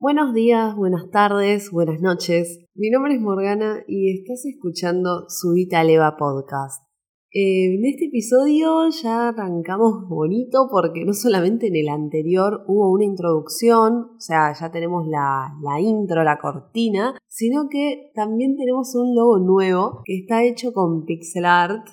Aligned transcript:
Buenos 0.00 0.32
días, 0.32 0.76
buenas 0.76 1.10
tardes, 1.10 1.72
buenas 1.72 2.00
noches. 2.00 2.60
Mi 2.76 2.88
nombre 2.88 3.14
es 3.14 3.20
Morgana 3.20 3.82
y 3.88 4.16
estás 4.16 4.46
escuchando 4.46 5.24
Subita 5.28 5.82
Leva 5.82 6.16
Podcast. 6.16 6.84
Eh, 7.32 7.74
en 7.74 7.84
este 7.84 8.04
episodio 8.04 8.88
ya 8.90 9.30
arrancamos 9.30 10.08
bonito 10.08 10.68
porque 10.70 11.04
no 11.04 11.14
solamente 11.14 11.66
en 11.66 11.74
el 11.74 11.88
anterior 11.88 12.62
hubo 12.68 12.92
una 12.92 13.06
introducción, 13.06 14.12
o 14.16 14.20
sea, 14.20 14.52
ya 14.52 14.70
tenemos 14.70 15.08
la, 15.08 15.56
la 15.62 15.80
intro, 15.80 16.22
la 16.22 16.38
cortina, 16.38 17.18
sino 17.26 17.68
que 17.68 18.12
también 18.14 18.56
tenemos 18.56 18.94
un 18.94 19.16
logo 19.16 19.40
nuevo 19.40 20.02
que 20.04 20.18
está 20.18 20.44
hecho 20.44 20.72
con 20.72 21.06
pixel 21.06 21.44
art 21.44 21.88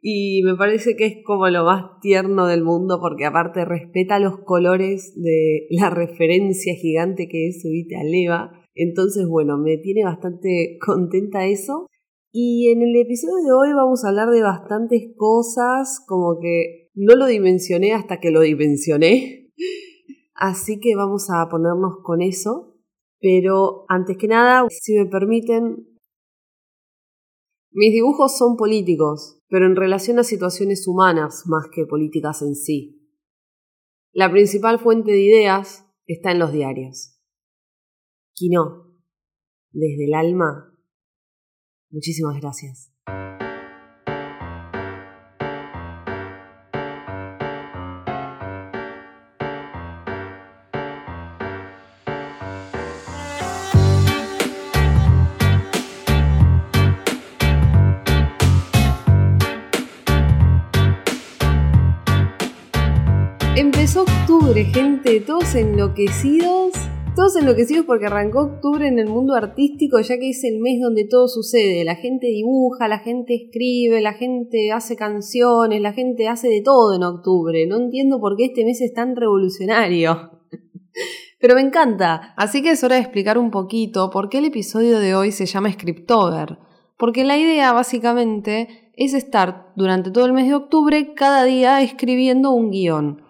y 0.00 0.42
me 0.44 0.54
parece 0.54 0.94
que 0.94 1.06
es 1.06 1.16
como 1.24 1.48
lo 1.48 1.64
más 1.64 2.00
tierno 2.00 2.46
del 2.46 2.62
mundo 2.62 2.98
porque 3.00 3.24
aparte 3.24 3.64
respeta 3.64 4.18
los 4.18 4.38
colores 4.44 5.14
de 5.16 5.66
la 5.70 5.90
referencia 5.90 6.74
gigante 6.74 7.28
que 7.28 7.48
es 7.48 7.62
Subite 7.62 7.96
a 7.96 8.04
Leva. 8.04 8.52
Entonces, 8.74 9.26
bueno, 9.26 9.56
me 9.58 9.78
tiene 9.78 10.04
bastante 10.04 10.78
contenta 10.84 11.46
eso. 11.46 11.88
Y 12.32 12.68
en 12.70 12.82
el 12.82 12.94
episodio 12.94 13.36
de 13.36 13.52
hoy 13.52 13.74
vamos 13.74 14.04
a 14.04 14.08
hablar 14.08 14.28
de 14.28 14.42
bastantes 14.42 15.02
cosas, 15.16 16.04
como 16.06 16.38
que 16.38 16.90
no 16.94 17.14
lo 17.14 17.26
dimensioné 17.26 17.94
hasta 17.94 18.20
que 18.20 18.30
lo 18.30 18.40
dimensioné. 18.40 19.50
Así 20.34 20.78
que 20.78 20.94
vamos 20.94 21.28
a 21.30 21.48
ponernos 21.48 21.96
con 22.02 22.20
eso. 22.20 22.74
Pero 23.18 23.86
antes 23.88 24.18
que 24.18 24.28
nada, 24.28 24.66
si 24.68 24.94
me 24.94 25.06
permiten, 25.06 25.95
mis 27.76 27.92
dibujos 27.92 28.36
son 28.36 28.56
políticos, 28.56 29.40
pero 29.48 29.66
en 29.66 29.76
relación 29.76 30.18
a 30.18 30.24
situaciones 30.24 30.88
humanas 30.88 31.44
más 31.46 31.66
que 31.72 31.86
políticas 31.86 32.42
en 32.42 32.54
sí. 32.54 33.08
La 34.12 34.30
principal 34.30 34.78
fuente 34.78 35.12
de 35.12 35.20
ideas 35.20 35.84
está 36.06 36.32
en 36.32 36.38
los 36.38 36.52
diarios. 36.52 37.20
Quino, 38.34 38.98
desde 39.72 40.06
el 40.06 40.14
alma, 40.14 40.72
Muchísimas 41.90 42.40
gracias. 42.40 42.92
Empezó 63.86 64.02
octubre, 64.02 64.64
gente, 64.64 65.20
todos 65.20 65.54
enloquecidos 65.54 66.72
todos 67.14 67.36
enloquecidos 67.36 67.86
porque 67.86 68.06
arrancó 68.06 68.40
octubre 68.40 68.88
en 68.88 68.98
el 68.98 69.06
mundo 69.06 69.36
artístico, 69.36 70.00
ya 70.00 70.18
que 70.18 70.30
es 70.30 70.42
el 70.42 70.58
mes 70.58 70.80
donde 70.82 71.04
todo 71.04 71.28
sucede. 71.28 71.84
La 71.84 71.94
gente 71.94 72.26
dibuja, 72.26 72.88
la 72.88 72.98
gente 72.98 73.36
escribe, 73.36 74.00
la 74.00 74.14
gente 74.14 74.72
hace 74.72 74.96
canciones, 74.96 75.80
la 75.80 75.92
gente 75.92 76.26
hace 76.26 76.48
de 76.48 76.62
todo 76.62 76.96
en 76.96 77.04
octubre. 77.04 77.64
No 77.68 77.76
entiendo 77.76 78.18
por 78.18 78.36
qué 78.36 78.46
este 78.46 78.64
mes 78.64 78.80
es 78.80 78.92
tan 78.92 79.14
revolucionario. 79.14 80.32
Pero 81.40 81.54
me 81.54 81.60
encanta. 81.60 82.34
Así 82.36 82.62
que 82.62 82.70
es 82.70 82.82
hora 82.82 82.96
de 82.96 83.02
explicar 83.02 83.38
un 83.38 83.52
poquito 83.52 84.10
por 84.10 84.28
qué 84.28 84.38
el 84.38 84.46
episodio 84.46 84.98
de 84.98 85.14
hoy 85.14 85.30
se 85.30 85.46
llama 85.46 85.70
Scriptover. 85.70 86.58
Porque 86.98 87.22
la 87.22 87.38
idea 87.38 87.72
básicamente 87.72 88.90
es 88.96 89.14
estar 89.14 89.68
durante 89.76 90.10
todo 90.10 90.26
el 90.26 90.32
mes 90.32 90.48
de 90.48 90.54
octubre 90.54 91.14
cada 91.14 91.44
día 91.44 91.80
escribiendo 91.82 92.50
un 92.50 92.72
guion. 92.72 93.25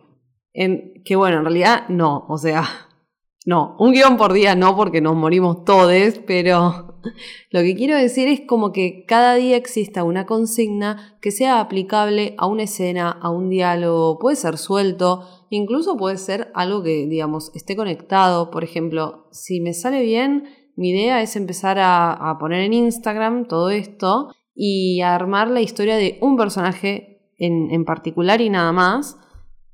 En, 0.59 1.03
que 1.05 1.17
bueno, 1.17 1.37
en 1.37 1.45
realidad 1.45 1.87
no, 1.91 2.25
o 2.31 2.39
sea, 2.39 2.65
no, 3.47 3.77
un 3.79 3.93
guion 3.93 4.17
por 4.17 4.33
día 4.33 4.55
no, 4.55 4.75
porque 4.75 5.03
nos 5.03 5.15
morimos 5.15 5.65
todos, 5.65 5.93
pero 6.27 6.99
lo 7.51 7.61
que 7.61 7.77
quiero 7.77 7.95
decir 7.95 8.27
es 8.27 8.41
como 8.41 8.73
que 8.73 9.05
cada 9.07 9.35
día 9.35 9.59
exista 9.59 10.03
una 10.03 10.25
consigna 10.25 11.19
que 11.21 11.31
sea 11.31 11.61
aplicable 11.61 12.35
a 12.39 12.47
una 12.47 12.63
escena, 12.63 13.11
a 13.11 13.29
un 13.29 13.51
diálogo, 13.51 14.19
puede 14.19 14.37
ser 14.37 14.57
suelto, 14.57 15.29
incluso 15.51 15.99
puede 15.99 16.17
ser 16.17 16.51
algo 16.55 16.83
que, 16.83 17.07
digamos, 17.07 17.53
esté 17.55 17.77
conectado. 17.77 18.51
Por 18.51 18.65
ejemplo, 18.65 19.29
si 19.33 19.61
me 19.61 19.75
sale 19.75 20.01
bien, 20.01 20.45
mi 20.75 20.89
idea 20.89 21.21
es 21.21 21.37
empezar 21.37 21.77
a, 21.79 22.39
poner 22.41 22.63
en 22.63 22.73
Instagram 22.73 23.47
todo 23.47 23.69
esto 23.69 24.33
y 24.55 25.03
armar 25.03 25.51
la 25.51 25.61
historia 25.61 25.97
de 25.97 26.17
un 26.23 26.39
personaje 26.39 27.31
en, 27.37 27.71
en 27.71 27.85
particular 27.85 28.41
y 28.41 28.49
nada 28.49 28.73
más 28.73 29.19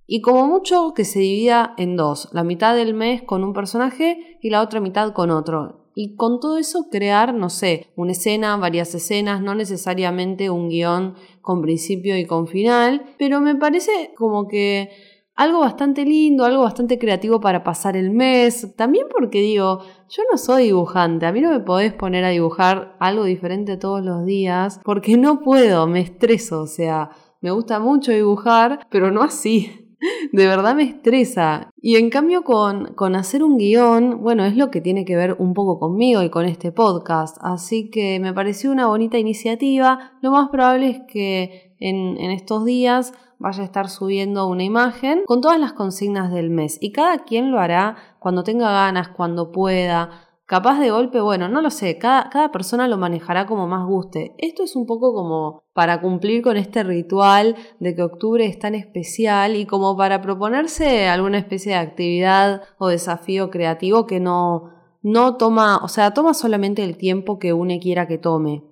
y 0.06 0.20
como 0.20 0.46
mucho 0.46 0.92
que 0.94 1.04
se 1.04 1.20
divida 1.20 1.74
en 1.78 1.96
dos, 1.96 2.28
la 2.32 2.44
mitad 2.44 2.74
del 2.74 2.94
mes 2.94 3.22
con 3.22 3.44
un 3.44 3.52
personaje 3.52 4.38
y 4.42 4.50
la 4.50 4.62
otra 4.62 4.80
mitad 4.80 5.12
con 5.12 5.30
otro. 5.30 5.90
Y 5.94 6.16
con 6.16 6.40
todo 6.40 6.56
eso 6.56 6.88
crear, 6.90 7.34
no 7.34 7.50
sé, 7.50 7.88
una 7.96 8.12
escena, 8.12 8.56
varias 8.56 8.94
escenas, 8.94 9.42
no 9.42 9.54
necesariamente 9.54 10.48
un 10.48 10.70
guion 10.70 11.14
con 11.42 11.60
principio 11.60 12.16
y 12.16 12.24
con 12.24 12.46
final, 12.46 13.14
pero 13.18 13.40
me 13.40 13.56
parece 13.56 14.12
como 14.16 14.48
que 14.48 14.90
algo 15.34 15.60
bastante 15.60 16.04
lindo, 16.04 16.44
algo 16.44 16.62
bastante 16.62 16.98
creativo 16.98 17.40
para 17.40 17.64
pasar 17.64 17.96
el 17.96 18.10
mes. 18.10 18.74
También 18.76 19.06
porque 19.10 19.40
digo, 19.40 19.80
yo 20.08 20.22
no 20.30 20.38
soy 20.38 20.64
dibujante, 20.64 21.26
a 21.26 21.32
mí 21.32 21.40
no 21.40 21.50
me 21.50 21.60
podés 21.60 21.92
poner 21.92 22.24
a 22.24 22.30
dibujar 22.30 22.96
algo 23.00 23.24
diferente 23.24 23.76
todos 23.76 24.02
los 24.02 24.24
días, 24.24 24.80
porque 24.84 25.16
no 25.16 25.40
puedo, 25.40 25.86
me 25.86 26.00
estreso, 26.00 26.62
o 26.62 26.66
sea, 26.66 27.10
me 27.40 27.50
gusta 27.50 27.80
mucho 27.80 28.12
dibujar, 28.12 28.86
pero 28.90 29.10
no 29.10 29.22
así. 29.22 29.81
de 30.32 30.46
verdad 30.46 30.74
me 30.74 30.84
estresa. 30.84 31.70
Y 31.80 31.96
en 31.96 32.10
cambio 32.10 32.42
con, 32.44 32.94
con, 32.94 33.14
hacer 33.14 33.42
un 33.42 33.58
guion, 33.58 34.22
bueno, 34.22 34.44
es 34.44 34.56
lo 34.56 34.70
que 34.70 34.80
tiene 34.80 35.04
que 35.04 35.16
ver 35.16 35.36
un 35.38 35.54
poco 35.54 35.78
conmigo 35.78 36.22
y 36.22 36.30
con 36.30 36.44
este 36.44 36.72
podcast. 36.72 37.38
Así 37.40 37.90
que 37.90 38.18
me 38.20 38.32
pareció 38.32 38.70
una 38.70 38.86
bonita 38.86 39.18
iniciativa. 39.18 40.12
Lo 40.20 40.30
más 40.30 40.48
probable 40.48 40.90
es 40.90 41.00
que 41.08 41.74
en, 41.78 42.18
en 42.18 42.30
estos 42.30 42.64
días 42.64 43.12
vaya 43.38 43.62
a 43.62 43.66
estar 43.66 43.88
subiendo 43.88 44.46
una 44.46 44.62
imagen 44.62 45.22
con 45.26 45.40
todas 45.40 45.58
las 45.58 45.72
consignas 45.72 46.32
del 46.32 46.50
mes. 46.50 46.78
Y 46.80 46.92
cada 46.92 47.18
quien 47.18 47.50
lo 47.50 47.58
hará 47.58 47.96
cuando 48.18 48.44
tenga 48.44 48.70
ganas, 48.70 49.08
cuando 49.08 49.50
pueda. 49.52 50.31
Capaz 50.46 50.80
de 50.80 50.90
golpe, 50.90 51.20
bueno, 51.20 51.48
no 51.48 51.62
lo 51.62 51.70
sé, 51.70 51.98
cada, 51.98 52.28
cada, 52.28 52.50
persona 52.50 52.88
lo 52.88 52.98
manejará 52.98 53.46
como 53.46 53.66
más 53.68 53.86
guste. 53.86 54.34
Esto 54.38 54.64
es 54.64 54.76
un 54.76 54.86
poco 54.86 55.14
como 55.14 55.64
para 55.72 56.00
cumplir 56.00 56.42
con 56.42 56.56
este 56.56 56.82
ritual 56.82 57.56
de 57.78 57.94
que 57.94 58.02
octubre 58.02 58.44
es 58.44 58.58
tan 58.58 58.74
especial 58.74 59.56
y 59.56 59.66
como 59.66 59.96
para 59.96 60.20
proponerse 60.20 61.06
alguna 61.06 61.38
especie 61.38 61.72
de 61.72 61.78
actividad 61.78 62.62
o 62.78 62.88
desafío 62.88 63.50
creativo 63.50 64.06
que 64.06 64.20
no, 64.20 64.70
no 65.02 65.36
toma, 65.36 65.78
o 65.78 65.88
sea, 65.88 66.12
toma 66.12 66.34
solamente 66.34 66.84
el 66.84 66.96
tiempo 66.96 67.38
que 67.38 67.52
uno 67.52 67.74
quiera 67.80 68.06
que 68.06 68.18
tome. 68.18 68.64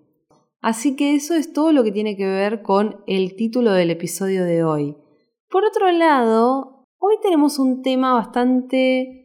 Así 0.60 0.96
que 0.96 1.14
eso 1.14 1.34
es 1.34 1.52
todo 1.52 1.72
lo 1.72 1.82
que 1.82 1.92
tiene 1.92 2.16
que 2.16 2.26
ver 2.26 2.62
con 2.62 3.02
el 3.06 3.34
título 3.36 3.72
del 3.72 3.90
episodio 3.90 4.44
de 4.44 4.62
hoy. 4.62 4.96
Por 5.48 5.64
otro 5.64 5.90
lado, 5.90 6.86
hoy 6.98 7.14
tenemos 7.22 7.58
un 7.58 7.82
tema 7.82 8.12
bastante 8.12 9.19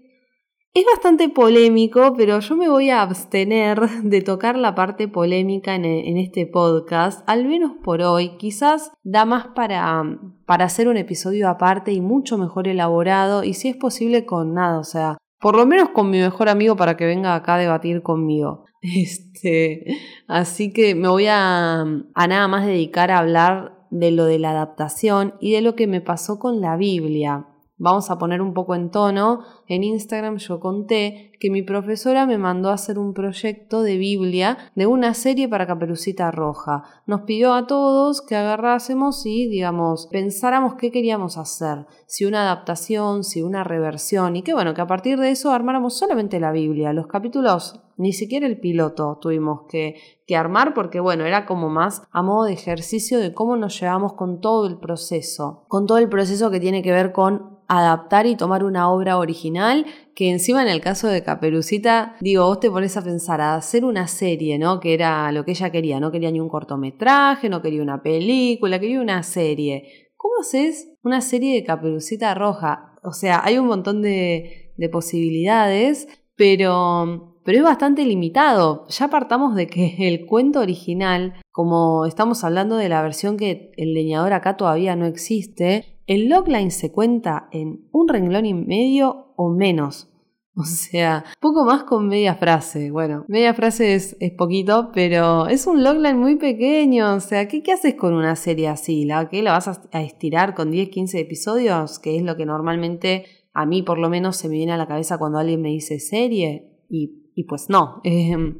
es 0.75 0.83
bastante 0.93 1.29
polémico, 1.29 2.13
pero 2.17 2.41
yo 2.41 2.57
me 2.57 2.67
voy 2.67 2.89
a 2.89 3.01
abstener 3.01 3.79
de 4.03 4.21
tocar 4.21 4.57
la 4.57 4.75
parte 4.75 5.07
polémica 5.07 5.73
en, 5.73 6.17
este 6.17 6.45
podcast, 6.45 7.23
al 7.27 7.45
menos 7.45 7.71
por 7.81 8.01
hoy. 8.01 8.35
Quizás 8.37 8.91
da 9.01 9.23
más 9.23 9.47
para, 9.55 10.03
para 10.45 10.65
hacer 10.65 10.89
un 10.89 10.97
episodio 10.97 11.47
aparte 11.47 11.93
y 11.93 12.01
mucho 12.01 12.37
mejor 12.37 12.67
elaborado, 12.67 13.45
y 13.45 13.53
si 13.53 13.69
es 13.69 13.77
posible 13.77 14.25
con 14.25 14.53
nada, 14.53 14.77
o 14.77 14.83
sea, 14.83 15.17
por 15.39 15.55
lo 15.55 15.65
menos 15.65 15.89
con 15.89 16.09
mi 16.09 16.19
mejor 16.19 16.49
amigo 16.49 16.75
para 16.75 16.97
que 16.97 17.05
venga 17.05 17.35
acá 17.35 17.55
a 17.55 17.59
debatir 17.59 18.03
conmigo. 18.03 18.65
Este, 18.85 19.97
así 20.27 20.71
que 20.71 20.93
me 20.93 21.07
voy 21.07 21.25
a, 21.25 21.81
a 21.81 22.27
nada 22.27 22.47
más 22.47 22.67
dedicar 22.67 23.09
a 23.09 23.17
hablar 23.17 23.87
de 23.89 24.11
lo 24.11 24.25
de 24.25 24.37
la 24.37 24.51
adaptación 24.51 25.33
y 25.39 25.53
de 25.53 25.61
lo 25.61 25.75
que 25.75 25.87
me 25.87 26.01
pasó 26.01 26.37
con 26.37 26.61
la 26.61 26.77
Biblia. 26.77 27.47
Vamos 27.77 28.09
a 28.09 28.17
poner 28.17 28.41
un 28.41 28.53
poco 28.53 28.73
en 28.73 28.89
tono. 28.89 29.41
En 29.67 29.83
Instagram 29.83 30.37
yo 30.37 30.61
conté 30.61 31.33
que 31.41 31.49
mi 31.49 31.61
profesora 31.61 32.25
me 32.25 32.37
mandó 32.37 32.69
a 32.69 32.75
hacer 32.75 32.97
un 32.97 33.13
proyecto 33.13 33.81
de 33.81 33.97
Biblia 33.97 34.57
de 34.75 34.85
una 34.85 35.13
serie 35.13 35.49
para 35.49 35.67
Caperucita 35.67 36.31
Roja. 36.31 36.83
Nos 37.05 37.21
pidió 37.21 37.53
a 37.53 37.67
todos 37.67 38.21
que 38.21 38.37
agarrásemos 38.37 39.25
y, 39.25 39.49
digamos, 39.49 40.07
pensáramos 40.07 40.75
qué 40.75 40.89
queríamos 40.89 41.37
hacer. 41.37 41.85
Si 42.07 42.23
una 42.23 42.43
adaptación, 42.43 43.25
si 43.25 43.41
una 43.41 43.65
reversión. 43.65 44.37
Y 44.37 44.41
que 44.41 44.53
bueno, 44.53 44.73
que 44.73 44.81
a 44.81 44.87
partir 44.87 45.19
de 45.19 45.31
eso 45.31 45.51
armáramos 45.51 45.97
solamente 45.97 46.39
la 46.39 46.53
Biblia. 46.53 46.93
Los 46.93 47.07
capítulos 47.07 47.81
ni 47.97 48.13
siquiera 48.13 48.47
el 48.47 48.59
piloto 48.59 49.17
tuvimos 49.21 49.63
que, 49.69 49.95
que, 50.27 50.35
armar 50.35 50.73
porque 50.73 50.99
bueno, 50.99 51.25
era 51.25 51.45
como 51.45 51.69
más 51.69 52.03
a 52.11 52.21
modo 52.21 52.45
de 52.45 52.53
ejercicio 52.53 53.19
de 53.19 53.33
cómo 53.33 53.55
nos 53.55 53.79
llevamos 53.79 54.13
con 54.13 54.41
todo 54.41 54.67
el 54.67 54.77
proceso, 54.77 55.65
con 55.67 55.85
todo 55.85 55.97
el 55.97 56.09
proceso 56.09 56.51
que 56.51 56.59
tiene 56.59 56.81
que 56.81 56.91
ver 56.91 57.13
con 57.13 57.54
adaptar 57.67 58.25
y 58.25 58.35
tomar 58.35 58.63
una 58.63 58.89
obra 58.89 59.17
original, 59.17 59.85
que 60.15 60.29
encima 60.29 60.61
en 60.61 60.67
el 60.67 60.81
caso 60.81 61.07
de 61.07 61.23
Caperucita, 61.23 62.15
digo, 62.21 62.45
vos 62.45 62.59
te 62.59 62.69
pones 62.69 62.95
a 62.97 63.03
pensar 63.03 63.41
a 63.41 63.55
hacer 63.55 63.85
una 63.85 64.07
serie, 64.07 64.57
¿no? 64.57 64.79
Que 64.79 64.93
era 64.93 65.31
lo 65.31 65.45
que 65.45 65.51
ella 65.51 65.71
quería, 65.71 65.99
no 65.99 66.11
quería 66.11 66.31
ni 66.31 66.39
un 66.39 66.49
cortometraje, 66.49 67.49
no 67.49 67.61
quería 67.61 67.81
una 67.81 68.01
película, 68.01 68.79
quería 68.79 69.01
una 69.01 69.23
serie. 69.23 70.11
¿Cómo 70.15 70.35
haces 70.41 70.89
una 71.03 71.21
serie 71.21 71.55
de 71.55 71.63
Caperucita 71.63 72.33
Roja? 72.33 72.95
O 73.03 73.11
sea, 73.11 73.41
hay 73.43 73.57
un 73.57 73.67
montón 73.67 74.01
de, 74.01 74.73
de 74.77 74.89
posibilidades 74.89 76.07
pero, 76.35 77.39
pero 77.43 77.57
es 77.57 77.63
bastante 77.63 78.05
limitado. 78.05 78.87
Ya 78.89 79.07
partamos 79.07 79.55
de 79.55 79.67
que 79.67 79.95
el 80.07 80.25
cuento 80.25 80.59
original, 80.59 81.33
como 81.51 82.05
estamos 82.05 82.43
hablando 82.43 82.77
de 82.77 82.89
la 82.89 83.01
versión 83.01 83.37
que 83.37 83.71
el 83.77 83.93
leñador 83.93 84.33
acá 84.33 84.57
todavía 84.57 84.95
no 84.95 85.05
existe, 85.05 85.94
el 86.07 86.29
logline 86.29 86.71
se 86.71 86.91
cuenta 86.91 87.49
en 87.51 87.87
un 87.91 88.07
renglón 88.07 88.45
y 88.45 88.53
medio 88.53 89.33
o 89.35 89.49
menos. 89.49 90.11
O 90.57 90.63
sea, 90.63 91.25
poco 91.41 91.65
más 91.65 91.83
con 91.83 92.07
media 92.07 92.35
frase. 92.35 92.89
Bueno, 92.89 93.25
media 93.27 93.53
frase 93.53 93.93
es, 93.93 94.15
poquito, 94.37 94.89
pero 94.93 95.47
es 95.47 95.67
un 95.67 95.83
logline 95.83 96.17
muy 96.17 96.37
pequeño. 96.37 97.15
O 97.15 97.19
sea, 97.19 97.49
¿qué, 97.49 97.61
¿qué, 97.61 97.73
haces 97.73 97.95
con 97.95 98.13
una 98.13 98.37
serie 98.37 98.69
así? 98.69 99.03
¿La, 99.03 99.27
¿qué, 99.27 99.41
¿La 99.41 99.51
vas 99.51 99.67
a, 99.67 100.01
estirar 100.01 100.55
con 100.55 100.71
10, 100.71 100.91
15 100.91 101.19
episodios? 101.19 101.99
Que 101.99 102.15
es 102.15 102.23
lo 102.23 102.37
que 102.37 102.45
normalmente 102.45 103.25
a 103.53 103.65
mí 103.65 103.83
por 103.83 103.97
lo 103.97 104.09
menos 104.09 104.37
se 104.37 104.47
me 104.47 104.55
viene 104.55 104.71
a 104.71 104.77
la 104.77 104.87
cabeza 104.87 105.17
cuando 105.17 105.39
alguien 105.39 105.61
me 105.61 105.71
dice 105.71 105.99
serie. 105.99 106.69
Y, 106.89 107.31
y 107.35 107.43
pues 107.43 107.69
no. 107.69 107.99
Em, 108.05 108.59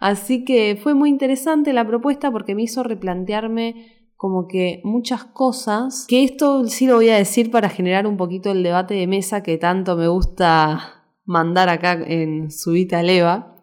así 0.00 0.44
que 0.44 0.76
fue 0.82 0.92
muy 0.94 1.08
interesante 1.08 1.72
la 1.72 1.86
propuesta 1.86 2.32
porque 2.32 2.56
me 2.56 2.62
hizo 2.62 2.82
replantearme 2.82 4.01
como 4.22 4.46
que 4.46 4.80
muchas 4.84 5.24
cosas, 5.24 6.06
que 6.06 6.22
esto 6.22 6.64
sí 6.68 6.86
lo 6.86 6.94
voy 6.94 7.08
a 7.08 7.16
decir 7.16 7.50
para 7.50 7.68
generar 7.68 8.06
un 8.06 8.16
poquito 8.16 8.52
el 8.52 8.62
debate 8.62 8.94
de 8.94 9.08
mesa 9.08 9.42
que 9.42 9.58
tanto 9.58 9.96
me 9.96 10.06
gusta 10.06 11.02
mandar 11.24 11.68
acá 11.68 11.94
en 11.94 12.52
Subita 12.52 13.02
Leva. 13.02 13.56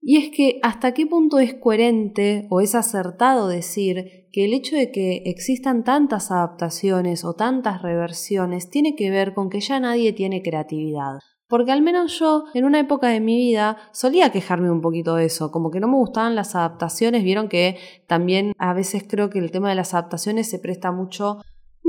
Y 0.00 0.16
es 0.16 0.34
que 0.34 0.58
hasta 0.62 0.94
qué 0.94 1.04
punto 1.06 1.38
es 1.38 1.52
coherente 1.52 2.46
o 2.48 2.62
es 2.62 2.74
acertado 2.74 3.46
decir 3.46 4.26
que 4.32 4.46
el 4.46 4.54
hecho 4.54 4.74
de 4.74 4.90
que 4.90 5.22
existan 5.26 5.84
tantas 5.84 6.30
adaptaciones 6.30 7.22
o 7.26 7.34
tantas 7.34 7.82
reversiones 7.82 8.70
tiene 8.70 8.96
que 8.96 9.10
ver 9.10 9.34
con 9.34 9.50
que 9.50 9.60
ya 9.60 9.80
nadie 9.80 10.14
tiene 10.14 10.40
creatividad. 10.40 11.18
Porque 11.50 11.72
al 11.72 11.82
menos 11.82 12.18
yo, 12.18 12.44
en 12.54 12.64
una 12.64 12.80
época 12.80 13.08
de 13.08 13.20
mi 13.20 13.36
vida, 13.36 13.76
solía 13.92 14.32
quejarme 14.32 14.70
un 14.70 14.80
poquito 14.80 15.16
de 15.16 15.26
eso, 15.26 15.50
como 15.50 15.70
que 15.70 15.80
no 15.80 15.88
me 15.88 15.96
gustaban 15.96 16.34
las 16.34 16.54
adaptaciones, 16.54 17.24
vieron 17.24 17.50
que 17.50 17.76
también 18.06 18.54
a 18.56 18.72
veces 18.72 19.04
creo 19.06 19.28
que 19.28 19.40
el 19.40 19.50
tema 19.50 19.68
de 19.68 19.74
las 19.74 19.92
adaptaciones 19.92 20.48
se 20.48 20.58
presta 20.58 20.92
mucho 20.92 21.40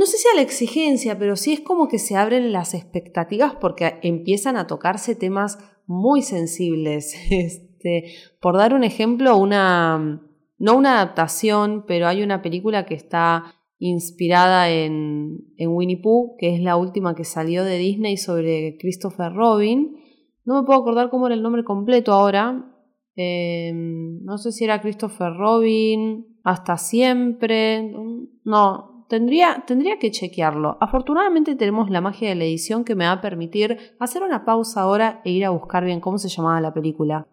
no 0.01 0.07
sé 0.07 0.17
si 0.17 0.27
a 0.29 0.35
la 0.35 0.41
exigencia, 0.41 1.19
pero 1.19 1.35
sí 1.35 1.53
es 1.53 1.59
como 1.59 1.87
que 1.87 1.99
se 1.99 2.15
abren 2.15 2.51
las 2.51 2.73
expectativas 2.73 3.53
porque 3.53 3.99
empiezan 4.01 4.57
a 4.57 4.65
tocarse 4.65 5.13
temas 5.13 5.59
muy 5.85 6.23
sensibles. 6.23 7.15
Este, 7.83 8.13
por 8.39 8.57
dar 8.57 8.75
un 8.75 8.83
ejemplo, 8.83 9.37
una, 9.37 10.21
no 10.59 10.75
una 10.75 10.93
adaptación, 10.93 11.83
pero 11.87 12.07
hay 12.07 12.23
una 12.23 12.41
película 12.41 12.85
que 12.85 12.93
está 12.93 13.55
inspirada 13.81 14.69
en, 14.69 15.39
en 15.57 15.69
Winnie 15.69 15.99
Pooh, 16.01 16.35
que 16.37 16.53
es 16.53 16.61
la 16.61 16.77
última 16.77 17.15
que 17.15 17.23
salió 17.23 17.63
de 17.63 17.79
Disney 17.79 18.15
sobre 18.15 18.77
Christopher 18.79 19.33
Robin. 19.33 19.97
No 20.45 20.61
me 20.61 20.65
puedo 20.67 20.79
acordar 20.79 21.09
cómo 21.09 21.25
era 21.25 21.35
el 21.35 21.41
nombre 21.41 21.63
completo 21.63 22.13
ahora. 22.13 22.63
Em, 23.15 24.23
no 24.23 24.37
sé 24.37 24.51
si 24.51 24.65
era 24.65 24.81
Christopher 24.81 25.33
Robin, 25.33 26.27
hasta 26.43 26.77
siempre. 26.77 27.91
No, 28.43 28.91
Tendría, 29.11 29.65
tendría 29.67 29.99
que 29.99 30.09
chequearlo. 30.09 30.77
Afortunadamente 30.79 31.57
tenemos 31.57 31.89
la 31.89 31.99
magia 31.99 32.29
de 32.29 32.35
la 32.35 32.45
edición 32.45 32.85
que 32.85 32.95
me 32.95 33.03
va 33.03 33.11
a 33.11 33.19
permitir 33.19 33.77
hacer 33.99 34.23
una 34.23 34.45
pausa 34.45 34.83
ahora 34.83 35.19
e 35.25 35.31
ir 35.31 35.43
a 35.43 35.49
buscar 35.49 35.83
bien 35.83 35.99
cómo 35.99 36.17
se 36.17 36.29
llamaba 36.29 36.61
la 36.61 36.73
película. 36.73 37.27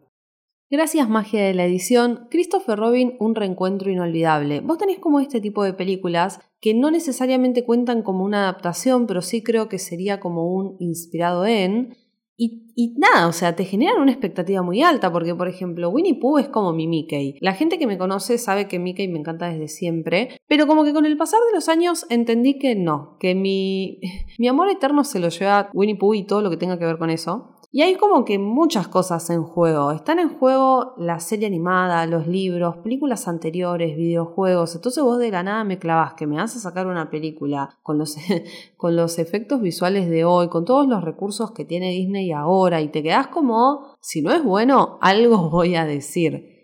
Gracias 0.71 1.09
magia 1.09 1.43
de 1.43 1.55
la 1.55 1.65
edición, 1.65 2.27
Christopher 2.31 2.79
Robin, 2.79 3.17
un 3.21 3.35
reencuentro 3.35 3.91
inolvidable. 3.91 4.61
Vos 4.61 4.77
tenés 4.77 4.99
como 4.99 5.19
este 5.19 5.41
tipo 5.41 5.65
de 5.65 5.73
películas 5.73 6.41
que 6.61 6.75
no 6.75 6.91
necesariamente 6.91 7.65
cuentan 7.65 8.03
como 8.03 8.23
una 8.23 8.43
adaptación, 8.43 9.07
pero 9.07 9.23
sí 9.23 9.43
creo 9.43 9.71
que 9.71 9.79
sería 9.79 10.21
como 10.21 10.53
un 10.55 10.77
inspirado 10.79 11.47
en, 11.47 11.97
y, 12.37 12.95
nada, 12.99 13.27
o 13.27 13.33
sea, 13.33 13.57
te 13.57 13.65
generan 13.65 14.01
una 14.01 14.13
expectativa 14.13 14.63
muy 14.63 14.83
alta, 14.83 15.11
porque 15.11 15.35
por 15.35 15.49
ejemplo, 15.49 15.89
Winnie 15.89 16.21
Pooh 16.21 16.39
es 16.39 16.49
como 16.49 16.73
mi 16.73 16.87
Mickey. 16.87 17.37
La 17.41 17.55
gente 17.55 17.79
que 17.79 17.87
me 17.87 17.99
conoce 17.99 18.37
sabe 18.39 18.69
que 18.69 18.79
Mickey 18.79 19.09
me 19.09 19.19
encanta 19.19 19.49
desde 19.49 19.67
siempre, 19.69 20.39
pero 20.47 20.67
como 20.67 20.85
que 20.85 20.93
con 20.93 21.07
el 21.07 21.17
pasar 21.17 21.41
de 21.49 21.55
los 21.55 21.69
años 21.69 22.07
entendí 22.11 22.59
que 22.59 22.77
no, 22.77 23.17
que 23.19 23.35
mi, 23.35 24.01
mi 24.39 24.47
amor 24.47 24.69
eterno 24.69 25.03
se 25.03 25.19
lo 25.19 25.31
lleva 25.31 25.71
Winnie 25.73 25.97
Pooh 25.97 26.15
y 26.15 26.27
todo 26.27 26.43
lo 26.43 26.51
que 26.51 26.59
tenga 26.59 26.79
que 26.79 26.85
ver 26.85 26.99
con 26.99 27.09
eso. 27.09 27.58
Y 27.71 27.83
hay 27.83 27.97
como 27.97 28.25
que 28.25 28.39
muchas 28.39 28.89
cosas 28.89 29.29
en 29.29 29.43
juego. 29.43 29.93
Están 29.93 30.19
en 30.19 30.39
juego 30.39 30.95
la 30.97 31.21
serie 31.21 31.47
animada, 31.47 32.07
los 32.07 32.27
libros, 32.27 32.79
películas 32.79 33.29
anteriores, 33.29 33.95
videojuegos. 33.95 34.75
Entonces 34.75 35.05
vos 35.05 35.19
de 35.19 35.31
la 35.31 35.43
nada 35.43 35.65
me 35.65 35.79
clavas 35.79 36.15
que 36.15 36.27
me 36.27 36.37
vas 36.37 36.57
a 36.57 36.61
sacar 36.61 36.87
una 36.87 37.11
película 37.11 37.77
con 37.83 37.99
los, 37.99 38.17
con 38.79 38.97
los 38.97 39.19
efectos 39.19 39.61
visuales 39.61 40.09
de 40.09 40.25
hoy, 40.25 40.49
con 40.49 40.65
todos 40.65 40.89
los 40.89 41.05
recursos 41.05 41.51
que 41.53 41.67
tiene 41.67 41.91
Disney 41.91 42.33
ahora 42.33 42.81
y 42.81 42.89
te 42.89 43.03
quedás 43.03 43.27
como, 43.27 43.99
si 44.01 44.23
no 44.23 44.33
es 44.33 44.43
bueno, 44.43 44.99
algo 45.03 45.51
voy 45.51 45.77
a 45.77 45.85
decir. 45.85 46.58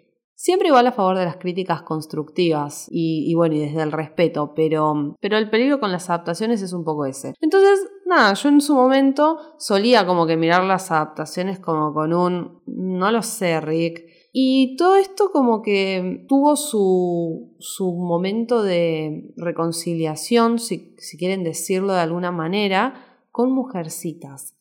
Siempre 0.44 0.68
igual 0.68 0.86
a 0.86 0.92
favor 0.92 1.16
de 1.16 1.24
las 1.24 1.38
críticas 1.38 1.80
constructivas 1.84 2.86
y, 2.90 3.34
bueno, 3.34 3.54
y 3.54 3.60
desde 3.60 3.80
el 3.80 3.92
respeto, 3.92 4.52
pero, 4.54 5.16
pero 5.18 5.38
el 5.38 5.48
peligro 5.48 5.80
con 5.80 5.90
las 5.90 6.10
adaptaciones 6.10 6.60
es 6.60 6.74
un 6.74 6.84
poco 6.84 7.06
ese. 7.06 7.32
Entonces, 7.40 7.80
nada, 8.04 8.34
yo 8.34 8.50
en 8.50 8.60
su 8.60 8.74
momento 8.74 9.38
solía 9.56 10.04
como 10.04 10.26
que 10.26 10.36
mirar 10.36 10.64
las 10.64 10.90
adaptaciones 10.90 11.60
como 11.60 11.94
con 11.94 12.12
un, 12.12 12.60
no 12.66 13.10
lo 13.10 13.22
sé, 13.22 13.58
Rick. 13.62 14.04
Y 14.34 14.76
todo 14.76 14.96
esto 14.96 15.30
como 15.32 15.62
que 15.62 16.26
tuvo 16.28 16.56
su, 16.56 17.56
su 17.58 17.94
momento 17.94 18.62
de 18.62 19.32
reconciliación, 19.38 20.58
si, 20.58 20.94
si 20.98 21.16
quieren 21.16 21.42
decirlo 21.42 21.94
de 21.94 22.00
alguna 22.00 22.32
manera, 22.32 23.22
con 23.30 23.50
Mujercitas. 23.50 24.53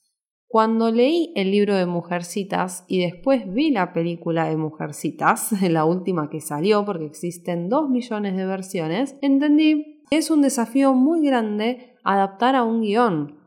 Cuando 0.54 0.92
leí 0.92 1.32
el 1.34 1.50
libro 1.50 1.76
de 1.76 1.88
Mujercitas 1.88 2.86
y 2.88 3.02
después 3.02 3.52
vi 3.52 3.72
la 3.72 3.92
película 3.92 4.48
de 4.48 4.56
Mujercitas, 4.56 5.52
la 5.64 5.84
última 5.84 6.30
que 6.30 6.42
salió 6.42 6.86
porque 6.86 7.08
existen 7.08 7.70
dos 7.70 7.90
millones 7.90 8.38
de 8.38 8.46
versiones, 8.46 9.16
entendí 9.24 10.04
que 10.12 10.18
es 10.18 10.30
un 10.30 10.44
desafío 10.44 10.94
muy 10.94 11.26
grande 11.26 11.96
adaptar 12.04 12.56
a 12.56 12.62
un 12.62 12.82
guion. 12.82 13.40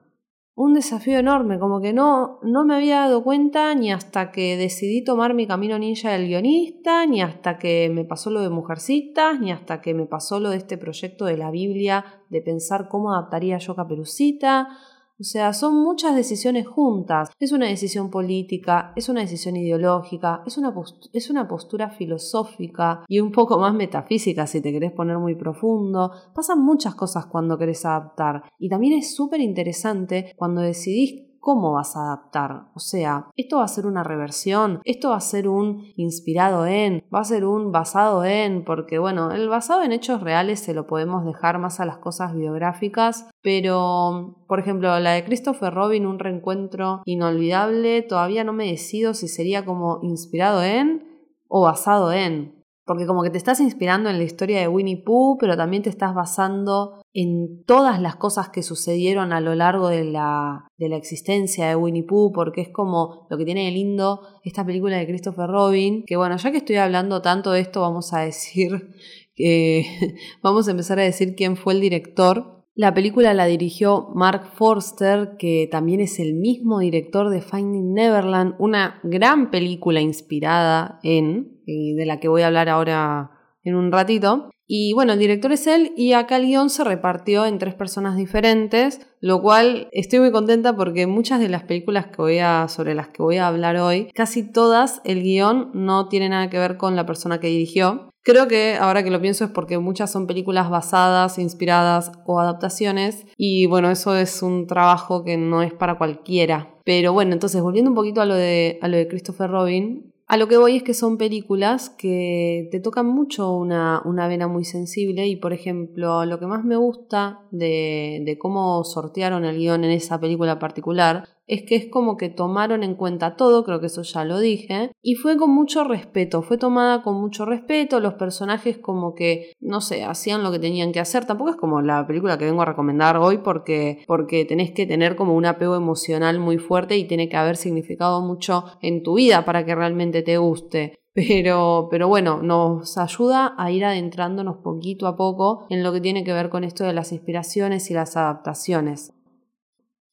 Un 0.56 0.74
desafío 0.74 1.20
enorme, 1.20 1.60
como 1.60 1.80
que 1.80 1.92
no, 1.92 2.40
no 2.42 2.64
me 2.64 2.74
había 2.74 3.02
dado 3.02 3.22
cuenta 3.22 3.72
ni 3.76 3.92
hasta 3.92 4.32
que 4.32 4.56
decidí 4.56 5.04
tomar 5.04 5.32
mi 5.32 5.46
camino 5.46 5.78
ninja 5.78 6.10
del 6.10 6.26
guionista, 6.26 7.06
ni 7.06 7.22
hasta 7.22 7.56
que 7.56 7.88
me 7.88 8.04
pasó 8.04 8.30
lo 8.30 8.40
de 8.40 8.50
Mujercitas, 8.50 9.38
ni 9.38 9.52
hasta 9.52 9.80
que 9.80 9.94
me 9.94 10.06
pasó 10.06 10.40
lo 10.40 10.50
de 10.50 10.56
este 10.56 10.76
proyecto 10.76 11.26
de 11.26 11.36
la 11.36 11.52
Biblia, 11.52 12.04
de 12.30 12.42
pensar 12.42 12.88
cómo 12.88 13.12
adaptaría 13.12 13.58
yo 13.58 13.76
Caperucita 13.76 14.70
o 15.18 15.24
sea, 15.24 15.52
son 15.52 15.82
muchas 15.82 16.14
decisiones 16.14 16.66
juntas. 16.66 17.30
Es 17.40 17.52
una 17.52 17.66
decisión 17.66 18.10
política, 18.10 18.92
es 18.96 19.08
una 19.08 19.20
decisión 19.22 19.56
ideológica, 19.56 20.42
es 20.46 20.58
una, 20.58 20.74
es 21.12 21.30
una 21.30 21.48
postura 21.48 21.90
filosófica 21.90 23.04
y 23.08 23.20
un 23.20 23.32
poco 23.32 23.58
más 23.58 23.74
metafísica 23.74 24.46
si 24.46 24.60
te 24.60 24.72
querés 24.72 24.92
poner 24.92 25.18
muy 25.18 25.34
profundo. 25.34 26.10
Pasan 26.34 26.62
muchas 26.62 26.94
cosas 26.94 27.26
cuando 27.26 27.56
querés 27.56 27.84
adaptar. 27.86 28.42
Y 28.58 28.68
también 28.68 28.98
es 28.98 29.14
súper 29.14 29.40
interesante 29.40 30.34
cuando 30.36 30.60
decidís 30.60 31.25
cómo 31.46 31.74
vas 31.74 31.94
a 31.94 32.00
adaptar. 32.00 32.64
O 32.74 32.80
sea, 32.80 33.30
esto 33.36 33.58
va 33.58 33.64
a 33.66 33.68
ser 33.68 33.86
una 33.86 34.02
reversión, 34.02 34.80
esto 34.82 35.10
va 35.10 35.18
a 35.18 35.20
ser 35.20 35.46
un 35.46 35.92
inspirado 35.94 36.66
en, 36.66 37.04
va 37.14 37.20
a 37.20 37.24
ser 37.24 37.44
un 37.44 37.70
basado 37.70 38.24
en, 38.24 38.64
porque 38.64 38.98
bueno, 38.98 39.30
el 39.30 39.48
basado 39.48 39.84
en 39.84 39.92
hechos 39.92 40.22
reales 40.22 40.58
se 40.58 40.74
lo 40.74 40.88
podemos 40.88 41.24
dejar 41.24 41.60
más 41.60 41.78
a 41.78 41.84
las 41.84 41.98
cosas 41.98 42.34
biográficas, 42.34 43.30
pero 43.42 44.42
por 44.48 44.58
ejemplo, 44.58 44.98
la 44.98 45.12
de 45.12 45.24
Christopher 45.24 45.72
Robin, 45.72 46.06
un 46.06 46.18
reencuentro 46.18 47.02
inolvidable, 47.04 48.02
todavía 48.02 48.42
no 48.42 48.52
me 48.52 48.66
decido 48.66 49.14
si 49.14 49.28
sería 49.28 49.64
como 49.64 50.00
inspirado 50.02 50.64
en 50.64 51.06
o 51.46 51.62
basado 51.62 52.12
en. 52.12 52.56
Porque 52.84 53.06
como 53.06 53.22
que 53.22 53.30
te 53.30 53.38
estás 53.38 53.60
inspirando 53.60 54.10
en 54.10 54.18
la 54.18 54.24
historia 54.24 54.60
de 54.60 54.68
Winnie 54.68 55.02
Pooh, 55.04 55.38
pero 55.38 55.56
también 55.56 55.82
te 55.84 55.90
estás 55.90 56.14
basando 56.14 57.02
en 57.18 57.64
todas 57.64 58.00
las 58.00 58.16
cosas 58.16 58.50
que 58.50 58.62
sucedieron 58.62 59.32
a 59.32 59.40
lo 59.40 59.54
largo 59.54 59.88
de 59.88 60.04
la, 60.04 60.68
de 60.76 60.88
la 60.88 60.96
existencia 60.96 61.68
de 61.68 61.76
Winnie 61.76 62.04
Pooh, 62.04 62.32
porque 62.32 62.60
es 62.60 62.68
como 62.68 63.26
lo 63.30 63.38
que 63.38 63.44
tiene 63.44 63.64
de 63.64 63.70
lindo 63.70 64.20
esta 64.44 64.66
película 64.66 64.98
de 64.98 65.06
Christopher 65.06 65.48
Robin, 65.48 66.04
que 66.06 66.16
bueno, 66.16 66.36
ya 66.36 66.50
que 66.50 66.58
estoy 66.58 66.76
hablando 66.76 67.22
tanto 67.22 67.52
de 67.52 67.60
esto, 67.60 67.80
vamos 67.80 68.12
a 68.12 68.20
decir 68.20 68.90
vamos 70.42 70.68
a 70.68 70.70
empezar 70.70 70.98
a 70.98 71.02
decir 71.02 71.34
quién 71.34 71.56
fue 71.56 71.74
el 71.74 71.80
director. 71.80 72.64
La 72.74 72.92
película 72.92 73.32
la 73.32 73.46
dirigió 73.46 74.10
Mark 74.14 74.50
Forster, 74.54 75.36
que 75.38 75.68
también 75.70 76.00
es 76.00 76.18
el 76.18 76.34
mismo 76.34 76.78
director 76.78 77.30
de 77.30 77.40
Finding 77.40 77.94
Neverland, 77.94 78.54
una 78.58 79.00
gran 79.02 79.50
película 79.50 80.00
inspirada 80.00 81.00
en, 81.02 81.62
eh, 81.66 81.94
de 81.96 82.06
la 82.06 82.20
que 82.20 82.28
voy 82.28 82.42
a 82.42 82.48
hablar 82.48 82.68
ahora 82.68 83.30
en 83.62 83.76
un 83.76 83.90
ratito. 83.90 84.50
Y 84.68 84.92
bueno, 84.94 85.12
el 85.12 85.20
director 85.20 85.52
es 85.52 85.66
él 85.68 85.92
y 85.96 86.12
acá 86.12 86.36
el 86.36 86.46
guion 86.46 86.70
se 86.70 86.82
repartió 86.82 87.46
en 87.46 87.58
tres 87.58 87.74
personas 87.74 88.16
diferentes, 88.16 89.06
lo 89.20 89.40
cual 89.40 89.88
estoy 89.92 90.18
muy 90.18 90.32
contenta 90.32 90.74
porque 90.74 91.06
muchas 91.06 91.38
de 91.38 91.48
las 91.48 91.62
películas 91.62 92.06
que 92.06 92.16
voy 92.16 92.38
a, 92.38 92.66
sobre 92.68 92.94
las 92.94 93.08
que 93.08 93.22
voy 93.22 93.36
a 93.36 93.46
hablar 93.46 93.76
hoy, 93.76 94.10
casi 94.12 94.42
todas 94.42 95.00
el 95.04 95.22
guion 95.22 95.70
no 95.72 96.08
tiene 96.08 96.28
nada 96.28 96.50
que 96.50 96.58
ver 96.58 96.76
con 96.76 96.96
la 96.96 97.06
persona 97.06 97.38
que 97.38 97.46
dirigió. 97.46 98.10
Creo 98.22 98.48
que 98.48 98.74
ahora 98.74 99.04
que 99.04 99.12
lo 99.12 99.20
pienso 99.20 99.44
es 99.44 99.52
porque 99.52 99.78
muchas 99.78 100.10
son 100.10 100.26
películas 100.26 100.68
basadas, 100.68 101.38
inspiradas 101.38 102.10
o 102.26 102.40
adaptaciones 102.40 103.24
y 103.36 103.66
bueno, 103.66 103.88
eso 103.88 104.16
es 104.16 104.42
un 104.42 104.66
trabajo 104.66 105.22
que 105.22 105.36
no 105.36 105.62
es 105.62 105.72
para 105.72 105.96
cualquiera. 105.96 106.74
Pero 106.84 107.12
bueno, 107.12 107.34
entonces 107.34 107.62
volviendo 107.62 107.92
un 107.92 107.94
poquito 107.94 108.20
a 108.20 108.26
lo 108.26 108.34
de, 108.34 108.80
a 108.82 108.88
lo 108.88 108.96
de 108.96 109.06
Christopher 109.06 109.48
Robin, 109.48 110.12
a 110.28 110.36
lo 110.36 110.48
que 110.48 110.56
voy 110.56 110.76
es 110.76 110.82
que 110.82 110.94
son 110.94 111.18
películas 111.18 111.90
que 111.90 112.68
te 112.72 112.80
tocan 112.80 113.06
mucho 113.06 113.52
una, 113.52 114.02
una 114.04 114.26
vena 114.26 114.48
muy 114.48 114.64
sensible 114.64 115.26
y 115.26 115.36
por 115.36 115.52
ejemplo 115.52 116.24
lo 116.24 116.40
que 116.40 116.46
más 116.46 116.64
me 116.64 116.76
gusta 116.76 117.42
de, 117.52 118.22
de 118.24 118.38
cómo 118.38 118.82
sortearon 118.84 119.44
el 119.44 119.56
guion 119.56 119.84
en 119.84 119.92
esa 119.92 120.18
película 120.18 120.58
particular 120.58 121.28
es 121.46 121.62
que 121.62 121.76
es 121.76 121.86
como 121.86 122.16
que 122.16 122.28
tomaron 122.28 122.82
en 122.82 122.94
cuenta 122.94 123.36
todo, 123.36 123.64
creo 123.64 123.80
que 123.80 123.86
eso 123.86 124.02
ya 124.02 124.24
lo 124.24 124.38
dije, 124.40 124.90
y 125.02 125.14
fue 125.14 125.36
con 125.36 125.50
mucho 125.50 125.84
respeto, 125.84 126.42
fue 126.42 126.58
tomada 126.58 127.02
con 127.02 127.20
mucho 127.20 127.44
respeto, 127.44 128.00
los 128.00 128.14
personajes 128.14 128.78
como 128.78 129.14
que, 129.14 129.52
no 129.60 129.80
sé, 129.80 130.04
hacían 130.04 130.42
lo 130.42 130.50
que 130.50 130.58
tenían 130.58 130.92
que 130.92 131.00
hacer, 131.00 131.24
tampoco 131.24 131.50
es 131.50 131.56
como 131.56 131.80
la 131.82 132.06
película 132.06 132.38
que 132.38 132.46
vengo 132.46 132.62
a 132.62 132.66
recomendar 132.66 133.16
hoy 133.16 133.38
porque, 133.38 134.04
porque 134.06 134.44
tenés 134.44 134.72
que 134.72 134.86
tener 134.86 135.16
como 135.16 135.34
un 135.34 135.46
apego 135.46 135.76
emocional 135.76 136.38
muy 136.38 136.58
fuerte 136.58 136.96
y 136.96 137.06
tiene 137.06 137.28
que 137.28 137.36
haber 137.36 137.56
significado 137.56 138.20
mucho 138.22 138.64
en 138.82 139.02
tu 139.02 139.14
vida 139.14 139.44
para 139.44 139.64
que 139.64 139.74
realmente 139.74 140.22
te 140.22 140.38
guste. 140.38 140.98
Pero, 141.14 141.88
pero 141.90 142.08
bueno, 142.08 142.42
nos 142.42 142.98
ayuda 142.98 143.54
a 143.56 143.70
ir 143.70 143.86
adentrándonos 143.86 144.58
poquito 144.58 145.06
a 145.06 145.16
poco 145.16 145.64
en 145.70 145.82
lo 145.82 145.90
que 145.90 146.02
tiene 146.02 146.24
que 146.24 146.34
ver 146.34 146.50
con 146.50 146.62
esto 146.62 146.84
de 146.84 146.92
las 146.92 147.10
inspiraciones 147.10 147.90
y 147.90 147.94
las 147.94 148.18
adaptaciones 148.18 149.15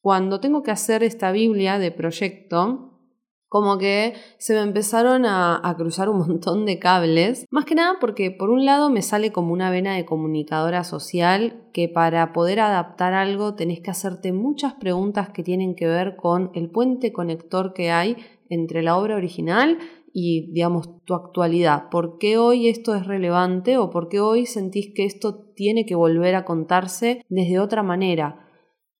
cuando 0.04 0.38
tengo 0.38 0.62
que 0.62 0.70
hacer 0.70 1.02
esta 1.02 1.32
Biblia 1.32 1.78
de 1.78 1.90
proyecto, 1.90 2.90
como 3.48 3.78
que 3.78 4.12
se 4.36 4.52
me 4.52 4.60
empezaron 4.60 5.24
a, 5.24 5.74
cruzar 5.78 6.10
un 6.10 6.18
montón 6.18 6.66
de 6.66 6.78
cables, 6.78 7.46
más 7.50 7.64
que 7.64 7.74
nada 7.74 7.94
porque 8.02 8.30
por 8.30 8.50
un 8.50 8.66
lado 8.66 8.90
me 8.90 9.00
sale 9.00 9.32
como 9.32 9.54
una 9.54 9.70
vena 9.70 9.94
de 9.94 10.04
comunicadora 10.04 10.84
social 10.84 11.70
que 11.72 11.88
para 11.88 12.34
poder 12.34 12.60
adaptar 12.60 13.14
algo 13.14 13.54
tenés 13.54 13.80
que 13.80 13.92
hacerte 13.92 14.34
muchas 14.34 14.74
preguntas 14.74 15.30
que 15.30 15.42
tienen 15.42 15.74
que 15.74 15.86
ver 15.86 16.16
con 16.16 16.50
el 16.52 16.70
puente 16.70 17.10
conector 17.14 17.72
que 17.72 17.90
hay 17.90 18.18
entre 18.50 18.82
la 18.82 18.98
obra 18.98 19.16
original 19.16 19.78
y 20.12 20.52
digamos 20.52 21.02
tu 21.06 21.14
actualidad. 21.14 21.88
¿Por 21.88 22.18
qué 22.18 22.36
hoy 22.36 22.68
esto 22.68 22.94
es 22.94 23.06
relevante 23.06 23.78
o 23.78 23.88
por 23.88 24.10
qué 24.10 24.20
hoy 24.20 24.44
sentís 24.44 24.92
que 24.94 25.06
esto 25.06 25.46
tiene 25.56 25.86
que 25.86 25.94
volver 25.94 26.34
a 26.34 26.44
contarse 26.44 27.24
desde 27.30 27.58
otra 27.58 27.82
manera? 27.82 28.43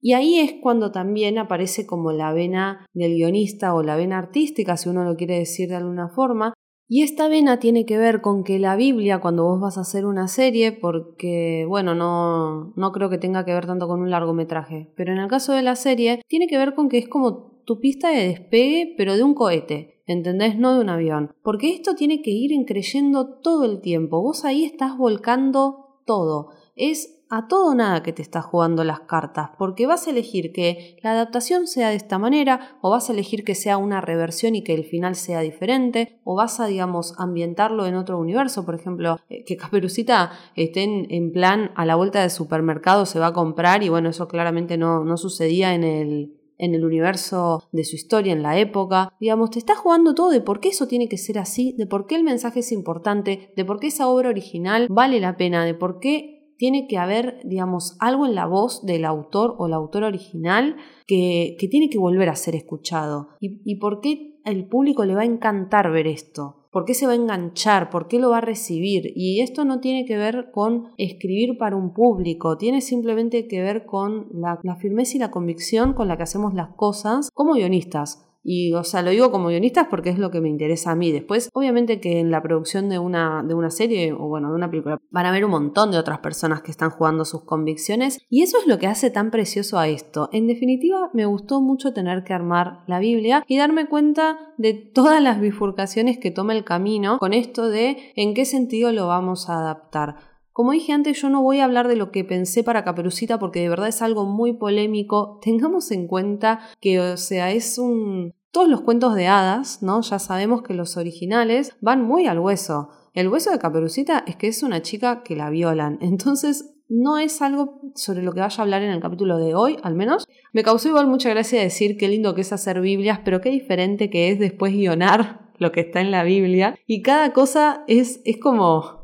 Y 0.04 0.12
ahí 0.12 0.38
es 0.38 0.56
cuando 0.60 0.92
también 0.92 1.38
aparece 1.38 1.86
como 1.86 2.12
la 2.12 2.34
vena 2.34 2.86
del 2.92 3.14
guionista 3.14 3.74
o 3.74 3.82
la 3.82 3.96
vena 3.96 4.18
artística, 4.18 4.76
si 4.76 4.90
uno 4.90 5.02
lo 5.02 5.16
quiere 5.16 5.38
decir 5.38 5.70
de 5.70 5.76
alguna 5.76 6.10
forma. 6.10 6.52
Y 6.86 7.04
esta 7.04 7.26
vena 7.26 7.58
tiene 7.58 7.86
que 7.86 7.96
ver 7.96 8.20
con 8.20 8.44
que 8.44 8.58
la 8.58 8.76
Biblia, 8.76 9.22
cuando 9.22 9.44
vos 9.44 9.62
vas 9.62 9.78
a 9.78 9.80
hacer 9.80 10.04
una 10.04 10.28
serie, 10.28 10.72
porque, 10.72 11.64
bueno, 11.66 11.94
no, 11.94 12.74
no 12.76 12.92
creo 12.92 13.08
que 13.08 13.16
tenga 13.16 13.46
que 13.46 13.54
ver 13.54 13.64
tanto 13.64 13.88
con 13.88 14.02
un 14.02 14.10
largometraje, 14.10 14.92
pero 14.94 15.10
en 15.10 15.20
el 15.20 15.28
caso 15.28 15.54
de 15.54 15.62
la 15.62 15.74
serie, 15.74 16.20
tiene 16.28 16.48
que 16.48 16.58
ver 16.58 16.74
con 16.74 16.90
que 16.90 16.98
es 16.98 17.08
como 17.08 17.62
tu 17.64 17.80
pista 17.80 18.10
de 18.10 18.28
despegue, 18.28 18.94
pero 18.98 19.16
de 19.16 19.22
un 19.22 19.32
cohete. 19.32 20.02
¿entendés? 20.06 20.58
No 20.58 20.74
de 20.74 20.80
un 20.80 20.90
avión. 20.90 21.32
Porque 21.42 21.72
esto 21.72 21.94
tiene 21.94 22.20
que 22.20 22.30
ir 22.30 22.52
creyendo 22.66 23.38
todo 23.40 23.64
el 23.64 23.80
tiempo. 23.80 24.20
Vos 24.20 24.44
ahí 24.44 24.64
estás 24.64 24.98
volcando 24.98 26.02
todo. 26.04 26.50
Es 26.76 27.23
a 27.36 27.48
todo 27.48 27.74
nada 27.74 28.02
que 28.02 28.12
te 28.12 28.22
estás 28.22 28.44
jugando 28.44 28.84
las 28.84 29.00
cartas, 29.00 29.50
porque 29.58 29.86
vas 29.86 30.06
a 30.06 30.10
elegir 30.10 30.52
que 30.52 30.98
la 31.02 31.12
adaptación 31.12 31.66
sea 31.66 31.88
de 31.88 31.96
esta 31.96 32.18
manera, 32.18 32.76
o 32.80 32.90
vas 32.90 33.10
a 33.10 33.12
elegir 33.12 33.44
que 33.44 33.54
sea 33.54 33.76
una 33.76 34.00
reversión 34.00 34.54
y 34.54 34.62
que 34.62 34.74
el 34.74 34.84
final 34.84 35.16
sea 35.16 35.40
diferente, 35.40 36.20
o 36.24 36.36
vas 36.36 36.60
a, 36.60 36.66
digamos, 36.66 37.14
ambientarlo 37.18 37.86
en 37.86 37.96
otro 37.96 38.18
universo, 38.18 38.64
por 38.64 38.74
ejemplo, 38.74 39.18
eh, 39.28 39.44
que 39.44 39.56
Caperucita 39.56 40.30
esté 40.54 40.84
en, 40.84 41.32
plan 41.32 41.72
a 41.74 41.84
la 41.84 41.96
vuelta 41.96 42.20
del 42.20 42.30
supermercado, 42.30 43.06
se 43.06 43.18
va 43.18 43.28
a 43.28 43.32
comprar, 43.32 43.82
y 43.82 43.88
bueno, 43.88 44.10
eso 44.10 44.28
claramente 44.28 44.76
no, 44.76 45.04
no 45.04 45.16
sucedía 45.16 45.74
en 45.74 45.82
el, 45.82 46.34
en 46.58 46.74
el 46.74 46.84
universo 46.84 47.68
de 47.72 47.84
su 47.84 47.96
historia, 47.96 48.32
en 48.32 48.42
la 48.42 48.58
época. 48.58 49.12
Digamos, 49.20 49.50
te 49.50 49.58
estás 49.58 49.78
jugando 49.78 50.14
todo 50.14 50.30
de 50.30 50.40
por 50.40 50.60
qué 50.60 50.68
eso 50.68 50.86
tiene 50.86 51.08
que 51.08 51.18
ser 51.18 51.38
así, 51.38 51.74
de 51.76 51.86
por 51.86 52.06
qué 52.06 52.14
el 52.16 52.24
mensaje 52.24 52.60
es 52.60 52.72
importante, 52.72 53.52
de 53.56 53.64
por 53.64 53.80
qué 53.80 53.88
esa 53.88 54.08
obra 54.08 54.28
original 54.28 54.86
vale 54.90 55.20
la 55.20 55.36
pena, 55.36 55.64
de 55.64 55.74
por 55.74 55.98
qué 55.98 56.33
tiene 56.56 56.86
que 56.86 56.98
haber, 56.98 57.40
digamos, 57.44 57.96
algo 58.00 58.26
en 58.26 58.34
la 58.34 58.46
voz 58.46 58.84
del 58.84 59.04
autor 59.04 59.54
o 59.58 59.68
la 59.68 59.76
autora 59.76 60.06
original 60.06 60.76
que, 61.06 61.56
tiene 61.70 61.90
que 61.90 61.98
volver 61.98 62.28
a 62.28 62.36
ser 62.36 62.54
escuchado. 62.54 63.28
¿Y, 63.40 63.60
¿Y 63.64 63.76
por 63.76 64.00
qué 64.00 64.40
el 64.44 64.66
público 64.68 65.04
le 65.04 65.14
va 65.14 65.22
a 65.22 65.26
encantar 65.26 65.90
ver 65.90 66.06
esto? 66.06 66.68
¿Por 66.70 66.84
qué 66.84 66.94
se 66.94 67.06
va 67.06 67.12
a 67.12 67.16
enganchar? 67.16 67.88
¿Por 67.88 68.08
qué 68.08 68.18
lo 68.18 68.30
va 68.30 68.38
a 68.38 68.40
recibir? 68.40 69.12
Y 69.14 69.40
esto 69.40 69.64
no 69.64 69.78
tiene 69.78 70.04
que 70.04 70.16
ver 70.16 70.50
con 70.50 70.88
escribir 70.98 71.56
para 71.56 71.76
un 71.76 71.92
público, 71.92 72.58
tiene 72.58 72.80
simplemente 72.80 73.46
que 73.46 73.62
ver 73.62 73.86
con 73.86 74.26
la 74.32 74.76
firmeza 74.76 75.16
y 75.16 75.20
la 75.20 75.30
convicción 75.30 75.92
con 75.92 76.08
la 76.08 76.16
que 76.16 76.24
hacemos 76.24 76.52
las 76.52 76.70
cosas 76.74 77.30
como 77.32 77.54
guionistas. 77.54 78.33
Y, 78.44 78.74
o 78.74 78.84
sea, 78.84 79.02
lo 79.02 79.10
digo 79.10 79.30
como 79.30 79.48
guionista 79.48 79.88
porque 79.88 80.10
es 80.10 80.18
lo 80.18 80.30
que 80.30 80.40
me 80.40 80.50
interesa 80.50 80.90
a 80.90 80.94
mí. 80.94 81.10
Después, 81.10 81.48
obviamente 81.54 82.00
que 82.00 82.20
en 82.20 82.30
la 82.30 82.42
producción 82.42 82.88
de 82.88 82.98
una, 82.98 83.42
de 83.42 83.54
una 83.54 83.70
serie 83.70 84.12
o, 84.12 84.28
bueno, 84.28 84.50
de 84.50 84.54
una 84.54 84.70
película 84.70 85.00
van 85.10 85.26
a 85.26 85.30
haber 85.30 85.44
un 85.44 85.50
montón 85.50 85.90
de 85.90 85.98
otras 85.98 86.18
personas 86.18 86.60
que 86.60 86.70
están 86.70 86.90
jugando 86.90 87.24
sus 87.24 87.44
convicciones 87.44 88.20
y 88.28 88.42
eso 88.42 88.58
es 88.58 88.66
lo 88.66 88.78
que 88.78 88.86
hace 88.86 89.10
tan 89.10 89.30
precioso 89.30 89.78
a 89.78 89.88
esto. 89.88 90.28
En 90.32 90.46
definitiva, 90.46 91.10
me 91.14 91.24
gustó 91.24 91.62
mucho 91.62 91.94
tener 91.94 92.22
que 92.22 92.34
armar 92.34 92.84
la 92.86 92.98
Biblia 92.98 93.42
y 93.48 93.56
darme 93.56 93.88
cuenta 93.88 94.38
de 94.58 94.74
todas 94.74 95.22
las 95.22 95.40
bifurcaciones 95.40 96.18
que 96.18 96.30
toma 96.30 96.54
el 96.54 96.64
camino 96.64 97.18
con 97.18 97.32
esto 97.32 97.68
de 97.68 98.12
en 98.14 98.34
qué 98.34 98.44
sentido 98.44 98.92
lo 98.92 99.06
vamos 99.06 99.48
a 99.48 99.58
adaptar. 99.58 100.33
Como 100.54 100.70
dije 100.70 100.92
antes, 100.92 101.20
yo 101.20 101.30
no 101.30 101.42
voy 101.42 101.58
a 101.58 101.64
hablar 101.64 101.88
de 101.88 101.96
lo 101.96 102.12
que 102.12 102.22
pensé 102.22 102.62
para 102.62 102.84
Caperucita 102.84 103.40
porque 103.40 103.60
de 103.60 103.68
verdad 103.68 103.88
es 103.88 104.00
algo 104.02 104.24
muy 104.24 104.52
polémico. 104.52 105.40
Tengamos 105.42 105.90
en 105.90 106.06
cuenta 106.06 106.60
que, 106.80 107.00
o 107.00 107.16
sea, 107.16 107.50
es 107.50 107.76
un... 107.76 108.34
Todos 108.52 108.68
los 108.68 108.82
cuentos 108.82 109.16
de 109.16 109.26
hadas, 109.26 109.82
¿no? 109.82 110.00
Ya 110.02 110.20
sabemos 110.20 110.62
que 110.62 110.74
los 110.74 110.96
originales 110.96 111.76
van 111.80 112.04
muy 112.04 112.28
al 112.28 112.38
hueso. 112.38 112.90
El 113.14 113.28
hueso 113.28 113.50
de 113.50 113.58
Caperucita 113.58 114.22
es 114.28 114.36
que 114.36 114.46
es 114.46 114.62
una 114.62 114.80
chica 114.80 115.24
que 115.24 115.34
la 115.34 115.50
violan. 115.50 115.98
Entonces, 116.00 116.76
no 116.88 117.18
es 117.18 117.42
algo 117.42 117.80
sobre 117.96 118.22
lo 118.22 118.32
que 118.32 118.38
vaya 118.38 118.56
a 118.56 118.62
hablar 118.62 118.82
en 118.82 118.90
el 118.90 119.00
capítulo 119.00 119.38
de 119.38 119.56
hoy, 119.56 119.78
al 119.82 119.96
menos. 119.96 120.24
Me 120.52 120.62
causó 120.62 120.86
igual 120.86 121.08
mucha 121.08 121.30
gracia 121.30 121.60
decir 121.60 121.96
qué 121.96 122.06
lindo 122.06 122.36
que 122.36 122.42
es 122.42 122.52
hacer 122.52 122.80
Biblias, 122.80 123.18
pero 123.24 123.40
qué 123.40 123.50
diferente 123.50 124.08
que 124.08 124.30
es 124.30 124.38
después 124.38 124.72
guionar 124.72 125.50
lo 125.58 125.72
que 125.72 125.80
está 125.80 126.00
en 126.00 126.12
la 126.12 126.22
Biblia. 126.22 126.78
Y 126.86 127.02
cada 127.02 127.32
cosa 127.32 127.82
es, 127.88 128.20
es 128.24 128.36
como 128.38 129.03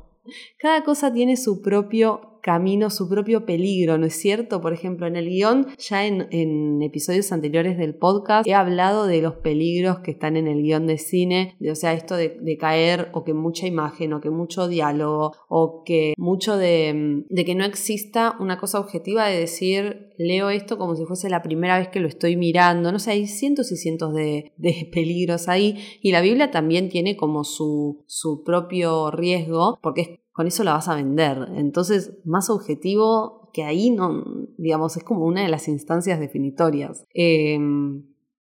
cada 0.59 0.83
cosa 0.85 1.13
tiene 1.13 1.37
su 1.37 1.63
propio 1.63 2.30
camino, 2.41 2.91
su 2.91 3.09
propio 3.09 3.45
peligro, 3.45 3.99
¿no 3.99 4.07
es 4.07 4.15
cierto? 4.15 4.61
Por 4.61 4.73
ejemplo, 4.73 5.07
en 5.07 5.17
el 5.17 5.29
guion, 5.29 5.67
ya 5.79 6.07
en, 6.07 6.83
episodios 6.83 7.33
anteriores 7.33 7.79
del 7.79 7.95
podcast, 7.95 8.47
he 8.49 8.55
hablado 8.55 9.07
de 9.07 9.23
los 9.23 9.35
peligros 9.35 10.01
que 10.01 10.11
están 10.11 10.37
en 10.37 10.47
el 10.47 10.63
guion 10.63 10.87
de 10.87 10.99
cine, 10.99 11.57
de, 11.61 11.71
o 11.71 11.75
sea, 11.75 11.93
esto 11.93 12.17
de, 12.17 12.57
caer 12.59 13.09
o 13.13 13.25
que 13.25 13.33
mucha 13.33 13.67
imagen 13.67 14.13
o 14.13 14.21
que 14.21 14.29
mucho 14.29 14.69
diálogo 14.69 15.33
o 15.49 15.83
que 15.85 16.15
mucho 16.17 16.57
de, 16.57 17.25
que 17.47 17.55
no 17.55 17.65
exista 17.65 18.37
una 18.41 18.59
cosa 18.59 18.81
objetiva 18.81 19.27
de 19.27 19.39
decir, 19.39 20.11
leo 20.19 20.51
esto 20.51 20.77
como 20.77 20.97
si 20.97 21.05
fuese 21.05 21.31
la 21.31 21.43
primera 21.43 21.79
vez 21.79 21.89
que 21.89 22.01
lo 22.01 22.09
estoy 22.09 22.37
mirando, 22.37 22.93
no 22.93 22.99
sé, 22.99 23.13
hay 23.13 23.27
cientos 23.27 23.73
y 23.73 23.77
cientos 23.77 24.15
de, 24.15 24.53
peligros 24.93 25.49
ahí 25.49 25.79
y 26.03 26.13
la 26.13 26.21
Biblia 26.21 26.51
también 26.51 26.89
tiene 26.89 27.17
como 27.17 27.45
su, 27.45 28.05
su 28.07 28.43
propio 28.43 29.11
riesgo 29.11 29.79
porque 29.83 30.01
es 30.01 30.09
con 30.41 30.47
eso 30.47 30.65
la 30.65 30.73
vas 30.73 30.89
a 30.89 30.95
vender. 30.95 31.49
Entonces, 31.55 32.15
más 32.25 32.49
objetivo 32.49 33.51
que 33.53 33.63
ahí 33.63 33.91
no, 33.91 34.25
digamos, 34.57 34.97
es 34.97 35.05
como 35.05 35.27
una 35.27 35.43
de 35.43 35.51
las 35.51 35.69
instancias 35.69 36.19
definitorias. 36.19 37.05
Em, 37.13 38.07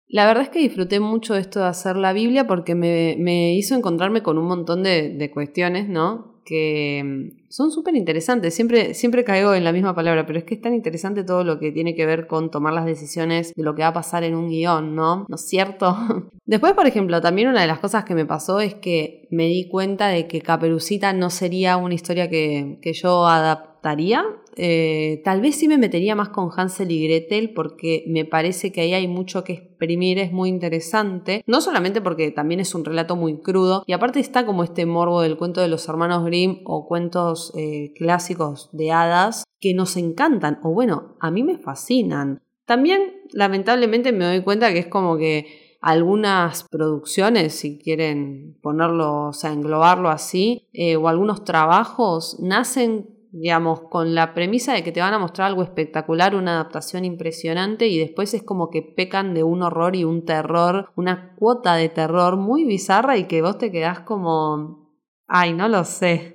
la 0.06 0.24
verdad 0.24 0.44
es 0.44 0.50
que 0.50 0.60
disfruté 0.60 1.00
mucho 1.00 1.34
esto 1.34 1.58
de 1.58 1.66
hacer 1.66 1.96
la 1.96 2.12
Biblia 2.12 2.46
porque 2.46 2.76
me, 2.76 3.54
hizo 3.56 3.74
encontrarme 3.74 4.22
con 4.22 4.38
un 4.38 4.46
montón 4.46 4.84
de, 4.84 5.08
de 5.08 5.30
cuestiones, 5.32 5.88
¿no? 5.88 6.31
Que 6.44 7.02
mm, 7.04 7.48
son 7.48 7.70
súper 7.70 7.96
interesantes. 7.96 8.54
Siempre, 8.54 8.94
siempre 8.94 9.24
caigo 9.24 9.54
en 9.54 9.64
la 9.64 9.72
misma 9.72 9.94
palabra, 9.94 10.26
pero 10.26 10.38
es 10.38 10.44
que 10.44 10.54
es 10.54 10.60
tan 10.60 10.74
interesante 10.74 11.24
todo 11.24 11.44
lo 11.44 11.58
que 11.58 11.72
tiene 11.72 11.94
que 11.94 12.06
ver 12.06 12.26
con 12.26 12.50
tomar 12.50 12.72
las 12.72 12.86
decisiones 12.86 13.54
de 13.54 13.62
lo 13.62 13.74
que 13.74 13.82
va 13.82 13.88
a 13.88 13.92
pasar 13.92 14.24
en 14.24 14.34
un 14.34 14.48
guion, 14.48 14.94
¿no? 14.94 15.26
¿No 15.28 15.36
es 15.36 15.48
cierto? 15.48 15.96
Después, 16.46 16.72
por 16.74 16.86
ejemplo, 16.86 17.20
también 17.20 17.48
una 17.48 17.60
de 17.60 17.66
las 17.66 17.78
cosas 17.78 18.04
que 18.04 18.14
me 18.14 18.26
pasó 18.26 18.60
es 18.60 18.74
que 18.74 19.28
me 19.30 19.46
di 19.46 19.68
cuenta 19.68 20.08
de 20.08 20.26
que 20.26 20.40
Caperucita 20.40 21.12
no 21.12 21.30
sería 21.30 21.76
una 21.76 21.94
historia 21.94 22.28
que, 22.28 22.78
que 22.82 22.92
yo 22.92 23.26
adaptaría 23.26 24.24
eh, 24.56 25.22
tal 25.24 25.40
vez 25.40 25.56
sí 25.56 25.68
me 25.68 25.78
metería 25.78 26.14
más 26.14 26.28
con 26.28 26.50
Hansel 26.54 26.90
y 26.90 27.04
Gretel 27.04 27.52
porque 27.54 28.04
me 28.06 28.24
parece 28.24 28.72
que 28.72 28.82
ahí 28.82 28.94
hay 28.94 29.08
mucho 29.08 29.44
que 29.44 29.52
exprimir, 29.54 30.18
es 30.18 30.32
muy 30.32 30.48
interesante. 30.48 31.42
No 31.46 31.60
solamente 31.60 32.00
porque 32.00 32.30
también 32.30 32.60
es 32.60 32.74
un 32.74 32.84
relato 32.84 33.16
muy 33.16 33.38
crudo 33.40 33.84
y 33.86 33.92
aparte 33.92 34.20
está 34.20 34.46
como 34.46 34.64
este 34.64 34.86
morbo 34.86 35.20
del 35.22 35.36
cuento 35.36 35.60
de 35.60 35.68
los 35.68 35.88
hermanos 35.88 36.24
Grimm 36.24 36.60
o 36.64 36.86
cuentos 36.86 37.52
eh, 37.56 37.92
clásicos 37.96 38.70
de 38.72 38.92
hadas 38.92 39.44
que 39.60 39.74
nos 39.74 39.96
encantan 39.96 40.58
o 40.62 40.72
bueno, 40.72 41.16
a 41.20 41.30
mí 41.30 41.42
me 41.42 41.58
fascinan. 41.58 42.42
También 42.64 43.22
lamentablemente 43.32 44.12
me 44.12 44.24
doy 44.24 44.42
cuenta 44.42 44.72
que 44.72 44.80
es 44.80 44.86
como 44.86 45.16
que 45.16 45.76
algunas 45.80 46.64
producciones, 46.70 47.54
si 47.54 47.76
quieren 47.76 48.56
ponerlo, 48.62 49.28
o 49.28 49.32
sea, 49.32 49.52
englobarlo 49.52 50.10
así, 50.10 50.68
eh, 50.72 50.94
o 50.94 51.08
algunos 51.08 51.44
trabajos, 51.44 52.38
nacen 52.40 53.08
digamos, 53.32 53.80
con 53.88 54.14
la 54.14 54.34
premisa 54.34 54.74
de 54.74 54.84
que 54.84 54.92
te 54.92 55.00
van 55.00 55.14
a 55.14 55.18
mostrar 55.18 55.48
algo 55.48 55.62
espectacular, 55.62 56.34
una 56.34 56.52
adaptación 56.52 57.06
impresionante 57.06 57.88
y 57.88 57.98
después 57.98 58.34
es 58.34 58.42
como 58.42 58.68
que 58.68 58.82
pecan 58.82 59.32
de 59.32 59.42
un 59.42 59.62
horror 59.62 59.96
y 59.96 60.04
un 60.04 60.26
terror, 60.26 60.92
una 60.96 61.34
cuota 61.36 61.74
de 61.74 61.88
terror 61.88 62.36
muy 62.36 62.64
bizarra 62.64 63.16
y 63.16 63.24
que 63.24 63.40
vos 63.40 63.56
te 63.58 63.72
quedás 63.72 64.00
como... 64.00 64.92
Ay, 65.26 65.54
no 65.54 65.66
lo 65.68 65.84
sé. 65.84 66.34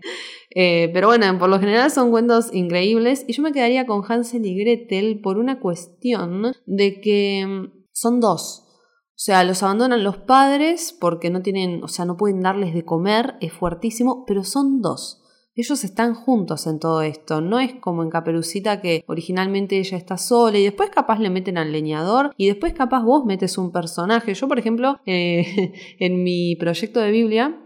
Eh, 0.56 0.90
pero 0.92 1.08
bueno, 1.08 1.38
por 1.38 1.50
lo 1.50 1.60
general 1.60 1.92
son 1.92 2.10
cuentos 2.10 2.52
increíbles 2.52 3.26
y 3.28 3.34
yo 3.34 3.44
me 3.44 3.52
quedaría 3.52 3.86
con 3.86 4.02
Hansel 4.04 4.44
y 4.44 4.58
Gretel 4.58 5.22
por 5.22 5.38
una 5.38 5.60
cuestión 5.60 6.54
de 6.66 7.00
que 7.00 7.46
mm, 7.46 7.86
son 7.92 8.20
dos. 8.20 8.64
O 9.10 9.20
sea, 9.20 9.44
los 9.44 9.62
abandonan 9.62 10.04
los 10.04 10.18
padres 10.18 10.98
porque 11.00 11.30
no 11.30 11.44
tienen, 11.44 11.84
o 11.84 11.88
sea, 11.88 12.06
no 12.06 12.18
pueden 12.18 12.42
darles 12.42 12.74
de 12.74 12.86
comer, 12.86 13.36
es 13.40 13.54
fuertísimo, 13.54 14.26
pero 14.26 14.44
son 14.44 14.82
dos. 14.82 15.22
Ellos 15.60 15.84
están 15.84 16.14
juntos 16.14 16.68
en 16.68 16.78
todo 16.78 17.02
esto, 17.02 17.42
no 17.42 17.60
es 17.60 17.74
como 17.74 18.04
en 18.04 18.12
Caperucita 18.12 18.80
que 18.80 19.04
originalmente 19.08 19.80
ella 19.80 19.98
está 19.98 20.16
sola 20.16 20.60
y 20.60 20.64
después 20.64 20.92
capaz 20.92 21.20
le 21.20 21.32
meten 21.32 21.58
al 21.58 21.72
leñador 21.72 22.32
y 22.38 22.46
después 22.46 22.74
capaz 22.74 23.02
vos 23.02 23.26
metes 23.26 23.58
un 23.58 23.72
personaje. 23.72 24.36
Yo, 24.36 24.48
por 24.48 24.60
ejemplo, 24.60 25.00
eh, 25.08 25.74
en 26.00 26.24
mi 26.24 26.56
proyecto 26.58 27.00
de 27.00 27.10
Biblia, 27.10 27.60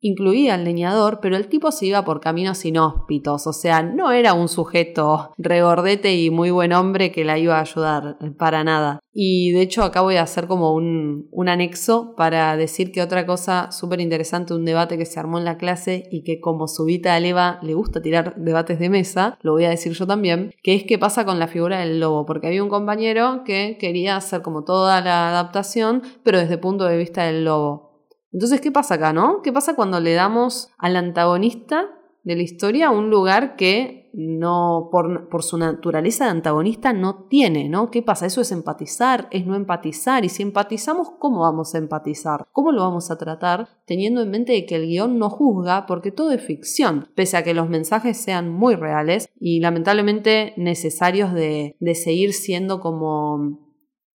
incluía 0.00 0.54
al 0.54 0.64
leñador, 0.64 1.20
pero 1.20 1.36
el 1.36 1.48
tipo 1.48 1.72
se 1.72 1.86
iba 1.86 2.04
por 2.04 2.20
caminos 2.20 2.64
inhóspitos, 2.64 3.46
o 3.46 3.52
sea, 3.52 3.82
no 3.82 4.12
era 4.12 4.34
un 4.34 4.48
sujeto 4.48 5.32
regordete 5.38 6.14
y 6.14 6.30
muy 6.30 6.50
buen 6.50 6.72
hombre 6.72 7.12
que 7.12 7.24
la 7.24 7.38
iba 7.38 7.58
a 7.58 7.62
ayudar, 7.62 8.16
eh, 8.20 8.30
para 8.30 8.64
nada. 8.64 9.00
Y 9.18 9.52
de 9.52 9.62
hecho 9.62 9.82
acá 9.82 10.02
voy 10.02 10.16
a 10.16 10.22
hacer 10.22 10.46
como 10.46 10.74
un, 10.74 11.30
anexo 11.48 12.14
para 12.16 12.54
decir 12.56 12.92
que 12.92 13.00
otra 13.00 13.24
cosa 13.24 13.72
súper 13.72 14.00
interesante, 14.00 14.52
un 14.52 14.66
debate 14.66 14.98
que 14.98 15.06
se 15.06 15.18
armó 15.18 15.38
en 15.38 15.44
la 15.44 15.56
clase 15.56 16.02
y 16.10 16.22
que 16.22 16.38
como 16.40 16.68
subita 16.68 17.14
a 17.14 17.20
le 17.20 17.74
gusta 17.74 18.02
tirar 18.02 18.34
debates 18.36 18.78
de 18.78 18.90
mesa, 18.90 19.38
lo 19.40 19.52
voy 19.52 19.64
a 19.64 19.70
decir 19.70 19.92
yo 19.92 20.06
también, 20.06 20.52
que 20.62 20.74
es 20.74 20.84
qué 20.84 20.98
pasa 20.98 21.24
con 21.24 21.38
la 21.38 21.48
figura 21.48 21.78
del 21.80 21.98
lobo, 21.98 22.26
porque 22.26 22.48
había 22.48 22.62
un 22.62 22.68
compañero 22.68 23.42
que 23.44 23.78
quería 23.80 24.16
hacer 24.16 24.42
como 24.42 24.64
toda 24.64 25.00
la 25.00 25.30
adaptación, 25.30 26.02
pero 26.22 26.38
desde 26.38 26.54
el 26.54 26.60
punto 26.60 26.84
de 26.84 26.98
vista 26.98 27.24
del 27.24 27.44
lobo. 27.44 27.85
Entonces, 28.36 28.60
¿qué 28.60 28.70
pasa 28.70 28.96
acá, 28.96 29.14
no? 29.14 29.40
¿Qué 29.40 29.50
pasa 29.50 29.74
cuando 29.74 29.98
le 29.98 30.12
damos 30.12 30.68
al 30.76 30.96
antagonista 30.96 31.86
de 32.22 32.36
la 32.36 32.42
historia 32.42 32.90
un 32.90 33.08
lugar 33.08 33.56
que 33.56 34.10
no, 34.12 34.90
por, 34.92 35.42
su 35.42 35.56
naturaleza 35.56 36.24
de 36.24 36.32
antagonista, 36.32 36.92
no 36.92 37.24
tiene, 37.30 37.70
¿no? 37.70 37.90
¿Qué 37.90 38.02
pasa? 38.02 38.26
Eso 38.26 38.42
es 38.42 38.52
empatizar, 38.52 39.26
es 39.30 39.46
no 39.46 39.56
empatizar. 39.56 40.26
Y 40.26 40.28
si 40.28 40.42
empatizamos, 40.42 41.12
¿cómo 41.18 41.40
vamos 41.40 41.74
a 41.74 41.78
empatizar? 41.78 42.46
¿Cómo 42.52 42.72
lo 42.72 42.82
vamos 42.82 43.10
a 43.10 43.16
tratar? 43.16 43.68
Teniendo 43.86 44.20
en 44.20 44.30
mente 44.30 44.66
que 44.66 44.76
el 44.76 44.86
guion 44.86 45.18
no 45.18 45.30
juzga, 45.30 45.86
porque 45.86 46.12
todo 46.12 46.30
es 46.32 46.42
ficción, 46.42 47.08
pese 47.14 47.38
a 47.38 47.42
que 47.42 47.54
los 47.54 47.70
mensajes 47.70 48.18
sean 48.18 48.52
muy 48.52 48.74
reales 48.74 49.30
y 49.40 49.60
lamentablemente 49.60 50.52
necesarios 50.58 51.32
de, 51.32 51.74
de 51.80 51.94
seguir 51.94 52.34
siendo 52.34 52.80
como 52.80 53.60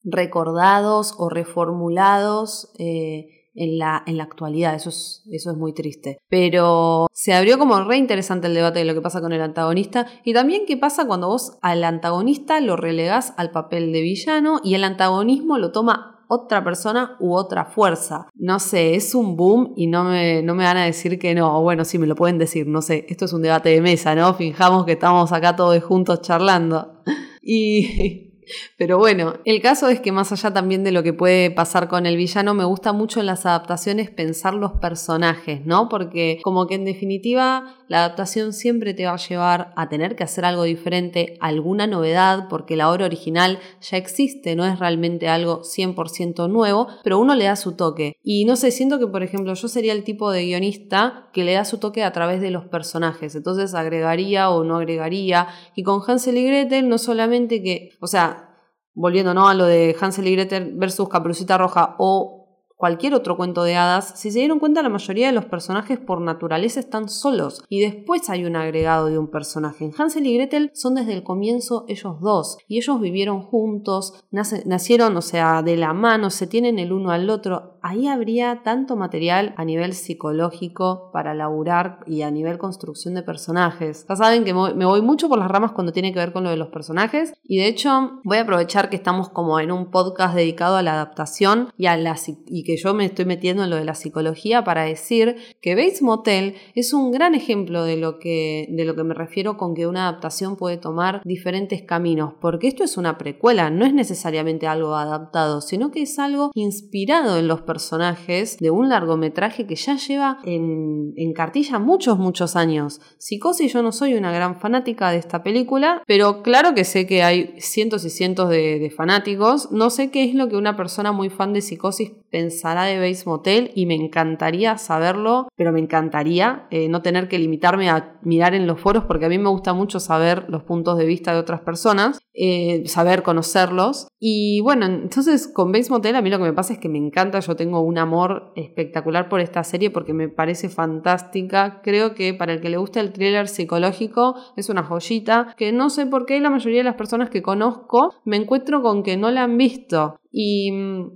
recordados 0.03 1.15
o 1.17 1.27
reformulados. 1.27 2.71
Eh, 2.77 3.40
en 3.53 3.77
la, 3.77 4.03
en 4.05 4.17
la 4.17 4.23
actualidad. 4.23 4.75
Eso 4.75 4.89
es, 4.89 5.23
eso 5.31 5.51
es 5.51 5.57
muy 5.57 5.73
triste. 5.73 6.19
Pero 6.29 7.07
se 7.11 7.33
abrió 7.33 7.57
como 7.57 7.83
re 7.83 7.97
interesante 7.97 8.47
el 8.47 8.53
debate 8.53 8.79
de 8.79 8.85
lo 8.85 8.93
que 8.93 9.01
pasa 9.01 9.21
con 9.21 9.33
el 9.33 9.41
antagonista 9.41 10.07
y 10.23 10.33
también 10.33 10.63
qué 10.65 10.77
pasa 10.77 11.05
cuando 11.05 11.27
vos 11.27 11.57
al 11.61 11.83
antagonista 11.83 12.59
lo 12.61 12.75
relegás 12.75 13.33
al 13.37 13.51
papel 13.51 13.91
de 13.91 14.01
villano 14.01 14.59
y 14.63 14.75
el 14.75 14.83
antagonismo 14.83 15.57
lo 15.57 15.71
toma 15.71 16.11
otra 16.33 16.63
persona 16.63 17.17
u 17.19 17.33
otra 17.33 17.65
fuerza. 17.65 18.29
No 18.35 18.59
sé, 18.59 18.95
es 18.95 19.15
un 19.15 19.35
boom 19.35 19.73
y 19.75 19.87
no 19.87 20.05
me, 20.05 20.41
no 20.41 20.55
me 20.55 20.63
van 20.63 20.77
a 20.77 20.85
decir 20.85 21.19
que 21.19 21.35
no. 21.35 21.61
bueno, 21.61 21.83
sí, 21.83 21.97
me 21.97 22.07
lo 22.07 22.15
pueden 22.15 22.37
decir, 22.37 22.67
no 22.67 22.81
sé, 22.81 23.05
esto 23.09 23.25
es 23.25 23.33
un 23.33 23.41
debate 23.41 23.67
de 23.67 23.81
mesa, 23.81 24.15
¿no? 24.15 24.33
Finjamos 24.33 24.85
que 24.85 24.93
estamos 24.93 25.33
acá 25.33 25.57
todos 25.57 25.83
juntos 25.83 26.21
charlando. 26.21 27.01
Y 27.43 28.30
pero 28.77 28.97
bueno, 28.97 29.35
el 29.45 29.61
caso 29.61 29.87
es 29.89 29.99
que 29.99 30.11
más 30.11 30.31
allá 30.31 30.53
también 30.53 30.83
de 30.83 30.91
lo 30.91 31.03
que 31.03 31.13
puede 31.13 31.51
pasar 31.51 31.87
con 31.87 32.05
el 32.05 32.17
villano, 32.17 32.53
me 32.53 32.65
gusta 32.65 32.93
mucho 32.93 33.19
en 33.19 33.25
las 33.25 33.45
adaptaciones 33.45 34.09
pensar 34.09 34.53
los 34.53 34.73
personajes, 34.73 35.65
¿no? 35.65 35.89
Porque 35.89 36.39
como 36.43 36.67
que 36.67 36.75
en 36.75 36.85
definitiva 36.85 37.75
la 37.91 38.05
adaptación 38.05 38.53
siempre 38.53 38.93
te 38.93 39.05
va 39.05 39.11
a 39.11 39.17
llevar 39.17 39.73
a 39.75 39.89
tener 39.89 40.15
que 40.15 40.23
hacer 40.23 40.45
algo 40.45 40.63
diferente, 40.63 41.37
alguna 41.41 41.87
novedad, 41.87 42.47
porque 42.47 42.77
la 42.77 42.89
obra 42.89 43.05
original 43.05 43.59
ya 43.81 43.97
existe, 43.97 44.55
no 44.55 44.65
es 44.65 44.79
realmente 44.79 45.27
algo 45.27 45.63
100% 45.63 46.49
nuevo, 46.49 46.87
pero 47.03 47.19
uno 47.19 47.35
le 47.35 47.43
da 47.43 47.57
su 47.57 47.73
toque. 47.73 48.13
Y 48.23 48.45
no 48.45 48.55
sé, 48.55 48.71
siento 48.71 48.97
que 48.97 49.07
por 49.07 49.23
ejemplo 49.23 49.53
yo 49.55 49.67
sería 49.67 49.91
el 49.91 50.05
tipo 50.05 50.31
de 50.31 50.45
guionista 50.45 51.27
que 51.33 51.43
le 51.43 51.51
da 51.51 51.65
su 51.65 51.79
toque 51.79 52.05
a 52.05 52.13
través 52.13 52.39
de 52.39 52.49
los 52.49 52.63
personajes, 52.63 53.35
entonces 53.35 53.73
agregaría 53.73 54.51
o 54.51 54.63
no 54.63 54.77
agregaría. 54.77 55.49
Y 55.75 55.83
con 55.83 56.01
Hansel 56.07 56.37
y 56.37 56.45
Gretel 56.45 56.87
no 56.87 56.97
solamente 56.97 57.61
que, 57.61 57.89
o 57.99 58.07
sea, 58.07 58.55
volviendo 58.93 59.33
¿no? 59.33 59.49
a 59.49 59.53
lo 59.53 59.65
de 59.65 59.97
Hansel 59.99 60.27
y 60.27 60.35
Gretel 60.37 60.75
versus 60.77 61.09
Caperucita 61.09 61.57
Roja 61.57 61.97
o 61.99 62.40
cualquier 62.81 63.13
otro 63.13 63.37
cuento 63.37 63.61
de 63.61 63.75
hadas, 63.75 64.19
si 64.19 64.31
se 64.31 64.39
dieron 64.39 64.57
cuenta 64.57 64.81
la 64.81 64.89
mayoría 64.89 65.27
de 65.27 65.33
los 65.33 65.45
personajes 65.45 65.99
por 65.99 66.19
naturaleza 66.19 66.79
están 66.79 67.09
solos 67.09 67.63
y 67.69 67.79
después 67.79 68.27
hay 68.31 68.43
un 68.43 68.55
agregado 68.55 69.05
de 69.05 69.19
un 69.19 69.27
personaje. 69.29 69.85
En 69.85 69.93
Hansel 69.95 70.25
y 70.25 70.35
Gretel 70.35 70.71
son 70.73 70.95
desde 70.95 71.13
el 71.13 71.21
comienzo 71.21 71.85
ellos 71.87 72.19
dos 72.21 72.57
y 72.67 72.77
ellos 72.77 72.99
vivieron 72.99 73.43
juntos, 73.43 74.25
nacieron, 74.31 75.15
o 75.15 75.21
sea, 75.21 75.61
de 75.61 75.77
la 75.77 75.93
mano, 75.93 76.31
se 76.31 76.47
tienen 76.47 76.79
el 76.79 76.91
uno 76.91 77.11
al 77.11 77.29
otro. 77.29 77.77
Ahí 77.83 78.07
habría 78.07 78.61
tanto 78.63 78.95
material 78.95 79.53
a 79.57 79.65
nivel 79.65 79.93
psicológico 79.93 81.11
para 81.13 81.35
laburar 81.35 81.99
y 82.07 82.23
a 82.23 82.31
nivel 82.31 82.57
construcción 82.57 83.13
de 83.13 83.21
personajes. 83.21 84.05
Ya 84.09 84.15
saben 84.15 84.43
que 84.43 84.53
me 84.53 84.85
voy 84.85 85.01
mucho 85.03 85.29
por 85.29 85.37
las 85.37 85.51
ramas 85.51 85.73
cuando 85.73 85.91
tiene 85.91 86.13
que 86.13 86.19
ver 86.19 86.33
con 86.33 86.43
lo 86.43 86.49
de 86.49 86.57
los 86.57 86.69
personajes 86.69 87.33
y 87.43 87.57
de 87.57 87.67
hecho 87.67 88.21
voy 88.23 88.37
a 88.37 88.41
aprovechar 88.41 88.89
que 88.89 88.95
estamos 88.95 89.29
como 89.29 89.59
en 89.59 89.71
un 89.71 89.91
podcast 89.91 90.35
dedicado 90.35 90.77
a 90.77 90.81
la 90.81 90.93
adaptación 90.93 91.69
y 91.77 91.85
a 91.85 91.95
la 91.95 92.15
y 92.47 92.63
que 92.63 92.70
yo 92.77 92.93
me 92.93 93.05
estoy 93.05 93.25
metiendo 93.25 93.63
en 93.63 93.69
lo 93.69 93.75
de 93.75 93.85
la 93.85 93.95
psicología 93.95 94.63
para 94.63 94.83
decir 94.83 95.35
que 95.61 95.75
Bates 95.75 96.01
Motel 96.01 96.55
es 96.75 96.93
un 96.93 97.11
gran 97.11 97.35
ejemplo 97.35 97.83
de 97.83 97.97
lo 97.97 98.19
que, 98.19 98.67
de 98.69 98.85
lo 98.85 98.95
que 98.95 99.03
me 99.03 99.13
refiero 99.13 99.57
con 99.57 99.73
que 99.73 99.87
una 99.87 100.07
adaptación 100.07 100.55
puede 100.55 100.77
tomar 100.77 101.21
diferentes 101.25 101.81
caminos, 101.81 102.33
porque 102.39 102.67
esto 102.67 102.83
es 102.83 102.97
una 102.97 103.17
precuela, 103.17 103.69
no 103.69 103.85
es 103.85 103.93
necesariamente 103.93 104.67
algo 104.67 104.95
adaptado, 104.95 105.61
sino 105.61 105.91
que 105.91 106.03
es 106.03 106.19
algo 106.19 106.51
inspirado 106.53 107.37
en 107.37 107.47
los 107.47 107.61
personajes 107.61 108.57
de 108.57 108.71
un 108.71 108.89
largometraje 108.89 109.65
que 109.65 109.75
ya 109.75 109.95
lleva 109.95 110.39
en, 110.43 111.13
cartilla 111.33 111.79
muchos, 111.79 112.17
muchos 112.17 112.55
años. 112.55 112.99
Psicosis, 113.17 113.71
yo 113.73 113.81
no 113.81 113.91
soy 113.91 114.15
una 114.15 114.31
gran 114.31 114.59
fanática 114.59 115.11
de 115.11 115.17
esta 115.17 115.43
película, 115.43 116.03
pero 116.05 116.43
claro 116.43 116.73
que 116.73 116.83
sé 116.83 117.07
que 117.07 117.23
hay 117.23 117.53
cientos 117.57 118.03
y 118.05 118.09
cientos 118.09 118.49
de, 118.49 118.79
de 118.79 118.89
fanáticos. 118.89 119.71
No 119.71 119.89
sé 119.89 120.11
qué 120.11 120.25
es 120.25 120.35
lo 120.35 120.49
que 120.49 120.57
una 120.57 120.75
persona 120.75 121.11
muy 121.11 121.29
fan 121.29 121.53
de 121.53 121.61
Psicosis 121.61 122.11
pensaba 122.29 122.60
Sara 122.61 122.83
de 122.85 122.99
Base 122.99 123.27
Motel 123.27 123.71
y 123.75 123.87
me 123.87 123.95
encantaría 123.95 124.77
saberlo, 124.77 125.47
pero 125.55 125.71
me 125.71 125.79
encantaría 125.79 126.67
eh, 126.69 126.89
no 126.89 127.01
tener 127.01 127.27
que 127.27 127.39
limitarme 127.39 127.89
a 127.89 128.19
mirar 128.21 128.53
en 128.53 128.67
los 128.67 128.79
foros 128.79 129.05
porque 129.05 129.25
a 129.25 129.29
mí 129.29 129.37
me 129.39 129.49
gusta 129.49 129.73
mucho 129.73 129.99
saber 129.99 130.45
los 130.47 130.63
puntos 130.63 130.97
de 130.97 131.05
vista 131.05 131.33
de 131.33 131.39
otras 131.39 131.61
personas, 131.61 132.19
eh, 132.33 132.83
saber 132.85 133.23
conocerlos. 133.23 134.07
Y 134.19 134.61
bueno, 134.61 134.85
entonces 134.85 135.47
con 135.47 135.71
Base 135.71 135.89
Motel 135.89 136.15
a 136.15 136.21
mí 136.21 136.29
lo 136.29 136.37
que 136.37 136.43
me 136.43 136.53
pasa 136.53 136.73
es 136.73 136.79
que 136.79 136.89
me 136.89 136.99
encanta, 136.99 137.39
yo 137.39 137.55
tengo 137.55 137.81
un 137.81 137.97
amor 137.97 138.53
espectacular 138.55 139.27
por 139.27 139.39
esta 139.39 139.63
serie 139.63 139.89
porque 139.89 140.13
me 140.13 140.29
parece 140.29 140.69
fantástica. 140.69 141.81
Creo 141.81 142.13
que 142.13 142.33
para 142.33 142.53
el 142.53 142.61
que 142.61 142.69
le 142.69 142.77
gusta 142.77 142.99
el 142.99 143.11
thriller 143.11 143.47
psicológico 143.47 144.35
es 144.55 144.69
una 144.69 144.83
joyita 144.83 145.55
que 145.57 145.71
no 145.71 145.89
sé 145.89 146.05
por 146.05 146.25
qué 146.25 146.39
la 146.39 146.51
mayoría 146.51 146.79
de 146.79 146.85
las 146.85 146.95
personas 146.95 147.29
que 147.29 147.41
conozco 147.41 148.13
me 148.23 148.37
encuentro 148.37 148.81
con 148.81 149.03
que 149.03 149.17
no 149.17 149.31
la 149.31 149.43
han 149.43 149.57
visto. 149.57 150.21
Y, 150.33 150.71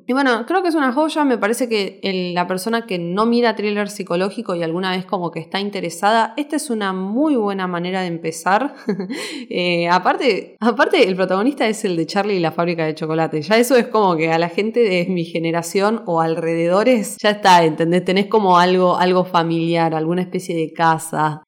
bueno, 0.10 0.46
creo 0.46 0.62
que 0.62 0.70
es 0.70 0.76
una 0.76 0.92
joya. 0.92 1.24
Me 1.24 1.38
parece 1.38 1.70
que 1.70 2.02
la 2.34 2.48
persona 2.48 2.86
que 2.86 3.00
no 3.00 3.26
mira 3.26 3.56
thriller 3.56 3.90
psicológico 3.90 4.56
y 4.56 4.64
alguna 4.64 4.92
vez 4.92 5.06
como 5.06 5.32
que 5.32 5.40
está 5.40 5.60
interesada, 5.60 6.34
esta 6.36 6.58
es 6.58 6.70
una 6.70 6.92
muy 6.92 7.36
buena 7.36 7.68
manera 7.68 8.02
de 8.02 8.08
empezar. 8.08 8.76
Eh, 9.48 9.88
aparte, 9.90 10.56
aparte, 10.60 11.08
el 11.08 11.16
protagonista 11.16 11.68
es 11.68 11.86
el 11.86 11.96
de 11.96 12.06
Charlie 12.06 12.36
y 12.36 12.40
la 12.40 12.52
fábrica 12.52 12.86
de 12.86 12.96
chocolate. 12.96 13.42
Ya 13.42 13.58
eso 13.58 13.76
es 13.76 13.88
como 13.88 14.16
que 14.16 14.32
a 14.32 14.40
la 14.40 14.50
gente 14.50 14.80
de 14.82 15.06
mi 15.08 15.24
generación 15.24 16.04
o 16.06 16.20
alrededores 16.20 17.18
ya 17.22 17.32
está, 17.32 17.64
¿entendés? 17.64 18.04
Tenés 18.04 18.28
como 18.28 18.58
algo, 18.58 18.98
algo 18.98 19.24
familiar, 19.24 19.94
alguna 19.94 20.22
especie 20.24 20.56
de 20.56 20.74
casa. 20.74 21.45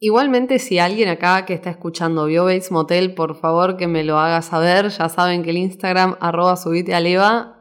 Igualmente, 0.00 0.58
si 0.58 0.78
alguien 0.78 1.08
acá 1.08 1.46
que 1.46 1.54
está 1.54 1.70
escuchando 1.70 2.26
vio 2.26 2.44
Bates 2.44 2.70
Motel, 2.70 3.14
por 3.14 3.36
favor 3.36 3.76
que 3.76 3.86
me 3.86 4.04
lo 4.04 4.18
haga 4.18 4.42
saber. 4.42 4.88
Ya 4.88 5.08
saben 5.08 5.42
que 5.42 5.50
el 5.50 5.56
Instagram, 5.56 6.16
arroba 6.20 6.56
subite 6.56 6.94
a 6.94 6.98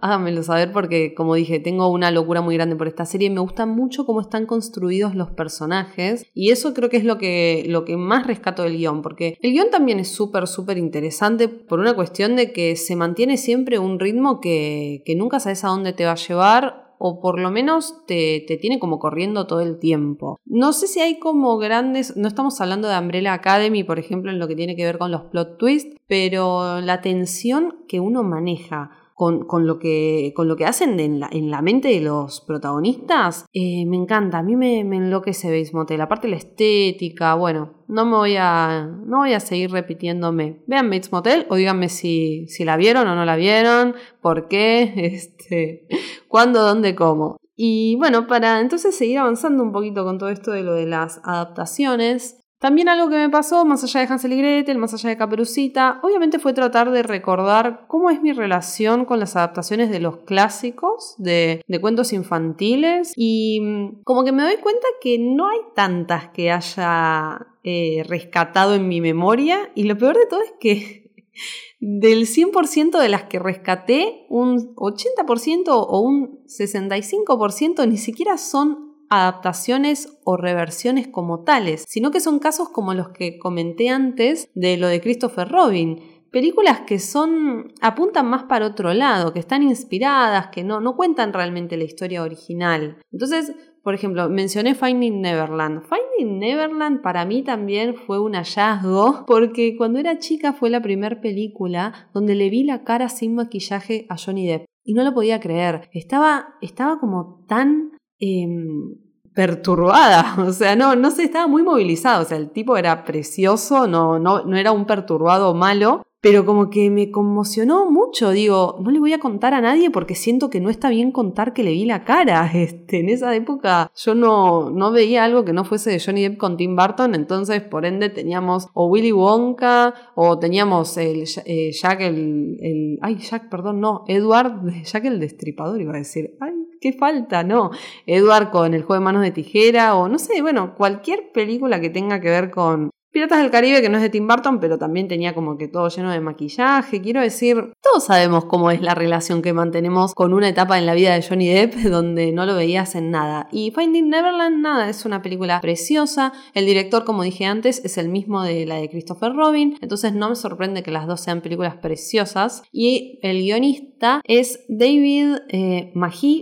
háganmelo 0.01 0.43
saber 0.43 0.71
porque, 0.71 1.13
como 1.13 1.35
dije, 1.35 1.59
tengo 1.59 1.89
una 1.89 2.11
locura 2.11 2.41
muy 2.41 2.55
grande 2.55 2.75
por 2.75 2.87
esta 2.87 3.05
serie. 3.05 3.29
Me 3.29 3.39
gusta 3.39 3.65
mucho 3.65 4.05
cómo 4.05 4.19
están 4.19 4.45
construidos 4.45 5.15
los 5.15 5.31
personajes 5.31 6.25
y 6.33 6.51
eso 6.51 6.73
creo 6.73 6.89
que 6.89 6.97
es 6.97 7.05
lo 7.05 7.17
que, 7.17 7.65
lo 7.67 7.85
que 7.85 7.97
más 7.97 8.27
rescato 8.27 8.63
del 8.63 8.77
guion, 8.77 9.01
porque 9.01 9.37
el 9.41 9.53
guion 9.53 9.69
también 9.69 9.99
es 9.99 10.09
súper, 10.09 10.47
súper 10.47 10.77
interesante 10.77 11.47
por 11.47 11.79
una 11.79 11.93
cuestión 11.93 12.35
de 12.35 12.51
que 12.51 12.75
se 12.75 12.95
mantiene 12.95 13.37
siempre 13.37 13.79
un 13.79 13.99
ritmo 13.99 14.41
que, 14.41 15.03
que 15.05 15.15
nunca 15.15 15.39
sabes 15.39 15.63
a 15.63 15.69
dónde 15.69 15.93
te 15.93 16.05
va 16.05 16.13
a 16.13 16.15
llevar 16.15 16.83
o 16.97 17.19
por 17.19 17.39
lo 17.39 17.51
menos 17.51 18.05
te, 18.05 18.43
te, 18.47 18.57
tiene 18.57 18.79
como 18.79 18.99
corriendo 18.99 19.47
todo 19.47 19.61
el 19.61 19.79
tiempo. 19.79 20.39
No 20.45 20.73
sé 20.73 20.87
si 20.87 20.99
hay 20.99 21.19
como 21.19 21.57
grandes, 21.57 22.15
no 22.17 22.27
estamos 22.27 22.59
hablando 22.61 22.87
de 22.87 22.97
Umbrella 22.97 23.33
Academy, 23.33 23.83
por 23.83 23.99
ejemplo, 23.99 24.31
en 24.31 24.39
lo 24.39 24.47
que 24.47 24.55
tiene 24.55 24.75
que 24.75 24.85
ver 24.85 24.97
con 24.97 25.11
los 25.11 25.23
plot 25.23 25.57
twists, 25.57 25.95
pero 26.07 26.81
la 26.81 27.01
tensión 27.01 27.83
que 27.87 27.99
uno 27.99 28.23
maneja 28.23 29.02
con, 29.15 29.67
lo, 29.67 29.79
que, 29.79 30.33
con 30.35 30.47
lo 30.47 30.55
que 30.55 30.65
hacen 30.65 30.99
en 30.99 31.19
la, 31.19 31.29
en 31.31 31.51
la 31.51 31.61
mente 31.61 31.89
de 31.89 32.01
los 32.01 32.41
protagonistas, 32.41 33.45
eh, 33.53 33.85
me 33.85 33.95
encanta. 33.95 34.39
A 34.39 34.43
mí 34.43 34.55
me, 34.55 34.83
me 34.83 34.97
enloquece 34.97 35.49
Bates 35.49 35.73
Motel. 35.73 36.01
Aparte 36.01 36.27
la 36.27 36.35
estética, 36.35 37.35
bueno, 37.35 37.85
no 37.87 38.05
me 38.05 38.15
voy 38.15 38.35
a, 38.37 38.89
no 39.05 39.19
voy 39.19 39.33
a 39.33 39.39
seguir 39.39 39.71
repitiéndome. 39.71 40.63
Vean 40.67 40.89
Bates 40.89 41.11
Motel 41.11 41.45
o 41.49 41.55
díganme 41.55 41.89
si, 41.89 42.47
si 42.47 42.65
la 42.65 42.75
vieron 42.77 43.07
o 43.07 43.15
no 43.15 43.25
la 43.25 43.35
vieron, 43.35 43.95
por 44.21 44.47
qué, 44.47 44.93
este, 45.13 45.87
cuándo, 46.27 46.63
dónde, 46.63 46.95
cómo. 46.95 47.37
Y 47.55 47.95
bueno, 47.97 48.25
para 48.25 48.59
entonces 48.61 48.95
seguir 48.95 49.19
avanzando 49.19 49.63
un 49.63 49.71
poquito 49.71 50.03
con 50.03 50.17
todo 50.17 50.29
esto 50.29 50.51
de 50.51 50.63
lo 50.63 50.73
de 50.73 50.87
las 50.87 51.21
adaptaciones, 51.23 52.42
también 52.63 52.87
algo 52.87 53.09
que 53.09 53.17
me 53.17 53.29
pasó, 53.29 53.65
más 53.65 53.83
allá 53.83 53.99
de 53.99 54.07
Hansel 54.07 54.31
y 54.31 54.37
Gretel, 54.37 54.77
más 54.77 54.93
allá 54.93 55.09
de 55.09 55.17
Caperucita, 55.17 55.99
obviamente 56.01 56.39
fue 56.39 56.53
tratar 56.53 56.91
de 56.91 57.03
recordar 57.03 57.83
cómo 57.89 58.09
es 58.09 58.21
mi 58.21 58.31
relación 58.31 59.03
con 59.03 59.19
las 59.19 59.35
adaptaciones 59.35 59.89
de 59.89 59.99
los 59.99 60.19
clásicos, 60.19 61.15
de, 61.17 61.61
cuentos 61.81 62.13
infantiles, 62.13 63.11
y 63.17 63.59
mm, 63.59 64.03
como 64.05 64.23
que 64.23 64.31
me 64.31 64.43
doy 64.43 64.55
cuenta 64.61 64.87
que 65.01 65.17
no 65.19 65.49
hay 65.49 65.59
tantas 65.75 66.29
que 66.29 66.51
haya 66.51 67.47
eh, 67.65 68.05
rescatado 68.07 68.75
en 68.75 68.87
mi 68.87 69.01
memoria, 69.01 69.69
y 69.75 69.83
lo 69.83 69.97
peor 69.97 70.15
de 70.15 70.27
todo 70.29 70.39
es 70.41 70.53
que 70.57 71.11
del 71.81 72.27
100% 72.27 72.97
de 72.97 73.09
las 73.09 73.23
que 73.23 73.39
rescaté, 73.39 74.25
un 74.29 74.73
80% 74.75 75.63
o 75.67 75.99
un 75.99 76.45
65% 76.45 77.89
ni 77.89 77.97
siquiera 77.97 78.37
son 78.37 78.92
adaptaciones 79.13 80.19
o 80.23 80.37
reversiones 80.37 81.07
como 81.07 81.43
tales, 81.43 81.85
sino 81.87 82.11
que 82.11 82.19
son 82.19 82.39
casos 82.39 82.69
como 82.69 82.93
los 82.93 83.09
que 83.09 83.37
comenté 83.37 83.89
antes 83.89 84.49
de 84.55 84.77
lo 84.77 84.87
de 84.87 85.01
Christopher 85.01 85.47
Robin. 85.49 85.99
Películas 86.31 86.81
que 86.81 86.97
son. 86.97 87.73
apuntan 87.81 88.27
más 88.27 88.43
para 88.43 88.65
otro 88.65 88.93
lado, 88.93 89.33
que 89.33 89.39
están 89.39 89.61
inspiradas, 89.61 90.47
que 90.47 90.63
no, 90.63 90.81
no 90.81 90.95
cuentan 90.95 91.31
realmente 91.31 91.77
la 91.77 91.83
historia 91.83 92.23
original. 92.23 92.97
Entonces, 93.11 93.53
por 93.83 93.93
ejemplo, 93.93 94.27
mencioné 94.29 94.73
Finding 94.73 95.21
Neverland. 95.21 95.83
Finding 95.83 96.39
Neverland 96.39 97.01
para 97.01 97.25
mí 97.25 97.43
también 97.43 97.95
fue 97.95 98.19
un 98.19 98.33
hallazgo, 98.33 99.25
porque 99.27 99.75
cuando 99.77 99.99
era 99.99 100.17
chica 100.17 100.53
fue 100.53 100.71
la 100.71 100.81
primera 100.81 101.21
película 101.21 102.09
donde 102.15 102.33
le 102.33 102.49
vi 102.49 102.63
la 102.63 102.83
cara 102.83 103.09
sin 103.09 103.35
maquillaje 103.35 104.07
a 104.09 104.17
Johnny 104.17 104.47
Depp. 104.47 104.65
Y 104.85 104.95
no 104.95 105.03
lo 105.03 105.13
podía 105.13 105.39
creer. 105.39 105.87
Estaba, 105.93 106.55
estaba 106.61 106.99
como 106.99 107.45
tan 107.47 107.93
Em, 108.25 108.95
perturbada, 109.33 110.35
o 110.47 110.53
sea, 110.53 110.75
no, 110.75 110.95
no 110.95 111.11
sé, 111.11 111.23
estaba 111.23 111.47
muy 111.47 111.63
movilizado, 111.63 112.23
o 112.23 112.25
sea, 112.25 112.37
el 112.37 112.49
tipo 112.49 112.77
era 112.77 113.03
precioso, 113.03 113.87
no, 113.87 114.19
no, 114.19 114.43
no 114.43 114.57
era 114.57 114.71
un 114.71 114.85
perturbado 114.85 115.53
malo, 115.53 116.05
pero 116.23 116.45
como 116.45 116.69
que 116.69 116.89
me 116.89 117.11
conmocionó 117.11 117.91
mucho, 117.91 118.31
digo, 118.31 118.77
no 118.79 118.91
le 118.91 118.99
voy 118.99 119.11
a 119.11 119.19
contar 119.19 119.53
a 119.53 119.59
nadie 119.59 119.91
porque 119.91 120.15
siento 120.15 120.49
que 120.49 120.61
no 120.61 120.69
está 120.69 120.89
bien 120.89 121.11
contar 121.11 121.51
que 121.51 121.63
le 121.63 121.71
vi 121.71 121.83
la 121.83 122.05
cara, 122.05 122.49
este, 122.53 123.01
en 123.01 123.09
esa 123.09 123.35
época 123.35 123.91
yo 123.93 124.15
no, 124.15 124.69
no 124.69 124.93
veía 124.93 125.25
algo 125.25 125.43
que 125.43 125.51
no 125.51 125.65
fuese 125.65 125.89
de 125.89 125.99
Johnny 125.99 126.21
Depp 126.21 126.37
con 126.37 126.55
Tim 126.55 126.77
Burton, 126.77 127.13
entonces 127.13 127.61
por 127.61 127.85
ende 127.85 128.07
teníamos 128.07 128.69
o 128.73 128.87
Willy 128.87 129.11
Wonka 129.11 129.93
o 130.15 130.39
teníamos 130.39 130.95
el 130.95 131.25
eh, 131.45 131.71
Jack 131.73 131.99
el, 131.99 132.57
el, 132.61 132.99
ay 133.01 133.17
Jack, 133.17 133.49
perdón, 133.49 133.81
no, 133.81 134.05
Edward, 134.07 134.61
Jack 134.85 135.03
el 135.03 135.19
destripador 135.19 135.81
iba 135.81 135.93
a 135.93 135.97
decir, 135.97 136.37
ay, 136.39 136.53
qué 136.79 136.93
falta, 136.93 137.43
no, 137.43 137.71
Edward 138.05 138.49
con 138.49 138.73
el 138.73 138.83
juego 138.83 139.01
de 139.01 139.03
manos 139.03 139.23
de 139.23 139.31
tijera 139.31 139.95
o 139.95 140.07
no 140.07 140.17
sé, 140.17 140.41
bueno, 140.41 140.73
cualquier 140.73 141.33
película 141.33 141.81
que 141.81 141.89
tenga 141.89 142.21
que 142.21 142.29
ver 142.29 142.49
con 142.49 142.91
Piratas 143.13 143.43
del 143.43 143.51
Caribe, 143.51 143.79
que 143.83 143.89
no 143.89 143.97
es 143.97 144.01
de 144.01 144.09
Tim 144.09 144.27
Burton, 144.27 144.59
pero 144.59 144.79
también 144.79 145.07
tenía 145.07 145.35
como 145.35 145.55
que 145.55 145.67
todo 145.67 145.87
lleno 145.87 146.11
de 146.11 146.19
maquillaje. 146.19 146.99
Quiero 146.99 147.21
decir, 147.21 147.71
todos 147.79 148.05
sabemos 148.05 148.45
cómo 148.45 148.71
es 148.71 148.81
la 148.81 148.95
relación 148.95 149.43
que 149.43 149.53
mantenemos 149.53 150.15
con 150.15 150.33
una 150.33 150.49
etapa 150.49 150.79
en 150.79 150.87
la 150.87 150.95
vida 150.95 151.13
de 151.13 151.21
Johnny 151.21 151.47
Depp 151.47 151.75
donde 151.91 152.31
no 152.31 152.47
lo 152.47 152.55
veías 152.55 152.95
en 152.95 153.11
nada. 153.11 153.47
Y 153.51 153.69
Finding 153.69 154.09
Neverland, 154.09 154.63
nada, 154.63 154.89
es 154.89 155.05
una 155.05 155.21
película 155.21 155.61
preciosa. 155.61 156.33
El 156.55 156.65
director, 156.65 157.03
como 157.03 157.21
dije 157.21 157.45
antes, 157.45 157.85
es 157.85 157.99
el 157.99 158.09
mismo 158.09 158.41
de 158.41 158.65
la 158.65 158.77
de 158.77 158.89
Christopher 158.89 159.31
Robin. 159.33 159.77
Entonces 159.81 160.15
no 160.15 160.29
me 160.29 160.35
sorprende 160.35 160.81
que 160.81 160.89
las 160.89 161.05
dos 161.05 161.21
sean 161.21 161.41
películas 161.41 161.75
preciosas. 161.75 162.63
Y 162.71 163.19
el 163.21 163.43
guionista 163.43 164.21
es 164.23 164.65
David 164.67 165.35
eh, 165.49 165.93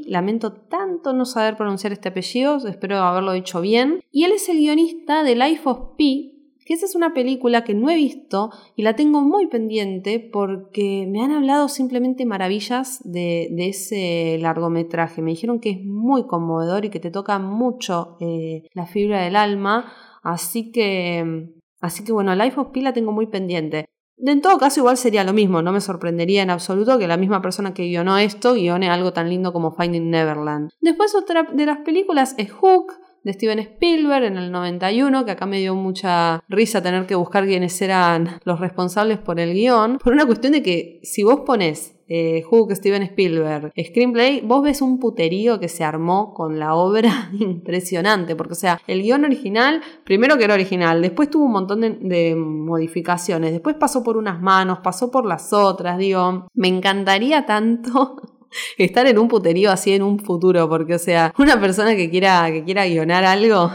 Lamento 0.08 0.54
tanto 0.54 1.12
no 1.12 1.26
saber 1.26 1.58
pronunciar 1.58 1.92
este 1.92 2.08
apellido, 2.08 2.66
espero 2.66 2.98
haberlo 3.00 3.34
dicho 3.34 3.60
bien. 3.60 4.02
Y 4.10 4.24
él 4.24 4.32
es 4.32 4.48
el 4.48 4.60
guionista 4.60 5.24
de 5.24 5.36
Life 5.36 5.64
of 5.66 5.98
Pi, 5.98 6.41
que 6.66 6.74
esa 6.74 6.86
es 6.86 6.96
una 6.96 7.14
película 7.14 7.64
que 7.64 7.74
no 7.74 7.90
he 7.90 7.96
visto 7.96 8.52
y 8.76 8.84
la 8.84 8.96
tengo 8.96 9.22
muy 9.22 9.48
pendiente 9.48 10.20
porque 10.20 11.08
me 11.10 11.22
han 11.22 11.32
hablado 11.32 11.70
simplemente 11.70 12.26
maravillas 12.26 13.00
de, 13.04 13.50
ese 13.58 14.38
largometraje. 14.40 15.22
Me 15.22 15.32
dijeron 15.32 15.60
que 15.60 15.72
es 15.72 15.84
muy 15.84 16.28
conmovedor 16.28 16.86
y 16.86 16.90
que 16.90 17.00
te 17.00 17.12
toca 17.12 17.40
mucho 17.40 18.18
eh, 18.20 18.64
la 18.74 18.86
fibra 18.86 19.22
del 19.22 19.36
alma, 19.36 19.92
así 20.24 20.72
que, 20.72 21.50
así 21.80 22.04
que 22.04 22.12
bueno, 22.12 22.36
Life 22.36 22.60
of 22.60 22.70
Pi 22.72 22.82
la 22.82 22.94
tengo 22.94 23.12
muy 23.12 23.28
pendiente. 23.28 23.86
En 24.24 24.42
todo 24.42 24.60
caso, 24.60 24.82
igual 24.82 24.98
sería 24.98 25.24
lo 25.24 25.34
mismo, 25.34 25.64
no 25.64 25.72
me 25.72 25.82
sorprendería 25.82 26.44
en 26.44 26.52
absoluto 26.52 27.00
que 27.00 27.08
la 27.08 27.18
misma 27.18 27.42
persona 27.42 27.74
que 27.74 27.88
guionó 27.88 28.20
esto 28.20 28.54
guione 28.54 28.88
algo 28.88 29.14
tan 29.14 29.30
lindo 29.30 29.52
como 29.52 29.72
Finding 29.72 30.12
Neverland. 30.12 30.70
Después 30.80 31.16
otra 31.16 31.44
de 31.52 31.66
las 31.66 31.80
películas 31.80 32.36
es 32.38 32.52
Hook, 32.52 32.94
de 33.24 33.34
Steven 33.34 33.60
Spielberg 33.60 34.26
en 34.26 34.38
el 34.38 34.52
91, 34.52 35.26
que 35.26 35.32
acá 35.32 35.46
me 35.46 35.60
dio 35.60 35.76
mucha 35.76 36.44
risa 36.50 36.82
tener 36.82 37.06
que 37.06 37.16
buscar 37.16 37.46
quiénes 37.46 37.82
eran 37.82 38.40
los 38.44 38.60
responsables 38.60 39.20
por 39.20 39.40
el 39.40 39.54
guion, 39.54 40.00
por 40.04 40.14
una 40.14 40.26
cuestión 40.26 40.54
de 40.54 40.64
que 40.64 41.00
si 41.04 41.24
vos 41.24 41.42
pones 41.42 41.96
eh, 42.14 42.44
Steven 42.72 43.04
Spielberg, 43.04 43.72
Screenplay, 43.78 44.42
vos 44.42 44.62
ves 44.64 44.82
un 44.82 45.00
puterío 45.00 45.62
que 45.62 45.70
se 45.70 45.86
armó 45.86 46.34
con 46.34 46.60
la 46.60 46.76
obra 46.76 47.30
impresionante, 47.40 48.36
porque 48.36 48.54
o 48.54 48.58
sea, 48.58 48.82
el 48.88 49.02
guion 49.02 49.24
original, 49.24 49.82
primero 50.04 50.38
que 50.38 50.44
era 50.44 50.54
original, 50.54 51.02
después 51.02 51.30
tuvo 51.30 51.46
un 51.46 51.54
montón 51.54 51.82
de, 51.82 51.92
de 52.02 52.36
modificaciones, 52.36 53.54
después 53.54 53.78
pasó 53.78 54.04
por 54.04 54.18
unas 54.18 54.42
manos, 54.42 54.80
pasó 54.80 55.10
por 55.10 55.26
las 55.26 55.54
otras, 55.54 55.98
digo, 55.98 56.48
me 56.54 56.68
encantaría 56.68 57.46
tanto 57.46 58.18
estar 58.78 59.08
en 59.08 59.20
un 59.20 59.28
puterío 59.28 59.72
así 59.72 59.94
en 59.94 60.04
un 60.04 60.20
futuro, 60.20 60.68
porque 60.70 60.96
o 60.96 61.00
sea, 61.00 61.34
una 61.38 61.60
persona 61.60 61.96
que 61.96 62.10
quiera, 62.10 62.52
que 62.52 62.64
quiera 62.64 62.86
guionar 62.86 63.24
algo, 63.24 63.72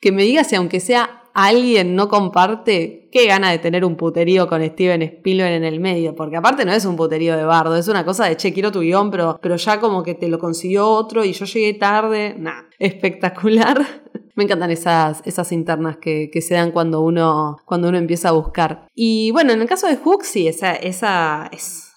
que 0.00 0.12
me 0.12 0.22
diga 0.22 0.44
si 0.44 0.56
aunque 0.56 0.80
sea 0.80 1.18
alguien 1.34 1.94
no 1.94 2.08
comparte, 2.08 3.08
qué 3.12 3.26
gana 3.26 3.52
de 3.52 3.58
tener 3.58 3.84
un 3.84 3.96
puterío 3.96 4.48
con 4.48 4.64
Steven 4.64 5.02
Spielberg 5.02 5.52
en 5.52 5.64
el 5.64 5.78
medio, 5.78 6.16
porque 6.16 6.36
aparte 6.36 6.64
no 6.64 6.72
es 6.72 6.84
un 6.84 6.96
puterío 6.96 7.36
de 7.36 7.44
bardo, 7.44 7.76
es 7.76 7.86
una 7.86 8.04
cosa 8.04 8.26
de, 8.26 8.36
che, 8.36 8.52
quiero 8.52 8.72
tu 8.72 8.80
guion, 8.80 9.10
pero, 9.10 9.38
pero 9.40 9.54
ya 9.54 9.78
como 9.78 10.02
que 10.02 10.14
te 10.14 10.26
lo 10.26 10.40
consiguió 10.40 10.88
otro 10.88 11.24
y 11.24 11.32
yo 11.32 11.44
llegué 11.44 11.74
tarde, 11.74 12.34
nah, 12.36 12.62
espectacular. 12.78 13.86
Me 14.34 14.44
encantan 14.44 14.70
esas, 14.70 15.20
esas 15.24 15.50
internas 15.52 15.96
que, 15.96 16.30
que, 16.32 16.40
se 16.40 16.54
dan 16.54 16.70
cuando 16.70 17.02
uno, 17.02 17.56
cuando 17.64 17.88
uno 17.88 17.98
empieza 17.98 18.28
a 18.28 18.32
buscar. 18.32 18.86
Y 18.94 19.32
bueno, 19.32 19.52
en 19.52 19.60
el 19.60 19.68
caso 19.68 19.88
de 19.88 19.96
Hook, 19.96 20.24
sí, 20.24 20.46
esa, 20.46 20.74
esa 20.74 21.48
es 21.52 21.87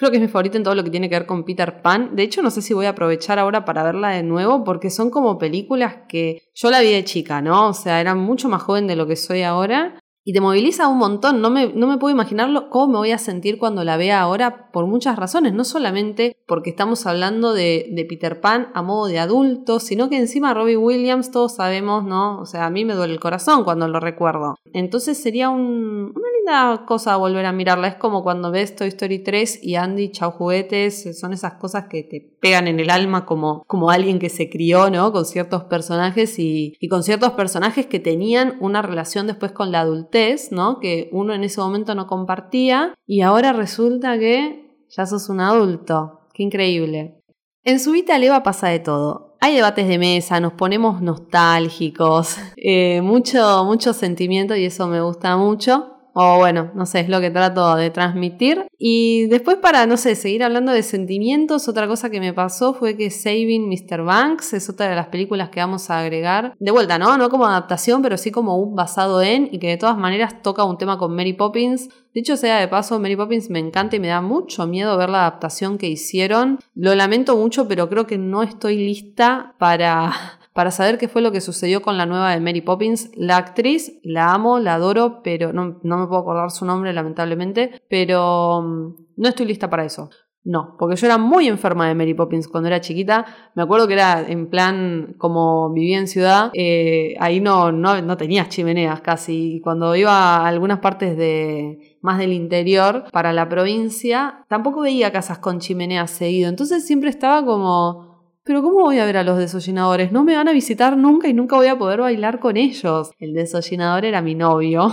Creo 0.00 0.10
que 0.10 0.16
es 0.16 0.22
mi 0.22 0.28
favorita 0.28 0.56
en 0.56 0.64
todo 0.64 0.74
lo 0.74 0.82
que 0.82 0.88
tiene 0.88 1.10
que 1.10 1.16
ver 1.16 1.26
con 1.26 1.44
Peter 1.44 1.82
Pan. 1.82 2.16
De 2.16 2.22
hecho, 2.22 2.40
no 2.40 2.50
sé 2.50 2.62
si 2.62 2.72
voy 2.72 2.86
a 2.86 2.90
aprovechar 2.90 3.38
ahora 3.38 3.66
para 3.66 3.82
verla 3.82 4.08
de 4.08 4.22
nuevo, 4.22 4.64
porque 4.64 4.88
son 4.88 5.10
como 5.10 5.36
películas 5.36 5.94
que 6.08 6.42
yo 6.54 6.70
la 6.70 6.80
vi 6.80 6.90
de 6.90 7.04
chica, 7.04 7.42
¿no? 7.42 7.68
O 7.68 7.74
sea, 7.74 8.00
era 8.00 8.14
mucho 8.14 8.48
más 8.48 8.62
joven 8.62 8.86
de 8.86 8.96
lo 8.96 9.06
que 9.06 9.14
soy 9.14 9.42
ahora 9.42 9.99
y 10.22 10.32
te 10.32 10.40
moviliza 10.40 10.88
un 10.88 10.98
montón. 10.98 11.40
No 11.40 11.50
me, 11.50 11.72
no 11.72 11.86
me 11.86 11.96
puedo 11.96 12.14
imaginarlo 12.14 12.68
cómo 12.68 12.92
me 12.92 12.98
voy 12.98 13.10
a 13.12 13.18
sentir 13.18 13.58
cuando 13.58 13.84
la 13.84 13.96
vea 13.96 14.20
ahora 14.20 14.70
por 14.70 14.86
muchas 14.86 15.16
razones. 15.16 15.54
No 15.54 15.64
solamente 15.64 16.36
porque 16.46 16.70
estamos 16.70 17.06
hablando 17.06 17.54
de, 17.54 17.86
Peter 18.08 18.40
Pan 18.40 18.68
a 18.74 18.82
modo 18.82 19.06
de 19.06 19.18
adulto, 19.18 19.78
sino 19.78 20.08
que 20.08 20.18
encima 20.18 20.52
Robbie 20.52 20.76
Williams 20.76 21.30
todos 21.30 21.54
sabemos, 21.54 22.04
¿no? 22.04 22.40
O 22.40 22.46
sea, 22.46 22.66
a 22.66 22.70
mí 22.70 22.84
me 22.84 22.94
duele 22.94 23.12
el 23.12 23.20
corazón 23.20 23.62
cuando 23.62 23.88
lo 23.88 24.00
recuerdo. 24.00 24.56
Entonces 24.72 25.22
sería 25.22 25.48
un, 25.48 26.12
una 26.14 26.28
linda 26.38 26.84
cosa 26.86 27.16
volver 27.16 27.46
a 27.46 27.52
mirarla. 27.52 27.88
Es 27.88 27.94
como 27.96 28.22
cuando 28.22 28.50
ves 28.50 28.74
Toy 28.74 28.88
Story 28.88 29.22
3 29.22 29.60
y 29.62 29.76
Andy, 29.76 30.10
chau 30.10 30.32
juguetes. 30.32 31.18
Son 31.18 31.32
esas 31.32 31.54
cosas 31.54 31.84
que 31.88 32.02
te 32.02 32.20
pegan 32.40 32.68
en 32.68 32.80
el 32.80 32.90
alma 32.90 33.26
como, 33.26 33.62
como 33.66 33.90
alguien 33.90 34.18
que 34.18 34.28
se 34.28 34.50
crió, 34.50 34.90
¿no? 34.90 35.12
Con 35.12 35.24
ciertos 35.24 35.64
personajes 35.64 36.38
y, 36.38 36.74
y 36.80 36.88
con 36.88 37.02
ciertos 37.02 37.32
personajes 37.32 37.86
que 37.86 38.00
tenían 38.00 38.56
una 38.60 38.82
relación 38.82 39.26
después 39.26 39.52
con 39.52 39.70
la 39.70 39.80
adultez 39.80 40.09
¿no? 40.50 40.80
Que 40.80 41.08
uno 41.12 41.34
en 41.34 41.44
ese 41.44 41.60
momento 41.60 41.94
no 41.94 42.06
compartía 42.06 42.94
y 43.06 43.20
ahora 43.20 43.52
resulta 43.52 44.18
que 44.18 44.86
ya 44.88 45.06
sos 45.06 45.28
un 45.28 45.40
adulto. 45.40 46.20
Qué 46.34 46.42
increíble. 46.42 47.22
En 47.64 47.78
su 47.78 47.92
vida 47.92 48.18
Leva 48.18 48.42
pasa 48.42 48.68
de 48.68 48.78
todo. 48.80 49.36
Hay 49.40 49.54
debates 49.54 49.88
de 49.88 49.98
mesa, 49.98 50.40
nos 50.40 50.52
ponemos 50.52 51.00
nostálgicos, 51.00 52.36
eh, 52.56 53.00
mucho, 53.02 53.64
mucho 53.64 53.92
sentimiento 53.92 54.54
y 54.56 54.64
eso 54.64 54.86
me 54.86 55.00
gusta 55.00 55.36
mucho. 55.36 55.99
O 56.14 56.38
bueno, 56.38 56.70
no 56.74 56.86
sé, 56.86 57.00
es 57.00 57.08
lo 57.08 57.20
que 57.20 57.30
trato 57.30 57.76
de 57.76 57.90
transmitir. 57.90 58.66
Y 58.78 59.26
después 59.26 59.58
para, 59.58 59.86
no 59.86 59.96
sé, 59.96 60.14
seguir 60.14 60.42
hablando 60.42 60.72
de 60.72 60.82
sentimientos, 60.82 61.68
otra 61.68 61.86
cosa 61.86 62.10
que 62.10 62.20
me 62.20 62.32
pasó 62.32 62.74
fue 62.74 62.96
que 62.96 63.10
Saving 63.10 63.68
Mr. 63.68 64.02
Banks 64.02 64.52
es 64.54 64.68
otra 64.68 64.88
de 64.88 64.96
las 64.96 65.06
películas 65.08 65.50
que 65.50 65.60
vamos 65.60 65.90
a 65.90 66.00
agregar. 66.00 66.54
De 66.58 66.70
vuelta, 66.70 66.98
¿no? 66.98 67.16
No 67.16 67.30
como 67.30 67.46
adaptación, 67.46 68.02
pero 68.02 68.16
sí 68.16 68.30
como 68.30 68.56
un 68.56 68.74
basado 68.74 69.22
en 69.22 69.48
y 69.52 69.58
que 69.58 69.68
de 69.68 69.76
todas 69.76 69.96
maneras 69.96 70.42
toca 70.42 70.64
un 70.64 70.78
tema 70.78 70.98
con 70.98 71.14
Mary 71.14 71.32
Poppins. 71.32 71.88
Dicho 72.12 72.36
sea 72.36 72.58
de 72.58 72.68
paso, 72.68 72.98
Mary 72.98 73.16
Poppins 73.16 73.50
me 73.50 73.60
encanta 73.60 73.96
y 73.96 74.00
me 74.00 74.08
da 74.08 74.20
mucho 74.20 74.66
miedo 74.66 74.96
ver 74.96 75.10
la 75.10 75.20
adaptación 75.20 75.78
que 75.78 75.88
hicieron. 75.88 76.58
Lo 76.74 76.94
lamento 76.94 77.36
mucho, 77.36 77.68
pero 77.68 77.88
creo 77.88 78.06
que 78.06 78.18
no 78.18 78.42
estoy 78.42 78.76
lista 78.76 79.54
para 79.58 80.12
para 80.52 80.70
saber 80.70 80.98
qué 80.98 81.08
fue 81.08 81.22
lo 81.22 81.32
que 81.32 81.40
sucedió 81.40 81.82
con 81.82 81.96
la 81.96 82.06
nueva 82.06 82.32
de 82.32 82.40
Mary 82.40 82.60
Poppins. 82.60 83.10
La 83.14 83.36
actriz, 83.36 84.00
la 84.02 84.32
amo, 84.32 84.58
la 84.58 84.74
adoro, 84.74 85.22
pero 85.22 85.52
no, 85.52 85.78
me 85.82 86.06
puedo 86.06 86.18
acordar 86.18 86.50
su 86.50 86.64
nombre, 86.64 86.92
lamentablemente, 86.92 87.82
pero 87.88 88.62
mm, 88.62 88.94
no 89.16 89.28
estoy 89.28 89.46
lista 89.46 89.70
para 89.70 89.84
eso. 89.84 90.10
No, 90.42 90.74
porque 90.78 90.96
yo 90.96 91.06
era 91.06 91.18
muy 91.18 91.48
enferma 91.48 91.86
de 91.86 91.94
Mary 91.94 92.14
Poppins 92.14 92.48
cuando 92.48 92.68
era 92.68 92.80
chiquita. 92.80 93.26
Me 93.54 93.62
acuerdo 93.62 93.86
que 93.86 93.92
era 93.92 94.24
en 94.26 94.48
plan, 94.48 95.14
como 95.18 95.70
vivía 95.70 95.98
en 95.98 96.08
ciudad, 96.08 96.50
eh, 96.54 97.14
ahí 97.20 97.40
no, 97.40 97.70
no, 97.72 98.00
no 98.00 98.16
tenías 98.16 98.48
chimeneas 98.48 99.02
casi. 99.02 99.56
Y 99.56 99.60
cuando 99.60 99.94
iba 99.94 100.38
a 100.38 100.46
algunas 100.46 100.78
partes 100.78 101.14
de 101.18 101.98
más 102.00 102.18
del 102.18 102.32
interior 102.32 103.04
para 103.12 103.34
la 103.34 103.50
provincia, 103.50 104.46
tampoco 104.48 104.80
veía 104.80 105.12
casas 105.12 105.38
con 105.38 105.60
chimeneas 105.60 106.10
seguido. 106.10 106.48
Entonces 106.48 106.86
siempre 106.86 107.10
estaba 107.10 107.44
como 107.44 108.09
pero 108.44 108.62
¿cómo 108.62 108.80
voy 108.80 108.98
a 108.98 109.04
ver 109.04 109.16
a 109.16 109.24
los 109.24 109.38
desollinadores? 109.38 110.12
No 110.12 110.24
me 110.24 110.34
van 110.34 110.48
a 110.48 110.52
visitar 110.52 110.96
nunca 110.96 111.28
y 111.28 111.34
nunca 111.34 111.56
voy 111.56 111.66
a 111.68 111.78
poder 111.78 112.00
bailar 112.00 112.40
con 112.40 112.56
ellos. 112.56 113.10
El 113.18 113.34
desollinador 113.34 114.04
era 114.04 114.22
mi 114.22 114.34
novio. 114.34 114.90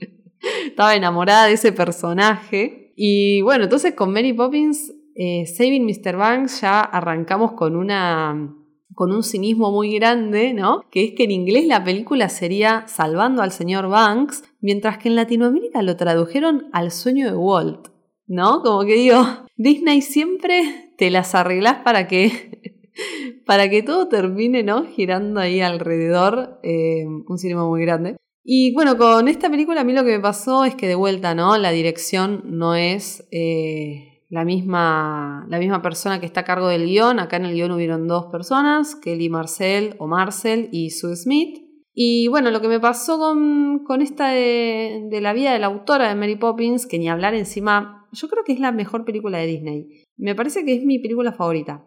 Estaba 0.66 0.94
enamorada 0.94 1.46
de 1.46 1.52
ese 1.52 1.72
personaje. 1.72 2.92
Y 2.96 3.42
bueno, 3.42 3.64
entonces 3.64 3.94
con 3.94 4.12
Mary 4.12 4.32
Poppins, 4.32 4.92
eh, 5.14 5.46
Saving 5.46 5.84
Mr. 5.84 6.16
Banks, 6.16 6.62
ya 6.62 6.80
arrancamos 6.80 7.52
con 7.52 7.76
una 7.76 8.54
con 8.94 9.12
un 9.12 9.22
cinismo 9.22 9.70
muy 9.70 9.94
grande, 9.94 10.52
¿no? 10.54 10.82
Que 10.90 11.04
es 11.04 11.12
que 11.14 11.22
en 11.22 11.30
inglés 11.30 11.66
la 11.66 11.84
película 11.84 12.28
sería 12.28 12.82
Salvando 12.88 13.42
al 13.42 13.52
señor 13.52 13.88
Banks, 13.88 14.42
mientras 14.60 14.98
que 14.98 15.08
en 15.08 15.14
Latinoamérica 15.14 15.82
lo 15.82 15.96
tradujeron 15.96 16.66
al 16.72 16.90
sueño 16.90 17.30
de 17.30 17.36
Walt, 17.36 17.90
¿no? 18.26 18.60
Como 18.60 18.84
que 18.84 18.94
digo, 18.94 19.24
Disney 19.56 20.02
siempre 20.02 20.90
te 20.98 21.12
las 21.12 21.36
arreglas 21.36 21.76
para 21.84 22.08
que 22.08 22.77
para 23.46 23.68
que 23.68 23.82
todo 23.82 24.08
termine, 24.08 24.62
¿no? 24.62 24.84
Girando 24.86 25.40
ahí 25.40 25.60
alrededor, 25.60 26.60
eh, 26.62 27.04
un 27.06 27.38
cinema 27.38 27.66
muy 27.66 27.82
grande. 27.82 28.16
Y 28.44 28.72
bueno, 28.72 28.96
con 28.96 29.28
esta 29.28 29.50
película 29.50 29.82
a 29.82 29.84
mí 29.84 29.92
lo 29.92 30.04
que 30.04 30.16
me 30.16 30.20
pasó 30.20 30.64
es 30.64 30.74
que 30.74 30.88
de 30.88 30.94
vuelta, 30.94 31.34
¿no? 31.34 31.58
La 31.58 31.70
dirección 31.70 32.42
no 32.46 32.74
es 32.74 33.28
eh, 33.30 34.24
la, 34.30 34.44
misma, 34.44 35.46
la 35.50 35.58
misma 35.58 35.82
persona 35.82 36.18
que 36.18 36.26
está 36.26 36.40
a 36.40 36.44
cargo 36.44 36.68
del 36.68 36.86
guion. 36.86 37.20
Acá 37.20 37.36
en 37.36 37.44
el 37.44 37.54
guion 37.54 37.72
hubieron 37.72 38.08
dos 38.08 38.26
personas, 38.32 38.96
Kelly 38.96 39.28
Marcel 39.28 39.96
o 39.98 40.06
Marcel 40.06 40.70
y 40.72 40.90
Sue 40.90 41.14
Smith. 41.16 41.58
Y 41.92 42.28
bueno, 42.28 42.50
lo 42.50 42.60
que 42.60 42.68
me 42.68 42.80
pasó 42.80 43.18
con, 43.18 43.80
con 43.84 44.00
esta 44.00 44.30
de, 44.30 45.08
de, 45.10 45.20
la 45.20 45.32
vida 45.32 45.52
de 45.52 45.58
la 45.58 45.66
autora 45.66 46.08
de 46.08 46.14
Mary 46.14 46.36
Poppins, 46.36 46.86
que 46.86 46.98
ni 46.98 47.08
hablar 47.08 47.34
encima, 47.34 48.06
yo 48.12 48.28
creo 48.28 48.44
que 48.44 48.52
es 48.52 48.60
la 48.60 48.70
mejor 48.70 49.04
película 49.04 49.38
de 49.38 49.46
Disney. 49.46 50.04
Me 50.16 50.34
parece 50.34 50.64
que 50.64 50.74
es 50.74 50.84
mi 50.84 51.00
película 51.00 51.32
favorita 51.32 51.84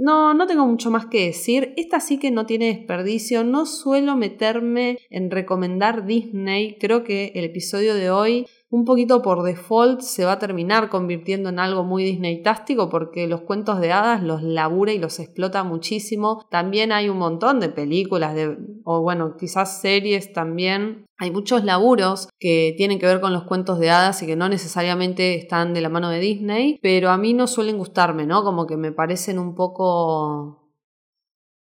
no, 0.00 0.34
no 0.34 0.46
tengo 0.46 0.66
mucho 0.66 0.90
más 0.90 1.06
que 1.06 1.26
decir. 1.26 1.72
Esta 1.76 2.00
sí 2.00 2.18
que 2.18 2.30
no 2.30 2.46
tiene 2.46 2.66
desperdicio. 2.66 3.44
No 3.44 3.66
suelo 3.66 4.16
meterme 4.16 4.98
en 5.10 5.30
recomendar 5.30 6.06
Disney. 6.06 6.76
Creo 6.78 7.04
que 7.04 7.32
el 7.34 7.44
episodio 7.44 7.94
de 7.94 8.10
hoy 8.10 8.46
un 8.72 8.86
poquito 8.86 9.20
por 9.20 9.42
default 9.42 10.00
se 10.00 10.24
va 10.24 10.32
a 10.32 10.38
terminar 10.38 10.88
convirtiendo 10.88 11.50
en 11.50 11.58
algo 11.58 11.84
muy 11.84 12.04
Disney-tástico 12.04 12.88
porque 12.88 13.26
los 13.26 13.42
cuentos 13.42 13.80
de 13.80 13.92
hadas 13.92 14.22
los 14.22 14.42
labura 14.42 14.94
y 14.94 14.98
los 14.98 15.20
explota 15.20 15.62
muchísimo. 15.62 16.46
También 16.50 16.90
hay 16.90 17.10
un 17.10 17.18
montón 17.18 17.60
de 17.60 17.68
películas, 17.68 18.34
de, 18.34 18.56
o 18.84 19.02
bueno, 19.02 19.36
quizás 19.36 19.82
series 19.82 20.32
también. 20.32 21.04
Hay 21.18 21.30
muchos 21.30 21.64
laburos 21.64 22.30
que 22.40 22.72
tienen 22.78 22.98
que 22.98 23.04
ver 23.04 23.20
con 23.20 23.34
los 23.34 23.44
cuentos 23.44 23.78
de 23.78 23.90
hadas 23.90 24.22
y 24.22 24.26
que 24.26 24.36
no 24.36 24.48
necesariamente 24.48 25.34
están 25.34 25.74
de 25.74 25.82
la 25.82 25.90
mano 25.90 26.08
de 26.08 26.20
Disney, 26.20 26.78
pero 26.80 27.10
a 27.10 27.18
mí 27.18 27.34
no 27.34 27.48
suelen 27.48 27.76
gustarme, 27.76 28.24
¿no? 28.24 28.42
Como 28.42 28.66
que 28.66 28.78
me 28.78 28.90
parecen 28.90 29.38
un 29.38 29.54
poco 29.54 30.62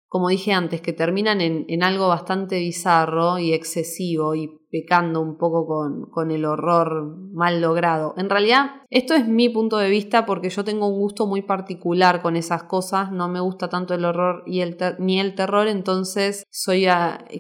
como 0.08 0.30
dije 0.30 0.54
antes, 0.54 0.80
que 0.80 0.94
terminan 0.94 1.42
en, 1.42 1.66
en, 1.68 1.84
algo 1.84 2.08
bastante 2.08 2.58
bizarro 2.60 3.38
y 3.38 3.52
excesivo 3.52 4.34
y 4.34 4.50
pecando 4.76 5.22
un 5.22 5.38
poco 5.38 5.66
con, 5.66 6.10
con, 6.10 6.32
el 6.32 6.44
horror 6.44 7.18
mal 7.32 7.62
logrado. 7.62 8.14
En 8.18 8.30
realidad, 8.30 8.82
esto 8.90 9.14
es 9.14 9.28
mi 9.28 9.48
punto 9.50 9.78
de 9.78 9.90
vista 9.90 10.26
porque 10.26 10.50
yo 10.50 10.64
tengo 10.64 10.88
un 10.88 11.00
gusto 11.00 11.28
muy 11.28 11.42
particular 11.42 12.22
con 12.22 12.36
esas 12.36 12.64
cosas, 12.64 13.12
no 13.12 13.30
me 13.30 13.40
gusta 13.40 13.70
tanto 13.70 13.94
el 13.94 14.04
horror 14.04 14.44
y 14.46 14.62
el 14.62 14.76
ni 15.00 15.20
el 15.20 15.36
terror, 15.36 15.68
entonces 15.68 16.44
soy 16.50 16.88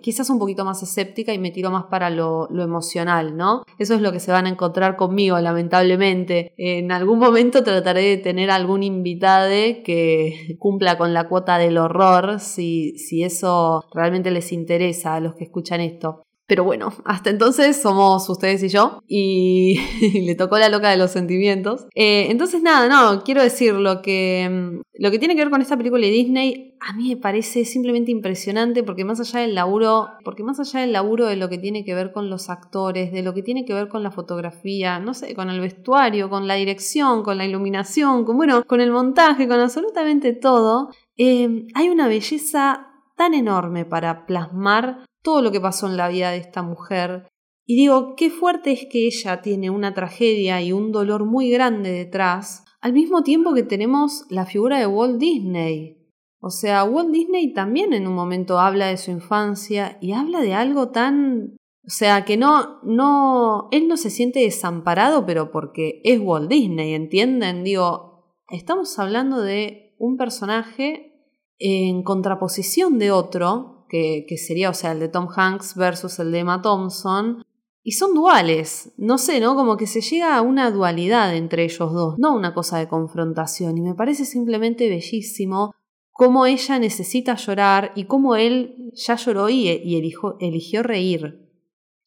quizás 0.02 0.30
un 0.30 0.39
poquito 0.39 0.63
más 0.63 0.82
escéptica 0.82 1.34
y 1.34 1.39
me 1.39 1.52
tiro 1.52 1.71
más 1.71 1.86
para 1.86 2.10
lo, 2.10 2.48
lo, 2.52 2.63
emocional, 2.63 3.36
¿no? 3.36 3.63
Eso 3.80 3.95
es 3.95 4.02
lo 4.02 4.12
que 4.12 4.19
se 4.19 4.32
van 4.32 4.45
a 4.45 4.50
encontrar 4.50 4.95
conmigo, 4.95 5.38
lamentablemente. 5.39 6.54
En 6.58 6.91
algún 6.91 7.19
momento 7.19 7.63
trataré 7.63 8.04
de 8.04 8.17
tener 8.17 8.50
algún 8.50 8.84
invitado 8.84 9.36
que 9.84 10.56
cumpla 10.60 10.98
con 10.98 11.13
la 11.13 11.28
cuota 11.28 11.58
del 11.58 11.78
horror, 11.78 12.39
si, 12.39 12.98
si 12.98 13.24
eso 13.24 13.84
realmente 13.93 14.32
les 14.32 14.52
interesa 14.52 15.15
a 15.15 15.19
los 15.19 15.36
que 15.36 15.43
escuchan 15.43 15.82
esto. 15.82 16.25
Pero 16.48 16.64
bueno, 16.64 16.94
hasta 17.06 17.30
entonces 17.30 17.82
somos 17.82 18.30
ustedes 18.30 18.64
y 18.64 18.70
yo 18.70 19.02
y 19.08 19.80
le 20.26 20.36
tocó 20.36 20.58
la 20.58 20.70
loca 20.70 20.90
de 20.90 20.98
los 20.98 21.12
sentimientos. 21.12 21.88
Eh, 21.96 22.28
entonces 22.30 22.62
nada, 22.62 22.88
no, 22.88 23.24
quiero 23.24 23.42
decir 23.42 23.74
lo 23.74 24.02
que, 24.02 24.48
mm, 24.50 24.82
lo 25.02 25.12
que 25.12 25.20
tiene 25.20 25.36
que 25.36 25.42
ver 25.42 25.50
con 25.50 25.62
esta 25.62 25.78
película 25.78 26.06
de 26.06 26.12
Disney 26.12 26.76
a 26.88 26.94
mí 26.94 27.10
me 27.10 27.18
parece 27.18 27.66
simplemente 27.66 28.12
impresionante 28.12 28.84
porque 28.84 29.06
más 29.06 29.20
allá 29.20 29.40
del 29.40 29.56
laburo, 29.56 30.10
porque 30.24 30.44
más 30.44 30.60
allá 30.60 30.82
del 30.82 30.92
laburo 30.92 31.26
de 31.26 31.36
lo 31.36 31.50
que 31.50 31.58
tiene 31.58 31.84
que 31.84 31.96
ver 31.96 32.12
con 32.12 32.30
los 32.30 32.50
actores, 32.50 33.12
de 33.12 33.24
lo 33.24 33.34
que 33.34 33.42
tiene 33.42 33.66
que 33.66 33.74
ver 33.74 33.88
con 33.88 34.04
la 34.04 34.12
fotografía, 34.12 35.00
no 35.00 35.16
sé, 35.16 35.34
con 35.34 35.50
el 35.50 35.60
vestuario, 35.60 36.30
con 36.30 36.48
la 36.48 36.54
dirección, 36.54 37.24
con 37.24 37.40
la 37.40 37.46
iluminación, 37.46 38.24
con 38.24 38.38
bueno, 38.38 38.64
con 38.66 38.82
el 38.82 38.92
montaje, 38.92 39.48
con 39.48 39.60
absolutamente 39.60 40.34
todo, 40.34 40.92
eh, 41.18 41.66
hay 41.74 41.90
una 41.90 42.08
belleza 42.08 42.88
tan 43.16 43.34
enorme 43.34 43.86
para 43.86 44.26
plasmar 44.26 45.05
todo 45.26 45.42
lo 45.42 45.52
que 45.52 45.60
pasó 45.60 45.88
en 45.88 45.98
la 45.98 46.08
vida 46.08 46.32
de 46.32 46.38
esta 46.38 46.62
mujer. 46.62 47.28
Y 47.66 47.76
digo, 47.76 48.16
qué 48.16 48.30
fuerte 48.30 48.72
es 48.72 48.86
que 48.90 49.08
ella 49.08 49.42
tiene 49.42 49.72
una 49.72 49.96
tragedia 49.96 50.62
y 50.62 50.72
un 50.72 50.92
dolor 50.92 51.26
muy 51.26 51.50
grande 51.50 51.92
detrás, 51.92 52.64
al 52.80 52.94
mismo 52.94 53.24
tiempo 53.24 53.56
que 53.56 53.64
tenemos 53.64 54.26
la 54.30 54.46
figura 54.46 54.78
de 54.78 54.86
Walt 54.86 55.18
Disney. 55.18 55.98
O 56.40 56.52
sea, 56.52 56.84
Walt 56.84 57.10
Disney 57.10 57.54
también 57.54 57.92
en 57.94 58.06
un 58.06 58.14
momento 58.14 58.60
habla 58.60 58.86
de 58.86 58.98
su 58.98 59.10
infancia 59.10 59.98
y 60.00 60.12
habla 60.12 60.42
de 60.42 60.54
algo 60.54 60.90
tan... 60.90 61.56
O 61.88 61.90
sea, 61.90 62.26
que 62.26 62.38
no, 62.38 62.82
no, 62.84 63.68
él 63.72 63.88
no 63.88 63.98
se 63.98 64.12
siente 64.12 64.40
desamparado, 64.40 65.26
pero 65.26 65.52
porque 65.52 66.02
es 66.04 66.20
Walt 66.20 66.50
Disney, 66.50 66.94
¿entienden? 66.94 67.64
Digo, 67.64 68.36
estamos 68.50 68.98
hablando 69.00 69.42
de 69.42 69.96
un 69.98 70.18
personaje 70.18 71.14
en 71.58 72.04
contraposición 72.04 73.00
de 73.00 73.12
otro, 73.12 73.75
que, 73.89 74.26
sería, 74.38 74.69
o 74.69 74.74
sea, 74.74 74.91
el 74.91 75.00
de 75.00 75.10
Tom 75.10 75.28
Hanks 75.34 75.76
versus 75.76 76.19
el 76.19 76.32
de 76.32 76.39
Emma 76.39 76.62
Thompson, 76.62 77.43
y 77.84 77.91
son 77.91 78.15
duales, 78.15 78.93
no 78.98 79.17
sé, 79.17 79.39
¿no? 79.39 79.56
Como 79.56 79.78
que 79.78 79.86
se 79.86 80.02
llega 80.02 80.36
a 80.36 80.41
una 80.41 80.71
dualidad 80.71 81.36
entre 81.36 81.65
ellos 81.65 81.93
dos, 81.93 82.15
no 82.17 82.36
una 82.36 82.54
cosa 82.54 82.80
de 82.80 82.88
confrontación, 82.88 83.78
y 83.78 83.82
me 83.82 83.93
parece 83.93 84.26
simplemente 84.26 84.89
bellísimo 84.89 85.74
cómo 86.12 86.45
ella 86.45 86.80
necesita 86.80 87.36
llorar 87.36 87.91
y 87.95 88.06
cómo 88.06 88.36
él 88.36 88.91
ya 88.93 89.15
lloró 89.17 89.50
y, 89.50 89.67
eligió 89.67 90.82
reír. 90.82 91.41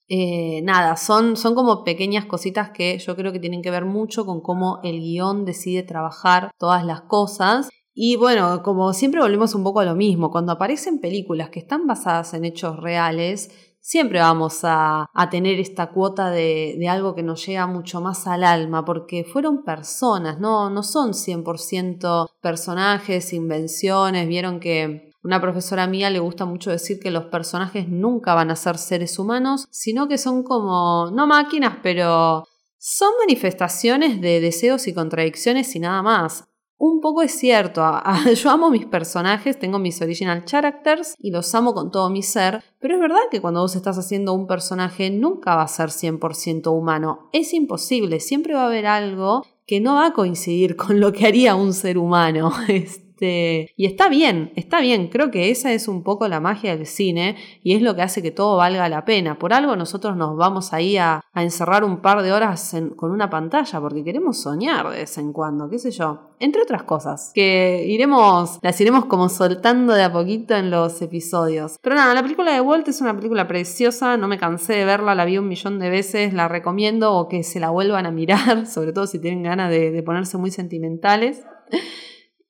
Eh, 0.08 0.62
nada, 0.62 0.96
son, 0.96 1.36
son 1.36 1.54
como 1.54 1.84
pequeñas 1.84 2.24
cositas 2.24 2.70
que 2.70 2.98
yo 2.98 3.14
creo 3.14 3.32
que 3.32 3.38
tienen 3.38 3.60
que 3.60 3.70
ver 3.70 3.84
mucho 3.84 4.24
con 4.24 4.40
cómo 4.40 4.80
el 4.82 4.98
guion 5.00 5.44
decide 5.44 5.82
trabajar 5.82 6.50
todas 6.56 6.86
las 6.86 7.02
cosas 7.02 7.68
y 8.00 8.14
bueno, 8.14 8.62
como 8.62 8.92
siempre 8.92 9.20
volvemos 9.20 9.56
un 9.56 9.64
poco 9.64 9.80
a 9.80 9.84
lo 9.84 9.96
mismo, 9.96 10.30
cuando 10.30 10.52
aparecen 10.52 11.00
películas 11.00 11.50
que 11.50 11.58
están 11.58 11.84
basadas 11.88 12.32
en 12.32 12.44
hechos 12.44 12.76
reales, 12.76 13.50
siempre 13.80 14.20
vamos 14.20 14.60
a, 14.62 15.10
tener 15.32 15.58
esta 15.58 15.90
cuota 15.90 16.30
de, 16.30 16.78
algo 16.88 17.16
que 17.16 17.24
nos 17.24 17.44
llega 17.44 17.66
mucho 17.66 18.00
más 18.00 18.28
al 18.28 18.44
alma, 18.44 18.84
porque 18.84 19.24
fueron 19.24 19.64
personas, 19.64 20.38
no, 20.38 20.70
no 20.70 20.84
son 20.84 21.10
100% 21.12 22.28
personajes, 22.40 23.32
invenciones, 23.32 24.28
vieron 24.28 24.60
que 24.60 25.10
una 25.24 25.40
profesora 25.40 25.88
mía 25.88 26.08
le 26.08 26.20
gusta 26.20 26.44
mucho 26.44 26.70
decir 26.70 27.00
que 27.00 27.10
los 27.10 27.24
personajes 27.24 27.88
nunca 27.88 28.32
van 28.32 28.52
a 28.52 28.54
ser 28.54 28.78
seres 28.78 29.18
humanos, 29.18 29.66
sino 29.72 30.06
que 30.06 30.18
son 30.18 30.44
como, 30.44 31.10
no 31.10 31.26
máquinas, 31.26 31.78
pero 31.82 32.46
son 32.78 33.10
manifestaciones 33.18 34.20
de 34.20 34.38
deseos 34.38 34.86
y 34.86 34.94
contradicciones 34.94 35.74
y 35.74 35.80
nada 35.80 36.00
más. 36.00 36.44
Un 36.78 37.00
poco 37.00 37.22
es 37.22 37.32
cierto, 37.32 37.82
yo 38.34 38.50
amo 38.50 38.70
mis 38.70 38.86
personajes, 38.86 39.58
tengo 39.58 39.78
mis 39.78 40.00
original 40.00 40.44
characters 40.44 41.14
y 41.18 41.30
los 41.30 41.54
amo 41.54 41.74
con 41.74 41.90
todo 41.90 42.08
mi 42.08 42.22
ser, 42.22 42.62
pero 42.78 42.94
es 42.94 43.00
verdad 43.00 43.18
que 43.30 43.40
cuando 43.40 43.60
vos 43.60 43.76
estás 43.76 43.98
haciendo 43.98 44.32
un 44.32 44.46
personaje 44.46 45.10
nunca 45.10 45.56
va 45.56 45.62
a 45.62 45.68
ser 45.68 45.90
100% 45.90 46.72
humano, 46.72 47.28
es 47.32 47.52
imposible, 47.52 48.20
siempre 48.20 48.54
va 48.54 48.62
a 48.62 48.66
haber 48.66 48.86
algo 48.86 49.44
que 49.66 49.80
no 49.80 49.96
va 49.96 50.06
a 50.06 50.12
coincidir 50.12 50.76
con 50.76 50.98
lo 51.00 51.12
que 51.12 51.26
haría 51.26 51.54
un 51.54 51.74
ser 51.74 51.98
humano. 51.98 52.52
Este, 53.18 53.74
y 53.76 53.86
está 53.86 54.08
bien, 54.08 54.52
está 54.54 54.80
bien, 54.80 55.08
creo 55.08 55.32
que 55.32 55.50
esa 55.50 55.72
es 55.72 55.88
un 55.88 56.04
poco 56.04 56.28
la 56.28 56.38
magia 56.38 56.76
del 56.76 56.86
cine 56.86 57.36
y 57.64 57.74
es 57.74 57.82
lo 57.82 57.96
que 57.96 58.02
hace 58.02 58.22
que 58.22 58.30
todo 58.30 58.58
valga 58.58 58.88
la 58.88 59.04
pena. 59.04 59.40
Por 59.40 59.52
algo 59.52 59.74
nosotros 59.74 60.16
nos 60.16 60.36
vamos 60.36 60.72
ahí 60.72 60.96
a, 60.96 61.24
encerrar 61.34 61.84
un 61.84 62.00
par 62.00 62.22
de 62.22 62.32
horas 62.32 62.74
con 62.96 63.12
una 63.12 63.30
pantalla 63.30 63.80
porque 63.80 64.02
queremos 64.02 64.40
soñar 64.40 64.90
de 64.90 64.98
vez 64.98 65.18
en 65.18 65.32
cuando, 65.32 65.68
qué 65.68 65.78
sé 65.78 65.90
yo. 65.92 66.32
Entre 66.40 66.62
otras 66.62 66.82
cosas, 66.84 67.32
que 67.34 67.84
iremos, 67.88 68.58
las 68.62 68.80
iremos 68.80 69.06
como 69.06 69.28
soltando 69.28 69.94
de 69.94 70.04
a 70.04 70.12
poquito 70.12 70.54
en 70.54 70.70
los 70.70 71.00
episodios. 71.00 71.76
Pero 71.80 71.96
nada, 71.96 72.14
la 72.14 72.22
película 72.22 72.52
de 72.52 72.60
Walt 72.60 72.86
es 72.88 73.00
una 73.00 73.16
película 73.16 73.48
preciosa, 73.48 74.16
no 74.16 74.28
me 74.28 74.38
cansé 74.38 74.74
de 74.74 74.84
verla, 74.84 75.14
la 75.14 75.24
vi 75.24 75.38
un 75.38 75.48
millón 75.48 75.78
de 75.78 75.90
veces, 75.90 76.34
la 76.34 76.48
recomiendo 76.48 77.14
o 77.14 77.28
que 77.28 77.42
se 77.42 77.60
la 77.60 77.70
vuelvan 77.70 78.06
a 78.06 78.10
mirar, 78.10 78.66
sobre 78.68 78.92
todo 78.92 79.06
si 79.06 79.18
tienen 79.18 79.42
ganas 79.42 79.70
de 79.70 80.02
ponerse 80.04 80.38
muy 80.38 80.50
sentimentales. 80.50 81.42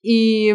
Y, 0.02 0.50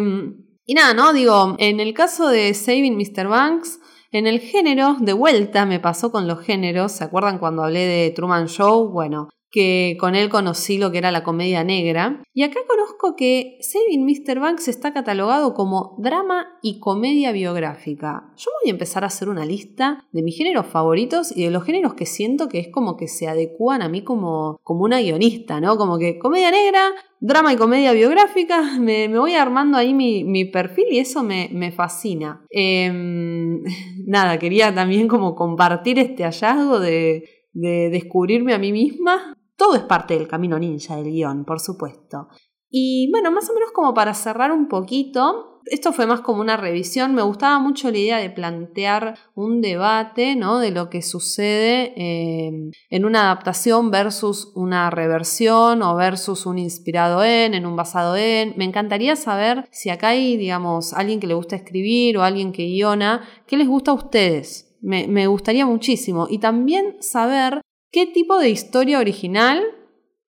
y 0.64 0.74
nada, 0.74 0.94
¿no? 0.94 1.12
Digo, 1.12 1.56
en 1.58 1.80
el 1.80 1.94
caso 1.94 2.28
de 2.28 2.54
Saving 2.54 2.96
Mr. 2.96 3.28
Banks, 3.28 3.80
en 4.10 4.26
el 4.26 4.38
género, 4.38 4.96
de 5.00 5.12
vuelta 5.12 5.66
me 5.66 5.80
pasó 5.80 6.12
con 6.12 6.28
los 6.28 6.40
géneros, 6.40 6.92
¿se 6.92 7.02
acuerdan 7.02 7.38
cuando 7.38 7.64
hablé 7.64 7.80
de 7.80 8.10
Truman 8.10 8.46
Show? 8.46 8.90
Bueno, 8.90 9.28
que 9.54 9.96
con 10.00 10.16
él 10.16 10.30
conocí 10.30 10.78
lo 10.78 10.90
que 10.90 10.98
era 10.98 11.12
la 11.12 11.22
comedia 11.22 11.62
negra. 11.62 12.20
Y 12.32 12.42
acá 12.42 12.58
conozco 12.66 13.14
que 13.14 13.56
Saving 13.60 14.04
Mr. 14.04 14.40
Banks 14.40 14.66
está 14.66 14.92
catalogado 14.92 15.54
como 15.54 15.94
drama 15.98 16.58
y 16.60 16.80
comedia 16.80 17.30
biográfica. 17.30 18.32
Yo 18.36 18.50
voy 18.60 18.70
a 18.70 18.72
empezar 18.72 19.04
a 19.04 19.06
hacer 19.06 19.28
una 19.28 19.46
lista 19.46 20.08
de 20.10 20.24
mis 20.24 20.36
géneros 20.36 20.66
favoritos 20.66 21.30
y 21.36 21.44
de 21.44 21.52
los 21.52 21.62
géneros 21.62 21.94
que 21.94 22.04
siento 22.04 22.48
que 22.48 22.58
es 22.58 22.66
como 22.66 22.96
que 22.96 23.06
se 23.06 23.28
adecúan 23.28 23.80
a 23.80 23.88
mí 23.88 24.02
como, 24.02 24.58
como 24.64 24.82
una 24.82 25.00
guionista, 25.00 25.60
¿no? 25.60 25.76
Como 25.76 25.98
que 25.98 26.18
comedia 26.18 26.50
negra, 26.50 26.90
drama 27.20 27.52
y 27.52 27.56
comedia 27.56 27.92
biográfica, 27.92 28.60
me, 28.80 29.06
voy 29.06 29.34
armando 29.34 29.78
ahí 29.78 29.94
mi, 29.94 30.44
perfil 30.46 30.86
y 30.90 30.98
eso 30.98 31.22
me, 31.22 31.70
fascina. 31.70 32.44
Em, 32.50 33.62
nada, 34.04 34.36
quería 34.40 34.74
también 34.74 35.06
como 35.06 35.36
compartir 35.36 36.00
este 36.00 36.24
hallazgo 36.24 36.80
de, 36.80 37.28
de 37.52 37.90
descubrirme 37.90 38.52
a 38.52 38.58
mí 38.58 38.72
misma 38.72 39.36
todo 39.56 39.74
es 39.76 39.82
parte 39.82 40.18
del 40.18 40.28
camino 40.28 40.58
ninja 40.58 40.96
del 40.96 41.10
guion, 41.10 41.44
por 41.44 41.60
supuesto. 41.60 42.28
Y 42.70 43.08
bueno, 43.12 43.30
más 43.30 43.48
o 43.50 43.54
menos 43.54 43.70
como 43.72 43.94
para 43.94 44.14
cerrar 44.14 44.50
un 44.50 44.66
poquito, 44.66 45.60
esto 45.66 45.92
fue 45.92 46.06
más 46.06 46.22
como 46.22 46.40
una 46.40 46.56
revisión, 46.56 47.14
me 47.14 47.22
gustaba 47.22 47.60
mucho 47.60 47.90
la 47.90 47.98
idea 47.98 48.18
de 48.18 48.30
plantear 48.30 49.16
un 49.34 49.60
debate 49.60 50.36
¿no? 50.36 50.58
de 50.58 50.72
lo 50.72 50.90
que 50.90 51.00
sucede 51.00 51.92
em, 51.96 52.72
en 52.90 53.04
una 53.04 53.22
adaptación 53.22 53.90
versus 53.90 54.52
una 54.56 54.90
reversión 54.90 55.82
o 55.82 55.94
versus 55.94 56.46
un 56.46 56.58
inspirado 56.58 57.22
en, 57.22 57.54
en 57.54 57.64
un 57.64 57.76
basado 57.76 58.16
en. 58.16 58.54
Me 58.56 58.64
encantaría 58.64 59.16
saber 59.16 59.68
si 59.70 59.90
acá 59.90 60.08
hay, 60.08 60.36
digamos, 60.36 60.92
alguien 60.94 61.20
que 61.20 61.28
le 61.28 61.34
gusta 61.34 61.56
escribir 61.56 62.18
o 62.18 62.24
alguien 62.24 62.52
que 62.52 62.64
guiona, 62.64 63.26
¿qué 63.46 63.56
les 63.56 63.68
gusta 63.68 63.92
a 63.92 63.94
ustedes? 63.94 64.76
Me, 64.80 65.06
me 65.06 65.28
gustaría 65.28 65.64
muchísimo. 65.64 66.26
Y 66.28 66.38
también 66.38 66.96
saber 67.00 67.60
qué 67.94 68.06
tipo 68.06 68.40
de 68.40 68.50
historia 68.50 68.98
original 68.98 69.62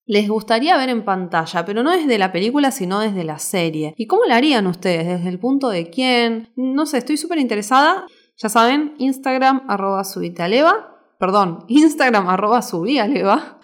les 0.05 0.29
gustaría 0.29 0.77
ver 0.77 0.89
en 0.89 1.03
pantalla, 1.03 1.65
pero 1.65 1.81
no 1.81 1.89
desde 1.91 2.19
la 2.19 2.31
película, 2.31 2.69
sino 2.69 2.99
desde 2.99 3.23
la 3.23 3.39
serie. 3.39 3.95
¿Y 3.97 4.05
cómo 4.05 4.23
la 4.25 4.35
harían 4.35 4.67
ustedes? 4.67 5.07
¿Desde 5.07 5.29
el 5.29 5.39
punto 5.39 5.69
de 5.69 5.89
quién? 5.89 6.49
No 6.55 6.85
sé, 6.85 6.99
estoy 6.99 7.17
súper 7.17 7.39
interesada. 7.39 8.05
Ya 8.37 8.49
saben, 8.49 8.93
Instagram 8.99 9.63
arroba 9.67 10.03
subitaleva. 10.03 10.95
Perdón, 11.17 11.65
Instagram 11.67 12.29
arroba. 12.29 12.61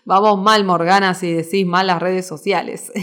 Vamos 0.06 0.42
mal, 0.42 0.66
Morgana, 0.66 1.14
si 1.14 1.32
decís 1.32 1.68
mal 1.68 1.86
las 1.86 2.02
redes 2.02 2.26
sociales. 2.26 2.92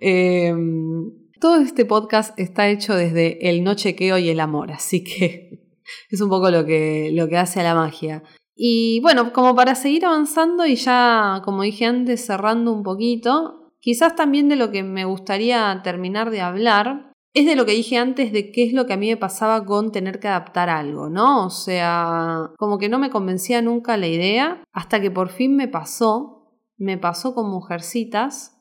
Em, 0.00 1.12
todo 1.40 1.60
este 1.60 1.84
podcast 1.84 2.36
está 2.40 2.68
hecho 2.68 2.96
desde 2.96 3.48
el 3.48 3.62
no 3.62 3.74
chequeo 3.74 4.18
y 4.18 4.30
el 4.30 4.40
amor, 4.40 4.72
así 4.72 5.04
que 5.04 5.60
es 6.10 6.20
un 6.20 6.28
poco 6.28 6.50
lo 6.50 6.64
que, 6.64 7.10
lo 7.12 7.28
que 7.28 7.36
hace 7.36 7.60
a 7.60 7.62
la 7.62 7.76
magia. 7.76 8.24
Y 8.56 9.00
bueno, 9.00 9.32
como 9.32 9.54
para 9.54 9.74
seguir 9.74 10.06
avanzando 10.06 10.64
y 10.64 10.76
ya, 10.76 11.42
como 11.44 11.62
dije 11.62 11.86
antes, 11.86 12.24
cerrando 12.24 12.72
un 12.72 12.82
poquito, 12.82 13.72
quizás 13.80 14.14
también 14.14 14.48
de 14.48 14.56
lo 14.56 14.70
que 14.70 14.82
me 14.82 15.04
gustaría 15.04 15.80
terminar 15.82 16.30
de 16.30 16.40
hablar 16.40 17.14
es 17.34 17.46
de 17.46 17.56
lo 17.56 17.66
que 17.66 17.72
dije 17.72 17.98
antes 17.98 18.32
de 18.32 18.52
qué 18.52 18.62
es 18.62 18.72
lo 18.72 18.86
que 18.86 18.92
a 18.92 18.96
mí 18.96 19.08
me 19.08 19.16
pasaba 19.16 19.64
con 19.66 19.90
tener 19.90 20.20
que 20.20 20.28
adaptar 20.28 20.70
algo, 20.70 21.10
¿no? 21.10 21.46
O 21.46 21.50
sea, 21.50 22.52
como 22.56 22.78
que 22.78 22.88
no 22.88 23.00
me 23.00 23.10
convencía 23.10 23.60
nunca 23.60 23.96
la 23.96 24.06
idea 24.06 24.62
hasta 24.72 25.00
que 25.00 25.10
por 25.10 25.30
fin 25.30 25.56
me 25.56 25.66
pasó, 25.66 26.52
me 26.76 26.96
pasó 26.96 27.34
con 27.34 27.50
Mujercitas, 27.50 28.53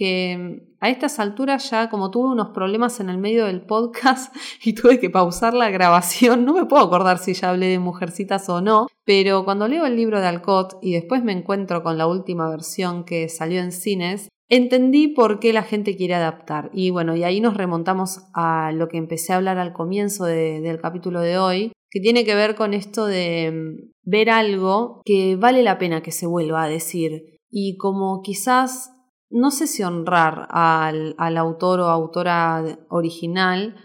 que 0.00 0.62
a 0.80 0.88
estas 0.88 1.20
alturas 1.20 1.70
ya 1.70 1.90
como 1.90 2.10
tuve 2.10 2.30
unos 2.30 2.52
problemas 2.54 3.00
en 3.00 3.10
el 3.10 3.18
medio 3.18 3.44
del 3.44 3.60
podcast 3.60 4.34
y 4.64 4.72
tuve 4.72 4.98
que 4.98 5.10
pausar 5.10 5.52
la 5.52 5.68
grabación, 5.68 6.46
no 6.46 6.54
me 6.54 6.64
puedo 6.64 6.82
acordar 6.82 7.18
si 7.18 7.34
ya 7.34 7.50
hablé 7.50 7.66
de 7.66 7.78
Mujercitas 7.78 8.48
o 8.48 8.62
no, 8.62 8.86
pero 9.04 9.44
cuando 9.44 9.68
leo 9.68 9.84
el 9.84 9.96
libro 9.96 10.18
de 10.18 10.26
Alcott 10.26 10.78
y 10.80 10.94
después 10.94 11.22
me 11.22 11.32
encuentro 11.32 11.82
con 11.82 11.98
la 11.98 12.06
última 12.06 12.48
versión 12.48 13.04
que 13.04 13.28
salió 13.28 13.60
en 13.60 13.72
cines, 13.72 14.30
entendí 14.48 15.08
por 15.08 15.38
qué 15.38 15.52
la 15.52 15.64
gente 15.64 15.98
quiere 15.98 16.14
adaptar. 16.14 16.70
Y 16.72 16.88
bueno, 16.88 17.14
y 17.14 17.24
ahí 17.24 17.42
nos 17.42 17.58
remontamos 17.58 18.20
a 18.32 18.72
lo 18.72 18.88
que 18.88 18.96
empecé 18.96 19.34
a 19.34 19.36
hablar 19.36 19.58
al 19.58 19.74
comienzo 19.74 20.24
del 20.24 20.80
capítulo 20.80 21.20
de 21.20 21.36
hoy, 21.36 21.72
que 21.90 22.00
tiene 22.00 22.24
que 22.24 22.34
ver 22.34 22.54
con 22.54 22.72
esto 22.72 23.04
de 23.04 23.52
mm, 23.52 23.90
ver 24.10 24.30
algo 24.30 25.02
que 25.04 25.36
vale 25.36 25.62
la 25.62 25.76
pena 25.76 26.02
que 26.02 26.10
se 26.10 26.26
vuelva 26.26 26.62
a 26.62 26.68
decir. 26.68 27.36
Y 27.50 27.76
como 27.76 28.22
quizás 28.22 28.92
no 29.30 29.50
sé 29.50 29.66
si 29.66 29.82
honrar 29.82 30.48
al, 30.50 31.14
autor 31.36 31.80
o 31.80 31.88
autora 31.88 32.62
original, 32.88 33.76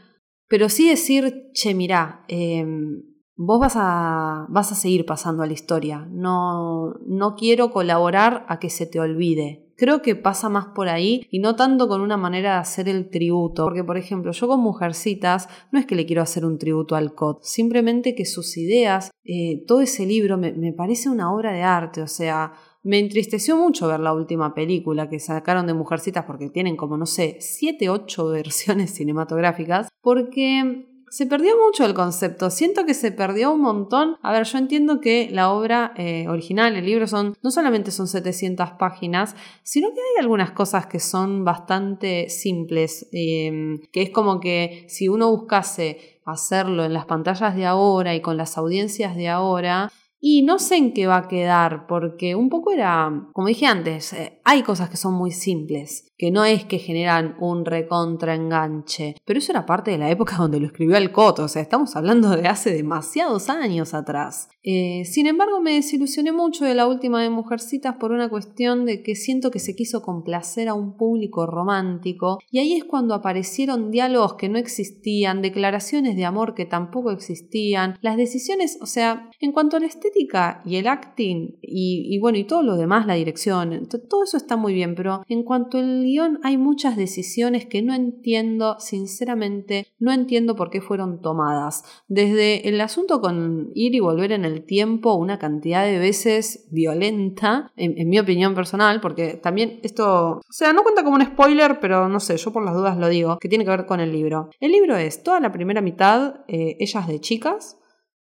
pero 0.48 0.70
sí 0.70 0.90
decir, 0.90 1.52
che, 1.54 1.74
mirá, 1.74 2.26
em, 2.28 3.04
vos 3.36 3.60
vas 3.60 3.76
a, 3.76 4.46
vas 4.50 4.72
a 4.72 4.76
seguir 4.76 5.06
pasando 5.06 5.44
a 5.44 5.48
la 5.48 5.54
historia, 5.54 6.08
no, 6.12 6.96
no 7.06 7.36
quiero 7.36 7.72
colaborar 7.72 8.46
a 8.48 8.60
que 8.60 8.70
se 8.70 8.86
te 8.86 9.00
olvide. 9.00 9.62
Creo 9.78 10.02
que 10.02 10.16
pasa 10.16 10.48
más 10.48 10.68
por 10.68 10.88
ahí 10.88 11.28
y 11.30 11.40
no 11.40 11.58
tanto 11.58 11.90
con 11.90 12.00
una 12.00 12.16
manera 12.16 12.54
de 12.54 12.60
hacer 12.60 12.88
el 12.88 13.10
tributo. 13.10 13.66
Porque, 13.66 13.84
por 13.84 13.98
ejemplo, 13.98 14.32
yo 14.32 14.48
con 14.48 14.62
Mujercitas 14.62 15.50
no 15.74 15.80
es 15.80 15.86
que 15.86 15.96
le 15.96 16.06
quiero 16.06 16.22
hacer 16.22 16.46
un 16.46 16.58
tributo 16.58 16.96
al 16.96 17.14
COD, 17.14 17.40
simplemente 17.42 18.16
que 18.16 18.24
sus 18.24 18.56
ideas, 18.56 19.12
eh, 19.26 19.66
todo 19.68 19.82
ese 19.82 20.06
libro 20.06 20.38
me, 20.38 20.54
me 20.54 20.72
parece 20.72 21.10
una 21.10 21.34
obra 21.34 21.52
de 21.52 21.64
arte. 21.64 22.02
O 22.02 22.08
sea, 22.08 22.54
me 22.86 23.00
entristeció 23.00 23.58
mucho 23.58 23.88
ver 23.88 24.00
la 24.00 24.14
última 24.14 24.54
película 24.54 25.10
que 25.10 25.20
sacaron 25.20 25.66
de 25.66 25.74
Mujercitas 25.74 26.26
porque 26.26 26.50
tienen 26.50 26.78
como, 26.78 26.98
no 26.98 27.08
sé, 27.08 27.38
7, 27.40 27.90
8 27.90 28.28
versiones 28.30 28.92
cinematográficas, 28.92 29.90
porque 30.02 30.86
se 31.10 31.26
perdió 31.26 31.56
mucho 31.58 31.84
el 31.84 31.96
concepto. 31.96 32.52
Siento 32.52 32.86
que 32.86 32.94
se 32.94 33.12
perdió 33.12 33.52
un 33.54 33.62
montón. 33.62 34.18
A 34.22 34.32
ver, 34.32 34.44
yo 34.44 34.60
entiendo 34.60 35.00
que 35.02 35.30
la 35.32 35.52
obra 35.52 35.94
eh, 35.96 36.28
original, 36.28 36.76
el 36.76 36.86
libro, 36.86 37.08
son 37.08 37.36
no 37.42 37.50
solamente 37.50 37.90
son 37.90 38.08
700 38.08 38.72
páginas, 38.74 39.36
sino 39.64 39.90
que 39.90 40.02
hay 40.02 40.22
algunas 40.22 40.52
cosas 40.52 40.86
que 40.86 41.00
son 41.00 41.44
bastante 41.44 42.30
simples. 42.30 43.08
Em, 43.12 43.80
que 43.92 44.04
es 44.04 44.10
como 44.12 44.40
que 44.40 44.86
si 44.90 45.08
uno 45.08 45.32
buscase 45.32 46.20
hacerlo 46.26 46.84
en 46.84 46.94
las 46.94 47.06
pantallas 47.06 47.56
de 47.56 47.66
ahora 47.66 48.14
y 48.14 48.22
con 48.22 48.38
las 48.38 48.58
audiencias 48.58 49.16
de 49.16 49.30
ahora, 49.30 49.92
y 50.20 50.42
no 50.42 50.58
sé 50.60 50.78
en 50.78 50.94
qué 50.94 51.08
va 51.08 51.18
a 51.18 51.28
quedar, 51.28 51.86
porque 51.88 52.36
un 52.36 52.50
poco 52.50 52.72
era, 52.72 53.30
como 53.34 53.48
dije 53.48 53.68
antes, 53.68 54.14
eh, 54.14 54.40
hay 54.44 54.64
cosas 54.64 54.90
que 54.90 54.98
son 54.98 55.14
muy 55.14 55.32
simples, 55.32 56.12
que 56.18 56.32
no 56.32 56.46
es 56.46 56.66
que 56.66 56.80
generan 56.80 57.36
un 57.40 57.66
recontraenganche, 57.66 59.16
pero 59.26 59.40
eso 59.40 59.52
era 59.52 59.66
parte 59.66 59.92
de 59.92 59.98
la 59.98 60.10
época 60.10 60.36
donde 60.40 60.60
lo 60.60 60.68
escribió 60.68 60.98
Alcott, 60.98 61.40
o 61.40 61.48
sea, 61.48 61.62
estamos 61.62 61.96
hablando 61.96 62.30
de 62.30 62.48
hace 62.48 62.74
demasiados 62.74 63.50
años 63.50 63.94
atrás. 63.94 64.50
Eh, 64.64 65.04
sin 65.06 65.28
embargo, 65.28 65.62
me 65.62 65.74
desilusioné 65.74 66.32
mucho 66.32 66.66
de 66.66 66.74
la 66.74 66.88
última 66.88 67.22
de 67.22 67.30
Mujercitas 67.30 67.98
por 67.98 68.12
una 68.12 68.30
cuestión 68.30 68.86
de 68.86 69.04
que 69.04 69.16
siento 69.16 69.52
que 69.52 69.60
se 69.60 69.76
quiso 69.76 70.02
complacer 70.02 70.70
a 70.70 70.74
un 70.74 70.98
público 70.98 71.46
romántico, 71.46 72.40
y 72.50 72.60
ahí 72.60 72.74
es 72.74 72.84
cuando 72.84 73.14
aparecieron 73.14 73.92
diálogos 73.92 74.36
que 74.36 74.50
no 74.50 74.58
existían, 74.58 75.44
declaraciones 75.44 76.16
de 76.16 76.26
amor 76.26 76.56
que 76.56 76.66
tampoco 76.66 77.12
existían, 77.12 77.98
las 78.02 78.18
decisiones, 78.18 78.80
o 78.82 78.86
sea, 78.88 79.30
en 79.40 79.52
cuanto 79.52 79.78
al 79.78 79.84
estético, 79.84 80.05
estética 80.06 80.62
y 80.66 80.78
el 80.78 80.88
acting 80.88 81.58
y, 81.62 82.18
bueno, 82.20 82.38
y 82.38 82.44
todo 82.44 82.64
lo 82.64 82.76
demás, 82.76 83.06
la 83.08 83.16
dirección, 83.16 83.88
todo 84.10 84.24
eso 84.24 84.38
está 84.38 84.56
muy 84.56 84.74
bien, 84.74 84.96
pero 84.96 85.24
en 85.28 85.44
cuanto 85.44 85.78
al 85.78 86.04
guion 86.04 86.40
hay 86.44 86.58
muchas 86.58 86.96
decisiones 86.96 87.66
que 87.66 87.82
no 87.82 87.94
entiendo, 87.94 88.78
sinceramente, 88.80 89.88
no 90.00 90.12
entiendo 90.12 90.56
por 90.56 90.70
qué 90.70 90.82
fueron 90.82 91.22
tomadas. 91.22 91.84
Desde 92.08 92.68
el 92.68 92.80
asunto 92.82 93.22
con 93.22 93.72
ir 93.74 93.96
y 93.96 94.00
volver 94.00 94.32
en 94.32 94.46
el 94.46 94.66
tiempo 94.66 95.16
una 95.16 95.40
cantidad 95.40 95.86
de 95.86 96.00
veces 96.00 96.68
violenta, 96.72 97.72
en, 97.76 98.10
mi 98.10 98.20
opinión 98.20 98.54
personal, 98.54 99.02
porque 99.02 99.34
también 99.34 99.80
esto, 99.84 100.38
o 100.38 100.42
sea, 100.52 100.74
no 100.74 100.84
cuenta 100.84 101.04
como 101.04 101.16
un 101.16 101.26
spoiler, 101.26 101.80
pero 101.80 102.08
no 102.08 102.20
sé, 102.20 102.38
yo 102.38 102.52
por 102.52 102.64
las 102.64 102.76
dudas 102.76 102.98
lo 102.98 103.10
digo, 103.10 103.38
que 103.40 103.50
tiene 103.50 103.64
que 103.64 103.72
ver 103.72 103.86
con 103.86 104.00
el 104.00 104.12
libro. 104.12 104.50
El 104.60 104.72
libro 104.72 104.96
es 104.96 105.24
toda 105.24 105.40
la 105.40 105.52
primera 105.52 105.82
mitad, 105.82 106.42
eh, 106.48 106.78
ellas 106.80 107.08
de 107.08 107.20
chicas, 107.20 107.78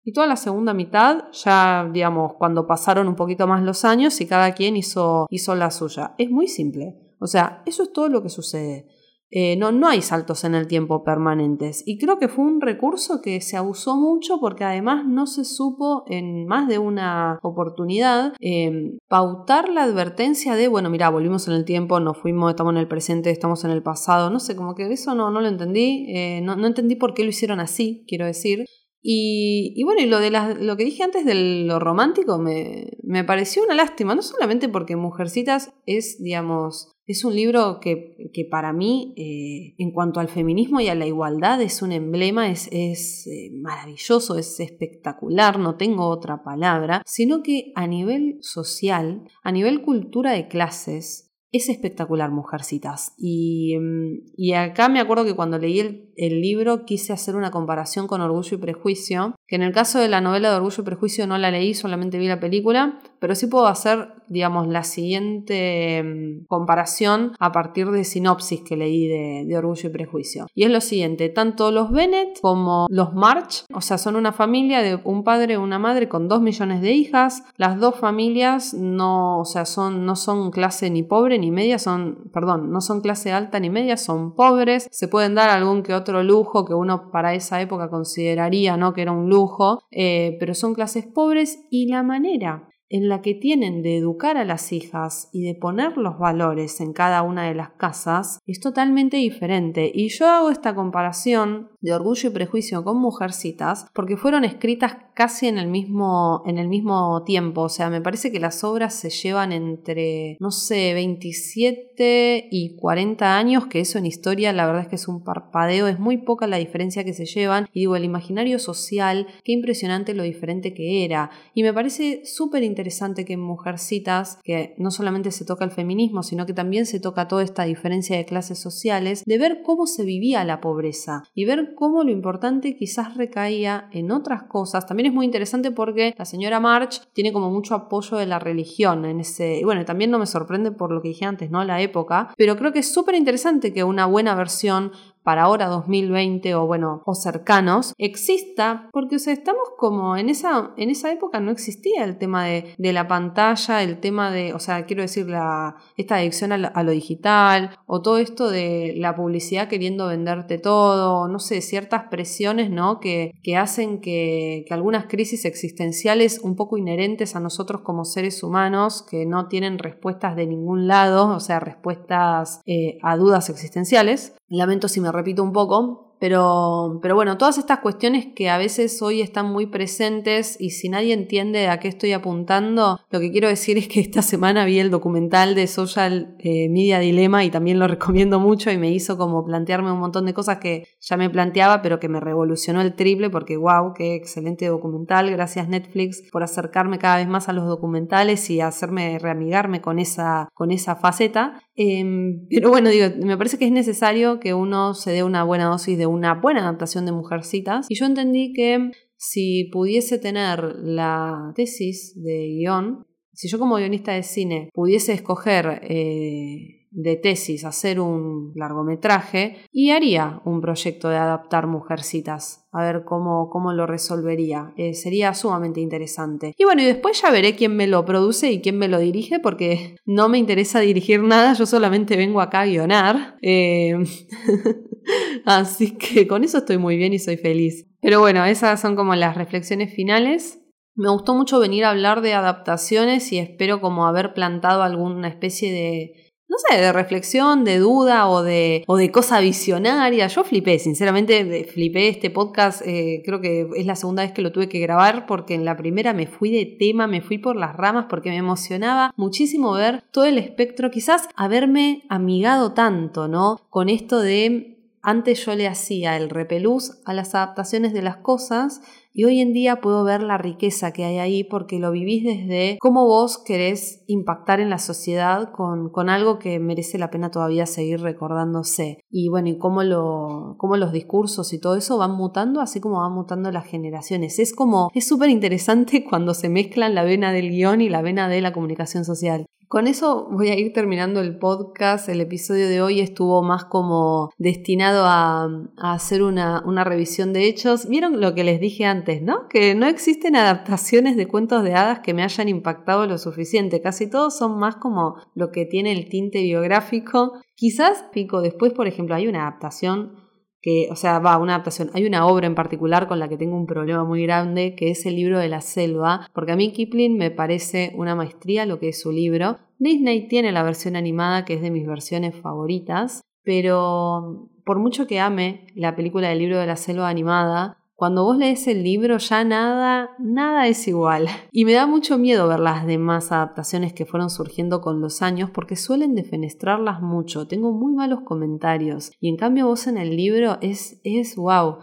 y 0.05 0.12
toda 0.12 0.26
la 0.26 0.36
segunda 0.36 0.74
mitad, 0.74 1.24
ya 1.32 1.88
digamos, 1.92 2.34
cuando 2.34 2.66
pasaron 2.66 3.09
un 3.09 3.16
poquito 3.16 3.46
más 3.46 3.62
los 3.62 3.84
años 3.84 4.20
y 4.20 4.26
cada 4.26 4.53
quien 4.53 4.76
hizo, 4.76 5.26
hizo 5.30 5.55
la 5.55 5.70
suya. 5.70 6.14
Es 6.18 6.30
muy 6.30 6.48
simple. 6.48 6.96
O 7.20 7.26
sea, 7.26 7.62
eso 7.66 7.84
es 7.84 7.92
todo 7.92 8.09
lo 8.09 8.22
que 8.22 8.28
sucede. 8.28 8.88
Eh, 9.34 9.57
no, 9.57 9.72
no 9.72 9.88
hay 9.88 10.03
saltos 10.03 10.44
en 10.44 10.55
el 10.55 10.66
tiempo 10.66 11.05
permanentes. 11.05 11.82
Y 11.86 11.98
creo 11.98 12.18
que 12.18 12.28
fue 12.28 12.44
un 12.44 12.61
recurso 12.61 13.22
que 13.22 13.40
se 13.40 13.57
abusó 13.57 13.96
mucho 13.96 14.38
porque 14.40 14.64
además 14.64 15.07
no 15.07 15.26
se 15.26 15.46
supo 15.46 16.05
en 16.07 16.46
más 16.46 16.68
de 16.68 16.78
una 16.78 17.38
oportunidad 17.42 18.34
em, 18.40 18.98
pautar 19.09 19.70
la 19.70 19.84
advertencia 19.84 20.55
de, 20.55 20.68
bueno, 20.68 20.90
mira, 20.90 21.09
volvimos 21.09 21.48
en 21.48 21.55
el 21.55 21.64
tiempo, 21.64 21.98
nos 21.98 22.18
fuimos, 22.18 22.50
estamos 22.50 22.72
en 22.72 22.78
el 22.78 22.88
presente, 22.88 23.30
estamos 23.30 23.64
en 23.64 23.70
el 23.70 23.82
pasado. 23.82 24.28
No 24.28 24.38
sé, 24.38 24.55
como 24.55 24.74
que 24.74 24.92
eso 24.92 25.14
no, 25.14 25.30
no 25.30 25.40
lo 25.40 25.48
entendí. 25.48 26.07
Eh, 26.09 26.40
no, 26.42 26.57
no 26.57 26.66
entendí 26.66 26.96
por 26.96 27.14
qué 27.14 27.22
lo 27.22 27.30
hicieron 27.30 27.59
así, 27.59 28.05
quiero 28.07 28.26
decir. 28.26 28.66
Y, 29.05 29.82
bueno, 29.84 30.00
y 30.00 30.07
lo, 30.07 30.20
de 30.20 30.30
lo 30.30 30.76
que 30.76 30.84
dije 30.84 31.03
antes 31.03 31.24
de 31.24 31.64
lo 31.66 31.80
romántico 31.80 32.38
me, 32.38 32.98
me, 33.03 33.24
pareció 33.24 33.64
una 33.64 33.74
lástima, 33.74 34.14
no 34.14 34.22
solamente 34.22 34.68
porque 34.68 34.94
Mujercitas 34.94 35.74
es, 35.86 36.22
digamos, 36.22 36.92
es 37.07 37.24
un 37.24 37.34
libro 37.34 37.80
que, 37.80 38.30
que 38.32 38.44
para 38.44 38.72
mí, 38.72 39.12
eh, 39.16 39.74
en 39.78 39.90
cuanto 39.90 40.20
al 40.20 40.28
feminismo 40.28 40.80
y 40.80 40.88
a 40.88 40.94
la 40.94 41.07
igualdad, 41.07 41.61
es 41.61 41.82
un 41.82 41.90
emblema, 41.90 42.48
es, 42.48 42.68
es 42.70 43.26
eh, 43.26 43.50
maravilloso, 43.53 44.38
es 44.38 44.61
espectacular, 44.61 45.59
no 45.59 45.76
tengo 45.76 46.07
otra 46.07 46.44
palabra, 46.44 47.03
sino 47.05 47.42
que 47.42 47.72
a 47.74 47.88
nivel 47.88 48.38
social, 48.40 49.28
a 49.42 49.50
nivel 49.50 49.82
cultura 49.82 50.30
de 50.30 50.46
clases, 50.46 51.32
es 51.53 51.68
espectacular, 51.68 52.30
Mujercitas. 52.30 53.12
Y, 53.18 53.76
mm, 53.78 54.32
y, 54.36 54.55
acá 54.55 54.88
me 54.88 55.00
acuerdo 55.00 55.24
que 55.24 55.36
cuando 55.36 55.59
leí 55.59 55.80
el, 55.80 56.12
el, 56.16 56.40
libro 56.40 56.86
quise 56.86 57.12
hacer 57.12 57.36
una 57.36 57.50
comparación 57.50 58.07
con 58.07 58.22
Orgullo 58.22 58.57
y 58.57 58.61
Prejuicio, 58.61 59.34
que 59.46 59.57
en 59.57 59.62
el 59.62 59.72
caso 59.72 59.98
de 59.98 60.09
la 60.09 60.22
novela 60.22 60.50
de 60.50 60.57
Orgullo 60.57 60.82
y 60.82 60.84
Prejuicio 60.84 61.26
no 61.26 61.36
la 61.36 61.50
leí, 61.50 61.74
solamente 61.74 62.18
vi 62.18 62.26
la 62.26 62.40
película, 62.40 63.00
pero 63.23 63.37
sí 63.37 63.47
puedo 63.47 63.68
hacer, 63.68 64.14
digamos, 64.27 64.66
la 64.66 64.83
siguiente 64.83 66.03
mm, 66.03 66.47
comparación 66.47 67.37
a 67.39 67.53
partir 67.53 67.89
de 67.93 68.03
sinopsis 68.03 68.62
que 68.62 68.77
leí 68.77 69.07
de, 69.07 69.45
de 69.47 69.57
Orgullo 69.57 69.91
y 69.91 69.93
Prejuicio. 69.93 70.47
Y 70.57 70.64
es 70.64 70.73
lo 70.73 70.81
siguiente, 70.81 71.29
tanto 71.29 71.70
los 71.70 71.93
Bennett 71.93 72.41
como 72.41 72.89
los 72.91 73.14
March, 73.14 73.64
o 73.73 73.81
sea, 73.81 73.97
son 73.97 74.16
una 74.16 74.33
familia 74.33 74.83
de 74.83 74.99
un 75.05 75.23
padre 75.23 75.55
y 75.55 75.57
una 75.57 75.79
madre 75.79 76.09
con 76.09 76.27
dos 76.27 76.43
millones 76.43 76.83
de 76.83 76.91
hijas, 76.91 77.45
las 77.57 77.79
dos 77.79 77.95
familias 77.95 78.75
no, 78.75 79.39
o 79.39 79.45
sea, 79.45 79.66
son, 79.66 80.05
no 80.05 80.16
son 80.16 80.51
clase 80.51 80.91
ni 80.91 81.05
pobre 81.05 81.39
ni 81.39 81.53
media 81.53 81.79
son, 81.79 82.29
perdón, 82.33 82.73
no 82.73 82.81
son 82.81 83.03
clase 83.03 83.31
alta 83.31 83.61
ni 83.61 83.70
media, 83.70 83.97
son 83.97 84.35
pobres, 84.35 84.89
se 84.91 85.07
pueden 85.07 85.37
dar 85.37 85.49
algún 85.49 85.85
que 85.85 85.95
otro 85.95 86.25
lujo 86.25 86.64
que 86.64 86.75
uno 86.75 87.12
para 87.12 87.35
esa 87.35 87.61
época 87.61 87.89
consideraría, 87.89 88.77
¿no? 88.77 88.93
Que 88.93 89.03
era 89.03 89.12
un 89.12 89.29
lujo, 89.29 89.85
eh, 89.93 90.37
pero 90.41 90.55
son 90.55 90.75
clases 90.75 91.07
pobres 91.07 91.64
y 91.70 91.87
la 91.87 92.03
manera 92.03 92.68
en 92.93 93.09
la 93.09 93.22
que 93.22 93.34
tienen 93.34 93.82
de 93.82 93.97
educar 93.97 94.36
a 94.36 94.45
las 94.45 94.70
hijas 94.70 95.30
y 95.32 95.43
de 95.43 95.55
poner 95.55 95.97
los 95.97 96.18
valores 96.18 96.80
en 96.82 96.93
cada 96.93 97.22
una 97.22 97.49
de 97.49 97.55
las 97.55 97.70
casas 97.70 98.38
es 98.47 98.61
totalmente 98.61 99.16
diferente. 99.16 99.90
Y 99.93 100.11
yo 100.11 100.28
hago 100.28 100.51
esta 100.51 100.74
comparación 100.74 101.72
de 101.83 101.93
Orgullo 101.93 102.30
y 102.30 102.33
Prejuicio 102.33 102.83
con 102.85 102.97
Mujercitas 102.97 103.87
porque 103.93 104.16
fueron 104.16 104.45
escritas 104.45 104.97
casi 105.14 105.49
en 105.49 105.59
el 105.59 105.66
mismo, 105.66 106.43
en 106.47 106.59
el 106.59 106.68
mismo 106.68 107.22
tiempo. 107.24 107.62
O 107.62 107.68
sea, 107.68 107.91
me 107.91 108.01
parece 108.01 108.33
que 108.33 108.41
las 108.41 108.64
obras 108.64 108.95
se 108.95 109.11
llevan 109.11 109.53
entre, 109.53 110.37
no 110.41 110.51
sé, 110.51 110.95
27 110.95 112.49
y 112.51 112.76
40 112.76 113.37
años, 113.37 113.66
que 113.66 113.80
eso 113.80 113.99
en 113.99 114.07
historia 114.07 114.53
la 114.53 114.66
verdad 114.66 114.83
es 114.83 114.89
que 114.89 114.97
es 114.97 115.09
un 115.09 115.22
parpadeo, 115.22 115.89
es 115.89 115.99
muy 115.99 116.18
poca 116.18 116.47
la 116.47 116.57
diferencia 116.57 117.05
que 117.05 117.12
se 117.12 117.26
llevan. 117.26 117.68
Y 117.72 117.80
digo, 117.80 117.97
el 117.97 118.05
imaginario 118.05 118.59
social, 118.59 119.26
qué 119.45 119.53
impresionante 119.53 120.14
lo 120.14 120.22
diferente 120.22 120.74
que 120.74 121.05
era. 121.05 121.30
Y 121.55 121.62
me 121.62 121.74
parece 121.74 122.24
súper 122.24 122.62
interesante 122.62 123.24
que 123.24 123.35
en 123.35 123.41
Mujercitas, 123.41 124.39
que 124.45 124.74
no 124.78 124.91
solamente 124.91 125.30
se 125.30 125.45
toca 125.45 125.64
el 125.64 125.70
feminismo, 125.70 126.22
sino 126.22 126.47
que 126.47 126.55
también 126.55 126.87
se 126.87 127.01
toca 127.01 127.28
toda 127.28 127.43
esta 127.43 127.64
diferencia 127.64 128.16
de 128.16 128.24
clases 128.24 128.59
sociales, 128.59 129.24
de 129.26 129.39
ver 129.39 129.62
cómo 129.62 129.87
se 129.87 130.05
vivía 130.05 130.45
la 130.45 130.61
pobreza 130.61 131.24
y 131.35 131.45
ver 131.45 131.72
cómo 131.75 132.05
lo 132.05 132.11
importante 132.11 132.77
quizás 132.77 133.16
recaía 133.16 133.89
en 133.93 134.11
otras 134.11 134.45
cosas. 134.45 134.87
También 134.87 135.07
es 135.07 135.12
muy 135.12 135.27
interesante 135.27 135.70
porque 135.70 136.14
la 136.16 136.25
señora 136.25 136.61
March 136.61 137.03
tiene 137.12 137.33
como 137.33 137.51
mucho 137.51 137.75
apoyo 137.75 138.16
de 138.16 138.27
la 138.27 138.39
religión 138.39 139.05
en 139.05 139.20
ese. 139.20 139.59
Y 139.59 139.64
bueno, 139.64 139.85
también 139.85 140.11
no 140.11 140.18
me 140.18 140.27
sorprende 140.27 140.73
por 140.73 140.93
lo 140.93 141.03
que 141.03 141.09
dije 141.09 141.25
antes, 141.25 141.51
¿no? 141.51 141.64
La 141.64 141.81
época. 141.81 142.35
Pero 142.37 142.57
creo 142.57 142.73
que 142.73 142.81
es 142.81 142.93
súper 142.93 143.14
interesante 143.14 143.73
que 143.73 143.85
una 143.85 144.07
buena 144.07 144.35
versión 144.35 144.93
para 145.23 145.43
ahora 145.43 145.66
2020 145.68 146.55
o 146.55 146.66
bueno, 146.66 147.03
o 147.07 147.14
cercanos, 147.14 147.95
exista, 147.99 148.89
porque 148.93 149.16
o 149.16 149.18
sea, 149.18 149.33
estamos 149.33 149.62
como 149.79 150.16
en 150.16 150.29
esa, 150.29 150.73
en 150.77 150.91
esa 150.91 151.12
época 151.12 151.41
no 151.41 151.51
existía 151.51 152.05
el 152.05 152.18
tema 152.18 152.45
de, 152.47 152.75
de 152.79 152.93
la 152.93 153.09
pantalla, 153.09 153.83
el 153.83 154.01
tema 154.01 154.31
de, 154.31 154.53
o 154.55 154.59
sea, 154.59 154.85
quiero 154.87 155.03
decir, 155.03 155.29
la, 155.29 155.77
esta 155.97 156.16
adicción 156.16 156.53
a 156.53 156.83
lo, 156.83 156.93
digital, 156.93 157.77
o 157.87 158.03
todo 158.03 158.18
esto 158.18 158.51
de 158.51 158.95
la 158.97 159.14
publicidad 159.14 159.68
queriendo 159.68 160.09
venderte 160.09 160.59
todo, 160.59 161.29
no 161.29 161.39
sé, 161.39 161.61
ciertas 161.61 162.05
presiones, 162.11 162.70
¿no? 162.70 163.01
Que, 163.01 163.33
que 163.43 163.57
hacen 163.57 164.01
que, 164.01 164.64
que 164.66 164.75
algunas 164.75 165.07
crisis 165.07 165.45
existenciales 165.45 166.41
un 166.41 166.57
poco 166.57 166.77
inherentes 166.77 167.35
a 167.37 167.41
nosotros 167.41 167.83
como 167.83 168.05
seres 168.05 168.43
humanos, 168.43 169.05
que 169.09 169.27
no 169.27 169.49
tienen 169.49 169.79
respuestas 169.79 170.37
de 170.37 170.47
ningún 170.47 170.87
lado, 170.87 171.29
o 171.35 171.41
sea, 171.41 171.61
respuestas 171.61 172.61
eh, 172.66 172.99
a 173.03 173.16
dudas 173.16 173.49
existenciales, 173.49 174.35
Lamento 174.55 174.87
si 174.87 175.01
me 175.01 175.11
repito 175.12 175.42
un 175.42 175.52
poco, 175.52 176.11
pero, 176.23 177.01
pero 177.03 177.16
bueno, 177.16 177.37
todas 177.37 177.59
estas 177.59 177.81
cuestiones 177.81 178.29
que 178.37 178.49
a 178.49 178.57
veces 178.57 179.03
hoy 179.03 179.23
están 179.23 179.47
muy 179.47 179.66
presentes 179.66 180.57
y 180.61 180.70
si 180.70 180.89
nadie 180.89 181.14
entiende 181.14 181.66
a 181.66 181.81
qué 181.81 181.89
estoy 181.89 182.12
apuntando, 182.12 183.01
lo 183.11 183.18
que 183.18 183.33
quiero 183.33 183.49
decir 183.49 183.77
es 183.77 183.89
que 183.89 183.99
esta 183.99 184.23
semana 184.23 184.64
vi 184.64 184.79
el 184.79 184.93
documental 184.93 185.57
de 185.57 185.66
Social 185.66 186.37
eh, 186.39 186.68
Media 186.68 187.01
Dilemma 187.01 187.45
y 187.45 187.51
también 187.51 187.81
lo 187.81 187.89
recomiendo 187.89 188.39
mucho 188.39 188.70
y 188.70 188.79
me 188.79 188.93
hizo 188.93 189.18
como 189.18 189.45
plantearme 189.45 189.91
un 189.91 189.99
montón 189.99 190.25
de 190.25 190.33
cosas 190.33 190.59
que 190.59 190.87
ya 191.01 191.16
me 191.16 191.29
planteaba, 191.29 191.83
pero 191.83 191.99
que 191.99 192.09
me 192.09 192.20
revolucionó 192.20 192.83
el 192.83 192.95
triple 192.95 193.29
porque 193.29 193.57
wow, 193.57 193.93
qué 193.93 194.14
excelente 194.14 194.66
documental. 194.66 195.29
Gracias 195.29 195.68
Netflix 195.68 196.23
por 196.31 196.45
acercarme 196.45 197.01
cada 197.01 197.16
vez 197.16 197.27
más 197.27 197.49
a 197.49 197.53
los 197.53 197.66
documentales 197.66 198.49
y 198.49 198.61
hacerme 198.61 199.18
reamigarme 199.18 199.81
con 199.81 199.99
esa, 199.99 200.49
con 200.55 200.70
esa 200.70 200.95
faceta. 200.95 201.61
Em, 201.75 202.47
pero 202.49 202.70
bueno, 202.70 202.91
digo, 202.91 203.07
me 203.25 203.37
parece 203.37 203.59
que 203.59 203.64
es 203.64 203.73
necesario 203.73 204.39
que 204.39 204.55
uno 204.55 204.95
se 204.95 205.11
dé 205.11 205.25
una 205.25 205.43
buena 205.43 205.64
dosis 205.64 205.99
de 205.99 206.11
una 206.12 206.34
buena 206.34 206.60
adaptación 206.60 207.06
de 207.06 207.12
Mujercitas. 207.12 207.86
Y 207.88 207.94
yo 207.94 208.06
entendí 208.06 208.52
que 208.52 208.90
si 209.16 209.70
pudiese 209.72 210.18
tener 210.18 210.76
la 210.82 211.52
tesis 211.54 212.12
de 212.22 212.48
guion, 212.58 213.06
si 213.32 213.48
yo 213.48 213.58
como 213.58 213.76
guionista 213.76 214.12
de 214.12 214.22
cine 214.22 214.68
pudiese 214.74 215.12
escoger 215.14 215.80
eh, 215.84 216.82
de 216.92 217.16
tesis 217.16 217.64
hacer 217.64 217.98
un 217.98 218.52
largometraje 218.54 219.56
y 219.72 219.90
haría 219.90 220.42
un 220.44 220.60
proyecto 220.60 221.08
de 221.08 221.16
adaptar 221.16 221.66
Mujercitas, 221.66 222.68
a 222.70 222.84
ver 222.84 223.04
cómo, 223.04 223.48
cómo 223.48 223.72
lo 223.72 223.86
resolvería. 223.86 224.74
Eh, 224.76 224.92
sería 224.92 225.32
sumamente 225.32 225.80
interesante. 225.80 226.54
Y 226.56 226.64
bueno, 226.64 226.82
y 226.82 226.84
después 226.84 227.20
ya 227.20 227.30
veré 227.30 227.56
quién 227.56 227.74
me 227.76 227.86
lo 227.86 228.04
produce 228.04 228.52
y 228.52 228.60
quién 228.60 228.76
me 228.76 228.88
lo 228.88 228.98
dirige, 228.98 229.40
porque 229.40 229.96
no 230.04 230.28
me 230.28 230.38
interesa 230.38 230.80
dirigir 230.80 231.22
nada, 231.22 231.54
yo 231.54 231.64
solamente 231.64 232.16
vengo 232.16 232.40
acá 232.42 232.60
a 232.60 232.66
guionar. 232.66 233.36
Eh, 233.40 233.94
así 235.44 235.96
que 235.96 236.26
con 236.26 236.44
eso 236.44 236.59
estoy 236.59 236.78
muy 236.78 236.96
bien 236.96 237.12
y 237.12 237.18
soy 237.18 237.36
feliz. 237.36 237.86
Pero 238.00 238.20
bueno, 238.20 238.44
esas 238.44 238.80
son 238.80 238.96
como 238.96 239.14
las 239.14 239.36
reflexiones 239.36 239.94
finales. 239.94 240.61
Me 240.94 241.11
gustó 241.11 241.34
mucho 241.34 241.59
venir 241.59 241.84
a 241.84 241.90
hablar 241.90 242.20
de 242.20 242.34
adaptaciones 242.34 243.32
y 243.32 243.38
espero 243.38 243.80
como 243.80 244.07
haber 244.07 244.34
plantado 244.34 244.82
alguna 244.82 245.28
especie 245.28 245.72
de 245.72 246.32
no 246.53 246.59
sé, 246.68 246.78
de 246.82 246.92
reflexión, 246.92 247.64
de 247.64 247.78
duda 247.78 248.28
o 248.28 248.42
de, 248.42 248.84
o 248.86 248.96
de 248.96 249.11
cosa 249.11 249.40
visionaria. 249.40 250.26
Yo 250.26 250.44
flipé, 250.44 250.78
sinceramente, 250.78 251.64
flipé 251.64 252.09
este 252.09 252.28
podcast. 252.28 252.82
Eh, 252.84 253.22
creo 253.24 253.40
que 253.40 253.68
es 253.74 253.86
la 253.86 253.96
segunda 253.96 254.22
vez 254.22 254.32
que 254.32 254.42
lo 254.42 254.53
tuve 254.53 254.68
que 254.68 254.78
grabar 254.78 255.24
porque 255.24 255.55
en 255.55 255.64
la 255.64 255.78
primera 255.78 256.12
me 256.12 256.26
fui 256.26 256.50
de 256.50 256.66
tema, 256.78 257.07
me 257.07 257.22
fui 257.22 257.38
por 257.38 257.57
las 257.57 257.74
ramas 257.74 258.05
porque 258.11 258.28
me 258.28 258.36
emocionaba 258.36 259.14
muchísimo 259.16 259.72
ver 259.72 260.05
todo 260.11 260.26
el 260.26 260.36
espectro, 260.36 260.90
quizás 260.90 261.26
haberme 261.36 262.03
amigado 262.11 262.74
tanto, 262.74 263.28
¿no? 263.28 263.62
Con 263.70 263.88
esto 263.88 264.20
de 264.20 264.82
antes 265.03 265.44
yo 265.44 265.55
le 265.55 265.66
hacía 265.66 266.16
el 266.16 266.30
repelús 266.30 267.00
a 267.05 267.12
las 267.12 267.34
adaptaciones 267.34 267.92
de 267.92 268.03
las 268.03 268.18
cosas 268.18 268.80
y 269.14 269.24
hoy 269.24 269.40
en 269.40 269.52
día 269.52 269.80
puedo 269.80 270.04
ver 270.04 270.22
la 270.22 270.38
riqueza 270.38 270.92
que 270.92 271.04
hay 271.04 271.18
ahí 271.18 271.44
porque 271.44 271.78
lo 271.78 271.90
vivís 271.90 272.24
desde 272.24 272.78
cómo 272.80 273.06
vos 273.06 273.38
querés 273.38 274.02
impactar 274.06 274.60
en 274.60 274.70
la 274.70 274.78
sociedad 274.78 275.52
con, 275.52 275.90
con 275.90 276.08
algo 276.08 276.38
que 276.38 276.58
merece 276.58 276.98
la 276.98 277.10
pena 277.10 277.30
todavía 277.30 277.66
seguir 277.66 278.00
recordándose. 278.00 278.98
Y 279.10 279.28
bueno, 279.28 279.48
y 279.48 279.58
cómo, 279.58 279.82
lo, 279.82 280.56
cómo 280.58 280.76
los 280.76 280.92
discursos 280.92 281.52
y 281.52 281.60
todo 281.60 281.76
eso 281.76 281.98
van 281.98 282.12
mutando, 282.12 282.60
así 282.60 282.80
como 282.80 283.00
van 283.00 283.12
mutando 283.12 283.50
las 283.50 283.66
generaciones. 283.66 284.38
Es 284.38 284.54
como, 284.54 284.90
es 284.94 285.06
súper 285.06 285.28
interesante 285.30 286.04
cuando 286.08 286.34
se 286.34 286.48
mezclan 286.48 286.94
la 286.94 287.04
vena 287.04 287.32
del 287.32 287.50
guion 287.50 287.80
y 287.80 287.88
la 287.88 288.02
vena 288.02 288.28
de 288.28 288.40
la 288.40 288.52
comunicación 288.52 289.04
social. 289.04 289.46
Con 289.72 289.86
eso 289.86 290.28
voy 290.30 290.50
a 290.50 290.58
ir 290.58 290.74
terminando 290.74 291.22
el 291.22 291.38
podcast. 291.38 292.06
El 292.10 292.20
episodio 292.20 292.68
de 292.68 292.82
hoy 292.82 293.00
estuvo 293.00 293.42
más 293.42 293.64
como 293.64 294.28
destinado 294.36 295.06
a, 295.06 295.48
hacer 295.78 296.22
una, 296.22 296.62
una, 296.66 296.84
revisión 296.84 297.32
de 297.32 297.46
hechos. 297.46 297.88
Vieron 297.88 298.20
lo 298.20 298.34
que 298.34 298.44
les 298.44 298.60
dije 298.60 298.84
antes, 298.84 299.01
¿no? 299.22 299.48
Que 299.48 299.74
no 299.74 299.86
existen 299.86 300.36
adaptaciones 300.36 301.16
de 301.16 301.26
cuentos 301.26 301.64
de 301.64 301.74
hadas 301.74 302.00
que 302.00 302.14
me 302.14 302.22
hayan 302.22 302.48
impactado 302.48 303.07
lo 303.07 303.18
suficiente. 303.18 303.80
Casi 303.80 304.09
todos 304.09 304.36
son 304.36 304.59
más 304.59 304.76
como 304.76 305.16
lo 305.34 305.50
que 305.50 305.66
tiene 305.66 305.92
el 305.92 306.09
tinte 306.09 306.42
biográfico. 306.42 307.32
Quizás, 307.55 308.05
pico, 308.12 308.40
después, 308.40 308.72
por 308.72 308.86
ejemplo, 308.86 309.14
hay 309.14 309.26
una 309.26 309.42
adaptación 309.42 310.22
que, 310.62 310.88
o 310.90 310.96
sea, 310.96 311.18
va, 311.18 311.38
una 311.38 311.55
adaptación. 311.55 311.90
Hay 311.92 312.07
una 312.07 312.26
obra 312.26 312.46
en 312.46 312.55
particular 312.55 313.09
con 313.09 313.18
la 313.18 313.28
que 313.28 313.36
tengo 313.36 313.57
un 313.57 313.66
problema 313.66 314.05
muy 314.05 314.22
grande, 314.22 314.74
que 314.76 314.90
es 314.90 315.05
el 315.05 315.16
libro 315.16 315.40
de 315.40 315.48
la 315.48 315.61
selva, 315.61 316.28
porque 316.32 316.53
a 316.53 316.57
mí 316.57 316.72
Kipling 316.72 317.18
me 317.18 317.32
parece 317.32 317.92
una 317.96 318.14
maestría 318.14 318.64
lo 318.64 318.78
que 318.78 318.90
es 318.90 319.00
su 319.00 319.11
libro. 319.11 319.59
Disney 319.78 320.28
tiene 320.28 320.53
la 320.53 320.62
versión 320.62 320.94
animada, 320.94 321.44
que 321.44 321.55
es 321.55 321.62
de 321.62 321.72
mis 321.72 321.86
versiones 321.86 322.36
favoritas, 322.36 323.22
pero 323.42 324.48
por 324.64 324.78
mucho 324.78 325.09
que 325.09 325.18
ame 325.18 325.66
la 325.74 325.96
película 325.96 326.28
del 326.28 326.38
libro 326.38 326.59
de 326.59 326.66
la 326.66 326.76
selva 326.76 327.09
animada, 327.09 327.82
cuando 328.03 328.24
vos 328.24 328.36
lees 328.36 328.66
el 328.66 328.82
libro 328.82 329.18
ya 329.18 329.44
nada, 329.44 330.16
nada 330.18 330.66
es 330.66 330.88
igual. 330.88 331.28
Y 331.53 331.64
me 331.64 331.74
da 331.74 331.86
mucho 331.86 332.18
miedo 332.18 332.48
ver 332.48 332.59
las 332.59 332.84
demás 332.84 333.30
adaptaciones 333.30 333.92
que 333.92 334.07
fueron 334.07 334.28
surgiendo 334.28 334.80
con 334.80 335.00
los 335.00 335.22
años 335.22 335.50
porque 335.50 335.76
suelen 335.76 336.16
defenestrarlas 336.16 337.00
mucho. 337.00 337.46
Tengo 337.46 337.70
muy 337.70 337.92
malos 337.92 338.22
comentarios. 338.24 339.12
Y 339.20 339.28
en 339.28 339.36
cambio 339.36 339.68
vos 339.68 339.86
en 339.86 339.98
el 339.98 340.16
libro 340.16 340.59
es, 340.61 341.00
es 341.05 341.36
wow. 341.36 341.76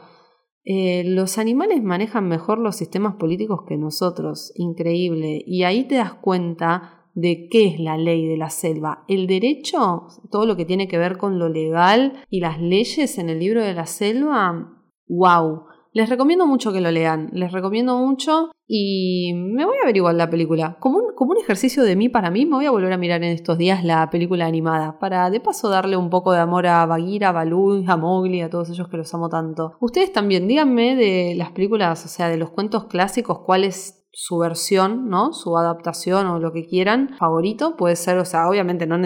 Eh, 0.66 1.06
los 1.06 1.38
animales 1.38 1.82
manejan 1.82 2.28
mejor 2.28 2.60
los 2.60 2.76
sistemas 2.76 3.16
políticos 3.16 3.62
que 3.66 3.78
nosotros. 3.78 4.52
Increíble. 4.56 5.42
Y 5.48 5.64
ahí 5.64 5.86
te 5.86 5.96
das 5.96 6.16
cuenta 6.16 7.06
de 7.14 7.48
qué 7.50 7.68
es 7.68 7.80
la 7.80 7.98
ley 7.98 8.28
de 8.28 8.36
la 8.36 8.50
selva. 8.50 9.06
El 9.08 9.26
derecho, 9.26 10.08
todo 10.30 10.46
lo 10.46 10.58
que 10.58 10.66
tiene 10.66 10.90
que 10.90 10.98
ver 10.98 11.18
con 11.18 11.40
lo 11.40 11.48
legal 11.48 12.26
y 12.30 12.42
las 12.42 12.60
leyes 12.60 13.18
en 13.20 13.30
el 13.30 13.40
libro 13.40 13.64
de 13.64 13.74
la 13.74 13.86
selva, 13.86 14.76
wow. 15.08 15.70
Les 16.00 16.08
recomiendo 16.08 16.48
mucho 16.48 16.72
que 16.72 16.80
lo 16.80 16.92
lean, 16.92 17.30
les 17.34 17.52
recomiendo 17.52 17.98
mucho 17.98 18.52
y 18.66 19.34
me 19.34 19.66
voy 19.66 19.76
a 19.84 19.86
ver 19.86 19.98
igual 19.98 20.18
la 20.18 20.30
película. 20.30 20.78
Como 20.80 20.98
un, 20.98 21.14
como 21.14 21.32
un 21.32 21.38
ejercicio 21.40 21.84
de 21.84 21.98
mí 21.98 22.08
para 22.08 22.32
mí, 22.32 22.46
me 22.46 22.56
voy 22.56 22.66
a 22.68 22.72
volver 22.72 22.94
a 22.94 22.98
mirar 22.98 23.22
en 23.22 23.34
estos 23.34 23.58
días 23.58 23.84
la 23.84 24.10
película 24.10 24.46
animada 24.46 24.98
para 24.98 25.30
de 25.30 25.42
paso 25.42 25.68
darle 25.68 25.98
un 25.98 26.10
poco 26.10 26.32
de 26.32 26.40
amor 26.40 26.68
a 26.68 26.86
Bagheera, 26.86 27.28
a 27.28 27.32
Baloo, 27.34 27.84
a 27.86 27.98
Mowgli, 27.98 28.40
a 28.40 28.50
todos 28.50 28.70
ellos 28.70 28.88
que 28.88 28.96
los 28.96 29.14
amo 29.14 29.28
tanto. 29.28 29.74
Ustedes 29.82 30.14
también, 30.14 30.48
díganme 30.48 30.96
de 30.96 31.34
las 31.36 31.52
películas, 31.52 32.06
o 32.06 32.08
sea, 32.08 32.30
de 32.30 32.38
los 32.38 32.52
cuentos 32.52 32.86
clásicos, 32.86 33.40
cuál 33.40 33.66
es 33.66 34.08
su 34.14 34.38
versión, 34.38 35.10
¿no? 35.10 35.34
Su 35.34 35.58
adaptación 35.58 36.28
o 36.28 36.40
lo 36.40 36.54
que 36.54 36.66
quieran, 36.66 37.18
favorito. 37.20 37.76
Puede 37.76 37.98
ser, 37.98 38.18
o 38.20 38.26
sea, 38.26 38.48
obviamente 38.48 38.88
no 38.88 38.98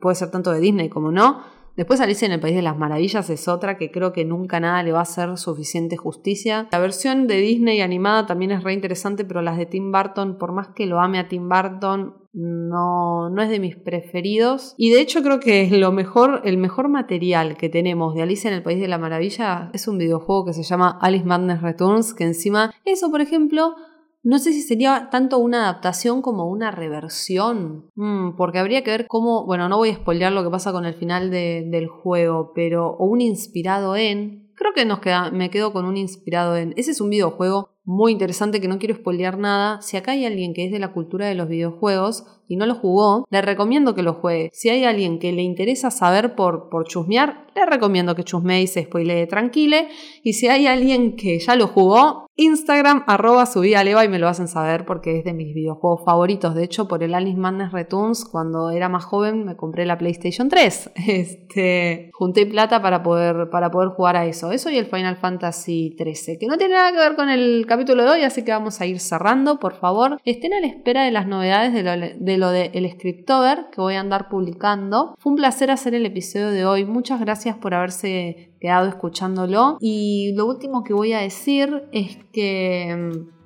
puede 0.00 0.14
ser 0.14 0.30
tanto 0.30 0.50
de 0.50 0.60
Disney 0.60 0.88
como 0.88 1.12
no 1.12 1.57
Después 1.78 2.00
Alicia 2.00 2.26
en 2.26 2.32
el 2.32 2.40
País 2.40 2.56
de 2.56 2.62
las 2.62 2.76
Maravillas 2.76 3.30
es 3.30 3.46
otra 3.46 3.78
que 3.78 3.92
creo 3.92 4.12
que 4.12 4.24
nunca 4.24 4.58
nada 4.58 4.82
le 4.82 4.90
va 4.90 4.98
a 4.98 5.02
hacer 5.02 5.38
suficiente 5.38 5.96
justicia. 5.96 6.66
La 6.72 6.80
versión 6.80 7.28
de 7.28 7.36
Disney 7.36 7.82
animada 7.82 8.26
también 8.26 8.50
es 8.50 8.64
re 8.64 8.72
interesante, 8.72 9.24
pero 9.24 9.42
las 9.42 9.56
de 9.56 9.66
Tim 9.66 9.92
Burton, 9.92 10.38
por 10.38 10.50
más 10.50 10.70
que 10.74 10.86
lo 10.86 10.98
ame 10.98 11.20
a 11.20 11.28
Tim 11.28 11.48
Burton, 11.48 12.16
no, 12.32 13.30
no 13.30 13.42
es 13.42 13.48
de 13.48 13.60
mis 13.60 13.76
preferidos. 13.76 14.74
Y 14.76 14.90
de 14.90 15.00
hecho 15.00 15.22
creo 15.22 15.38
que 15.38 15.62
es 15.62 15.70
lo 15.70 15.92
mejor, 15.92 16.42
el 16.44 16.56
mejor 16.56 16.88
material 16.88 17.56
que 17.56 17.68
tenemos 17.68 18.12
de 18.16 18.22
Alicia 18.22 18.48
en 18.48 18.56
el 18.56 18.64
País 18.64 18.80
de 18.80 18.88
la 18.88 18.98
Maravilla 18.98 19.70
es 19.72 19.86
un 19.86 19.98
videojuego 19.98 20.46
que 20.46 20.54
se 20.54 20.64
llama 20.64 20.98
Alice 21.00 21.24
Madness 21.24 21.62
Returns, 21.62 22.12
que 22.12 22.24
encima 22.24 22.74
eso, 22.86 23.08
por 23.08 23.20
ejemplo, 23.20 23.76
no 24.22 24.38
sé 24.38 24.52
si 24.52 24.62
sería 24.62 25.08
tanto 25.10 25.38
una 25.38 25.62
adaptación 25.64 26.22
como 26.22 26.48
una 26.48 26.70
reversión, 26.70 27.90
mm, 27.94 28.36
porque 28.36 28.58
habría 28.58 28.82
que 28.82 28.90
ver 28.90 29.06
cómo, 29.06 29.46
bueno, 29.46 29.68
no 29.68 29.78
voy 29.78 29.90
a 29.90 29.96
spoilear 29.96 30.32
lo 30.32 30.42
que 30.42 30.50
pasa 30.50 30.72
con 30.72 30.84
el 30.84 30.94
final 30.94 31.30
del 31.30 31.88
juego, 31.88 32.52
pero 32.54 32.88
o 32.90 33.06
un 33.06 33.20
inspirado 33.20 33.96
en, 33.96 34.50
creo 34.54 34.72
que 34.74 34.84
nos 34.84 35.00
queda, 35.00 35.30
me 35.30 35.50
quedo 35.50 35.72
con 35.72 35.84
un 35.84 35.96
inspirado 35.96 36.56
en, 36.56 36.74
ese 36.76 36.90
es 36.90 37.00
un 37.00 37.10
videojuego 37.10 37.70
muy 37.84 38.12
interesante 38.12 38.60
que 38.60 38.68
no 38.68 38.78
quiero 38.78 38.96
spoilear 38.96 39.38
nada, 39.38 39.80
si 39.80 39.96
acá 39.96 40.12
hay 40.12 40.26
alguien 40.26 40.52
que 40.52 40.66
es 40.66 40.72
de 40.72 40.78
la 40.78 40.92
cultura 40.92 41.26
de 41.26 41.34
los 41.34 41.48
videojuegos, 41.48 42.26
y 42.48 42.56
no 42.56 42.66
lo 42.66 42.74
jugó, 42.74 43.26
le 43.30 43.42
recomiendo 43.42 43.94
que 43.94 44.02
lo 44.02 44.14
juegue. 44.14 44.50
Si 44.52 44.70
hay 44.70 44.84
alguien 44.84 45.18
que 45.18 45.32
le 45.32 45.42
interesa 45.42 45.90
saber 45.90 46.34
por, 46.34 46.70
por 46.70 46.86
chusmear, 46.86 47.46
le 47.58 47.66
recomiendo 47.66 48.14
que 48.14 48.24
chusmee 48.24 48.66
se 48.66 48.84
spoilee 48.84 49.26
tranquile. 49.26 49.88
Y 50.22 50.34
si 50.34 50.48
hay 50.48 50.66
alguien 50.66 51.16
que 51.16 51.38
ya 51.38 51.56
lo 51.56 51.66
jugó, 51.66 52.28
Instagram, 52.40 53.02
arroba 53.08 53.48
Leva 53.56 54.04
y 54.04 54.08
me 54.08 54.20
lo 54.20 54.28
hacen 54.28 54.46
saber 54.46 54.84
porque 54.84 55.18
es 55.18 55.24
de 55.24 55.32
mis 55.32 55.52
videojuegos 55.52 56.04
favoritos. 56.04 56.54
De 56.54 56.62
hecho, 56.62 56.86
por 56.86 57.02
el 57.02 57.14
Alice 57.14 57.36
Madness 57.36 57.72
Returns, 57.72 58.24
cuando 58.24 58.70
era 58.70 58.88
más 58.88 59.04
joven, 59.04 59.44
me 59.44 59.56
compré 59.56 59.84
la 59.84 59.98
PlayStation 59.98 60.48
3. 60.48 60.92
Este, 61.08 62.10
junté 62.12 62.46
plata 62.46 62.80
para 62.80 63.02
poder, 63.02 63.48
para 63.50 63.70
poder 63.70 63.88
jugar 63.88 64.16
a 64.16 64.26
eso. 64.26 64.52
Eso 64.52 64.70
y 64.70 64.76
el 64.76 64.86
Final 64.86 65.16
Fantasy 65.16 65.94
13, 65.96 66.38
que 66.38 66.46
no 66.46 66.58
tiene 66.58 66.74
nada 66.74 66.92
que 66.92 66.98
ver 66.98 67.16
con 67.16 67.28
el 67.28 67.64
capítulo 67.66 68.04
de 68.04 68.10
hoy, 68.10 68.22
así 68.22 68.44
que 68.44 68.52
vamos 68.52 68.80
a 68.80 68.86
ir 68.86 69.00
cerrando. 69.00 69.58
Por 69.58 69.74
favor, 69.74 70.18
estén 70.24 70.52
a 70.52 70.60
la 70.60 70.66
espera 70.66 71.04
de 71.04 71.10
las 71.10 71.26
novedades 71.26 71.72
de, 71.72 71.82
lo, 71.82 71.92
de 71.96 72.38
lo 72.38 72.50
de 72.50 72.70
El 72.74 72.88
Scriptover 72.90 73.66
que 73.72 73.80
voy 73.80 73.94
a 73.94 74.00
andar 74.00 74.28
publicando. 74.28 75.14
Fue 75.18 75.32
un 75.32 75.36
placer 75.36 75.70
hacer 75.70 75.94
el 75.94 76.06
episodio 76.06 76.50
de 76.50 76.64
hoy. 76.64 76.84
Muchas 76.84 77.18
gracias 77.20 77.47
por 77.56 77.74
haberse 77.74 78.52
quedado 78.60 78.88
escuchándolo. 78.88 79.78
Y 79.80 80.32
lo 80.34 80.46
último 80.46 80.84
que 80.84 80.92
voy 80.92 81.12
a 81.12 81.20
decir 81.20 81.88
es 81.92 82.18
que 82.32 82.94
mm, 82.96 83.37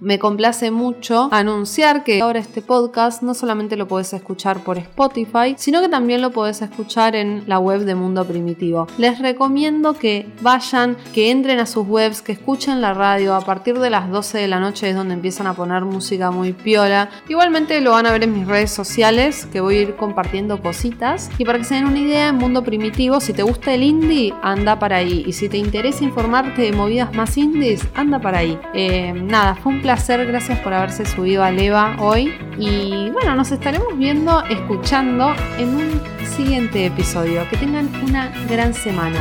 me 0.00 0.18
complace 0.18 0.70
mucho 0.70 1.28
anunciar 1.30 2.04
que 2.04 2.22
ahora 2.22 2.40
este 2.40 2.62
podcast 2.62 3.22
no 3.22 3.34
solamente 3.34 3.76
lo 3.76 3.86
puedes 3.86 4.12
escuchar 4.12 4.64
por 4.64 4.78
Spotify, 4.78 5.54
sino 5.56 5.82
que 5.82 5.88
también 5.88 6.22
lo 6.22 6.30
puedes 6.30 6.62
escuchar 6.62 7.14
en 7.14 7.44
la 7.46 7.58
web 7.58 7.84
de 7.84 7.94
Mundo 7.94 8.24
Primitivo. 8.24 8.86
Les 8.96 9.18
recomiendo 9.18 9.92
que 9.94 10.26
vayan, 10.40 10.96
que 11.12 11.30
entren 11.30 11.60
a 11.60 11.66
sus 11.66 11.86
webs, 11.86 12.22
que 12.22 12.32
escuchen 12.32 12.80
la 12.80 12.94
radio. 12.94 13.34
A 13.34 13.42
partir 13.42 13.78
de 13.78 13.90
las 13.90 14.10
12 14.10 14.38
de 14.38 14.48
la 14.48 14.58
noche 14.58 14.88
es 14.88 14.96
donde 14.96 15.14
empiezan 15.14 15.46
a 15.46 15.54
poner 15.54 15.84
música 15.84 16.30
muy 16.30 16.52
piola. 16.54 17.10
Igualmente 17.28 17.80
lo 17.80 17.92
van 17.92 18.06
a 18.06 18.12
ver 18.12 18.24
en 18.24 18.32
mis 18.32 18.46
redes 18.46 18.70
sociales, 18.70 19.46
que 19.52 19.60
voy 19.60 19.76
a 19.76 19.80
ir 19.82 19.96
compartiendo 19.96 20.62
cositas. 20.62 21.30
Y 21.36 21.44
para 21.44 21.58
que 21.58 21.64
se 21.64 21.74
den 21.74 21.86
una 21.86 21.98
idea, 21.98 22.28
en 22.28 22.36
Mundo 22.36 22.64
Primitivo, 22.64 23.20
si 23.20 23.34
te 23.34 23.42
gusta 23.42 23.74
el 23.74 23.82
indie, 23.82 24.32
anda 24.42 24.78
para 24.78 24.96
ahí. 24.96 25.24
Y 25.26 25.32
si 25.34 25.48
te 25.48 25.58
interesa 25.58 26.04
informarte 26.04 26.62
de 26.62 26.72
movidas 26.72 27.14
más 27.14 27.36
indies, 27.36 27.86
anda 27.94 28.18
para 28.18 28.38
ahí. 28.38 28.58
Eh, 28.72 29.12
nada, 29.12 29.54
fue 29.56 29.72
un 29.72 29.80
placer 29.80 29.89
placer, 29.90 30.24
gracias 30.24 30.56
por 30.60 30.72
haberse 30.72 31.04
subido 31.04 31.42
a 31.42 31.50
Leva 31.50 31.96
hoy. 31.98 32.32
Y 32.56 33.10
bueno, 33.10 33.34
nos 33.34 33.50
estaremos 33.50 33.98
viendo, 33.98 34.44
escuchando 34.44 35.34
en 35.58 35.74
un 35.74 36.00
siguiente 36.36 36.86
episodio. 36.86 37.42
Que 37.50 37.56
tengan 37.56 37.90
una 38.04 38.30
gran 38.48 38.72
semana. 38.72 39.18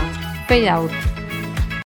Fade 0.47 0.69
out. 0.69 1.18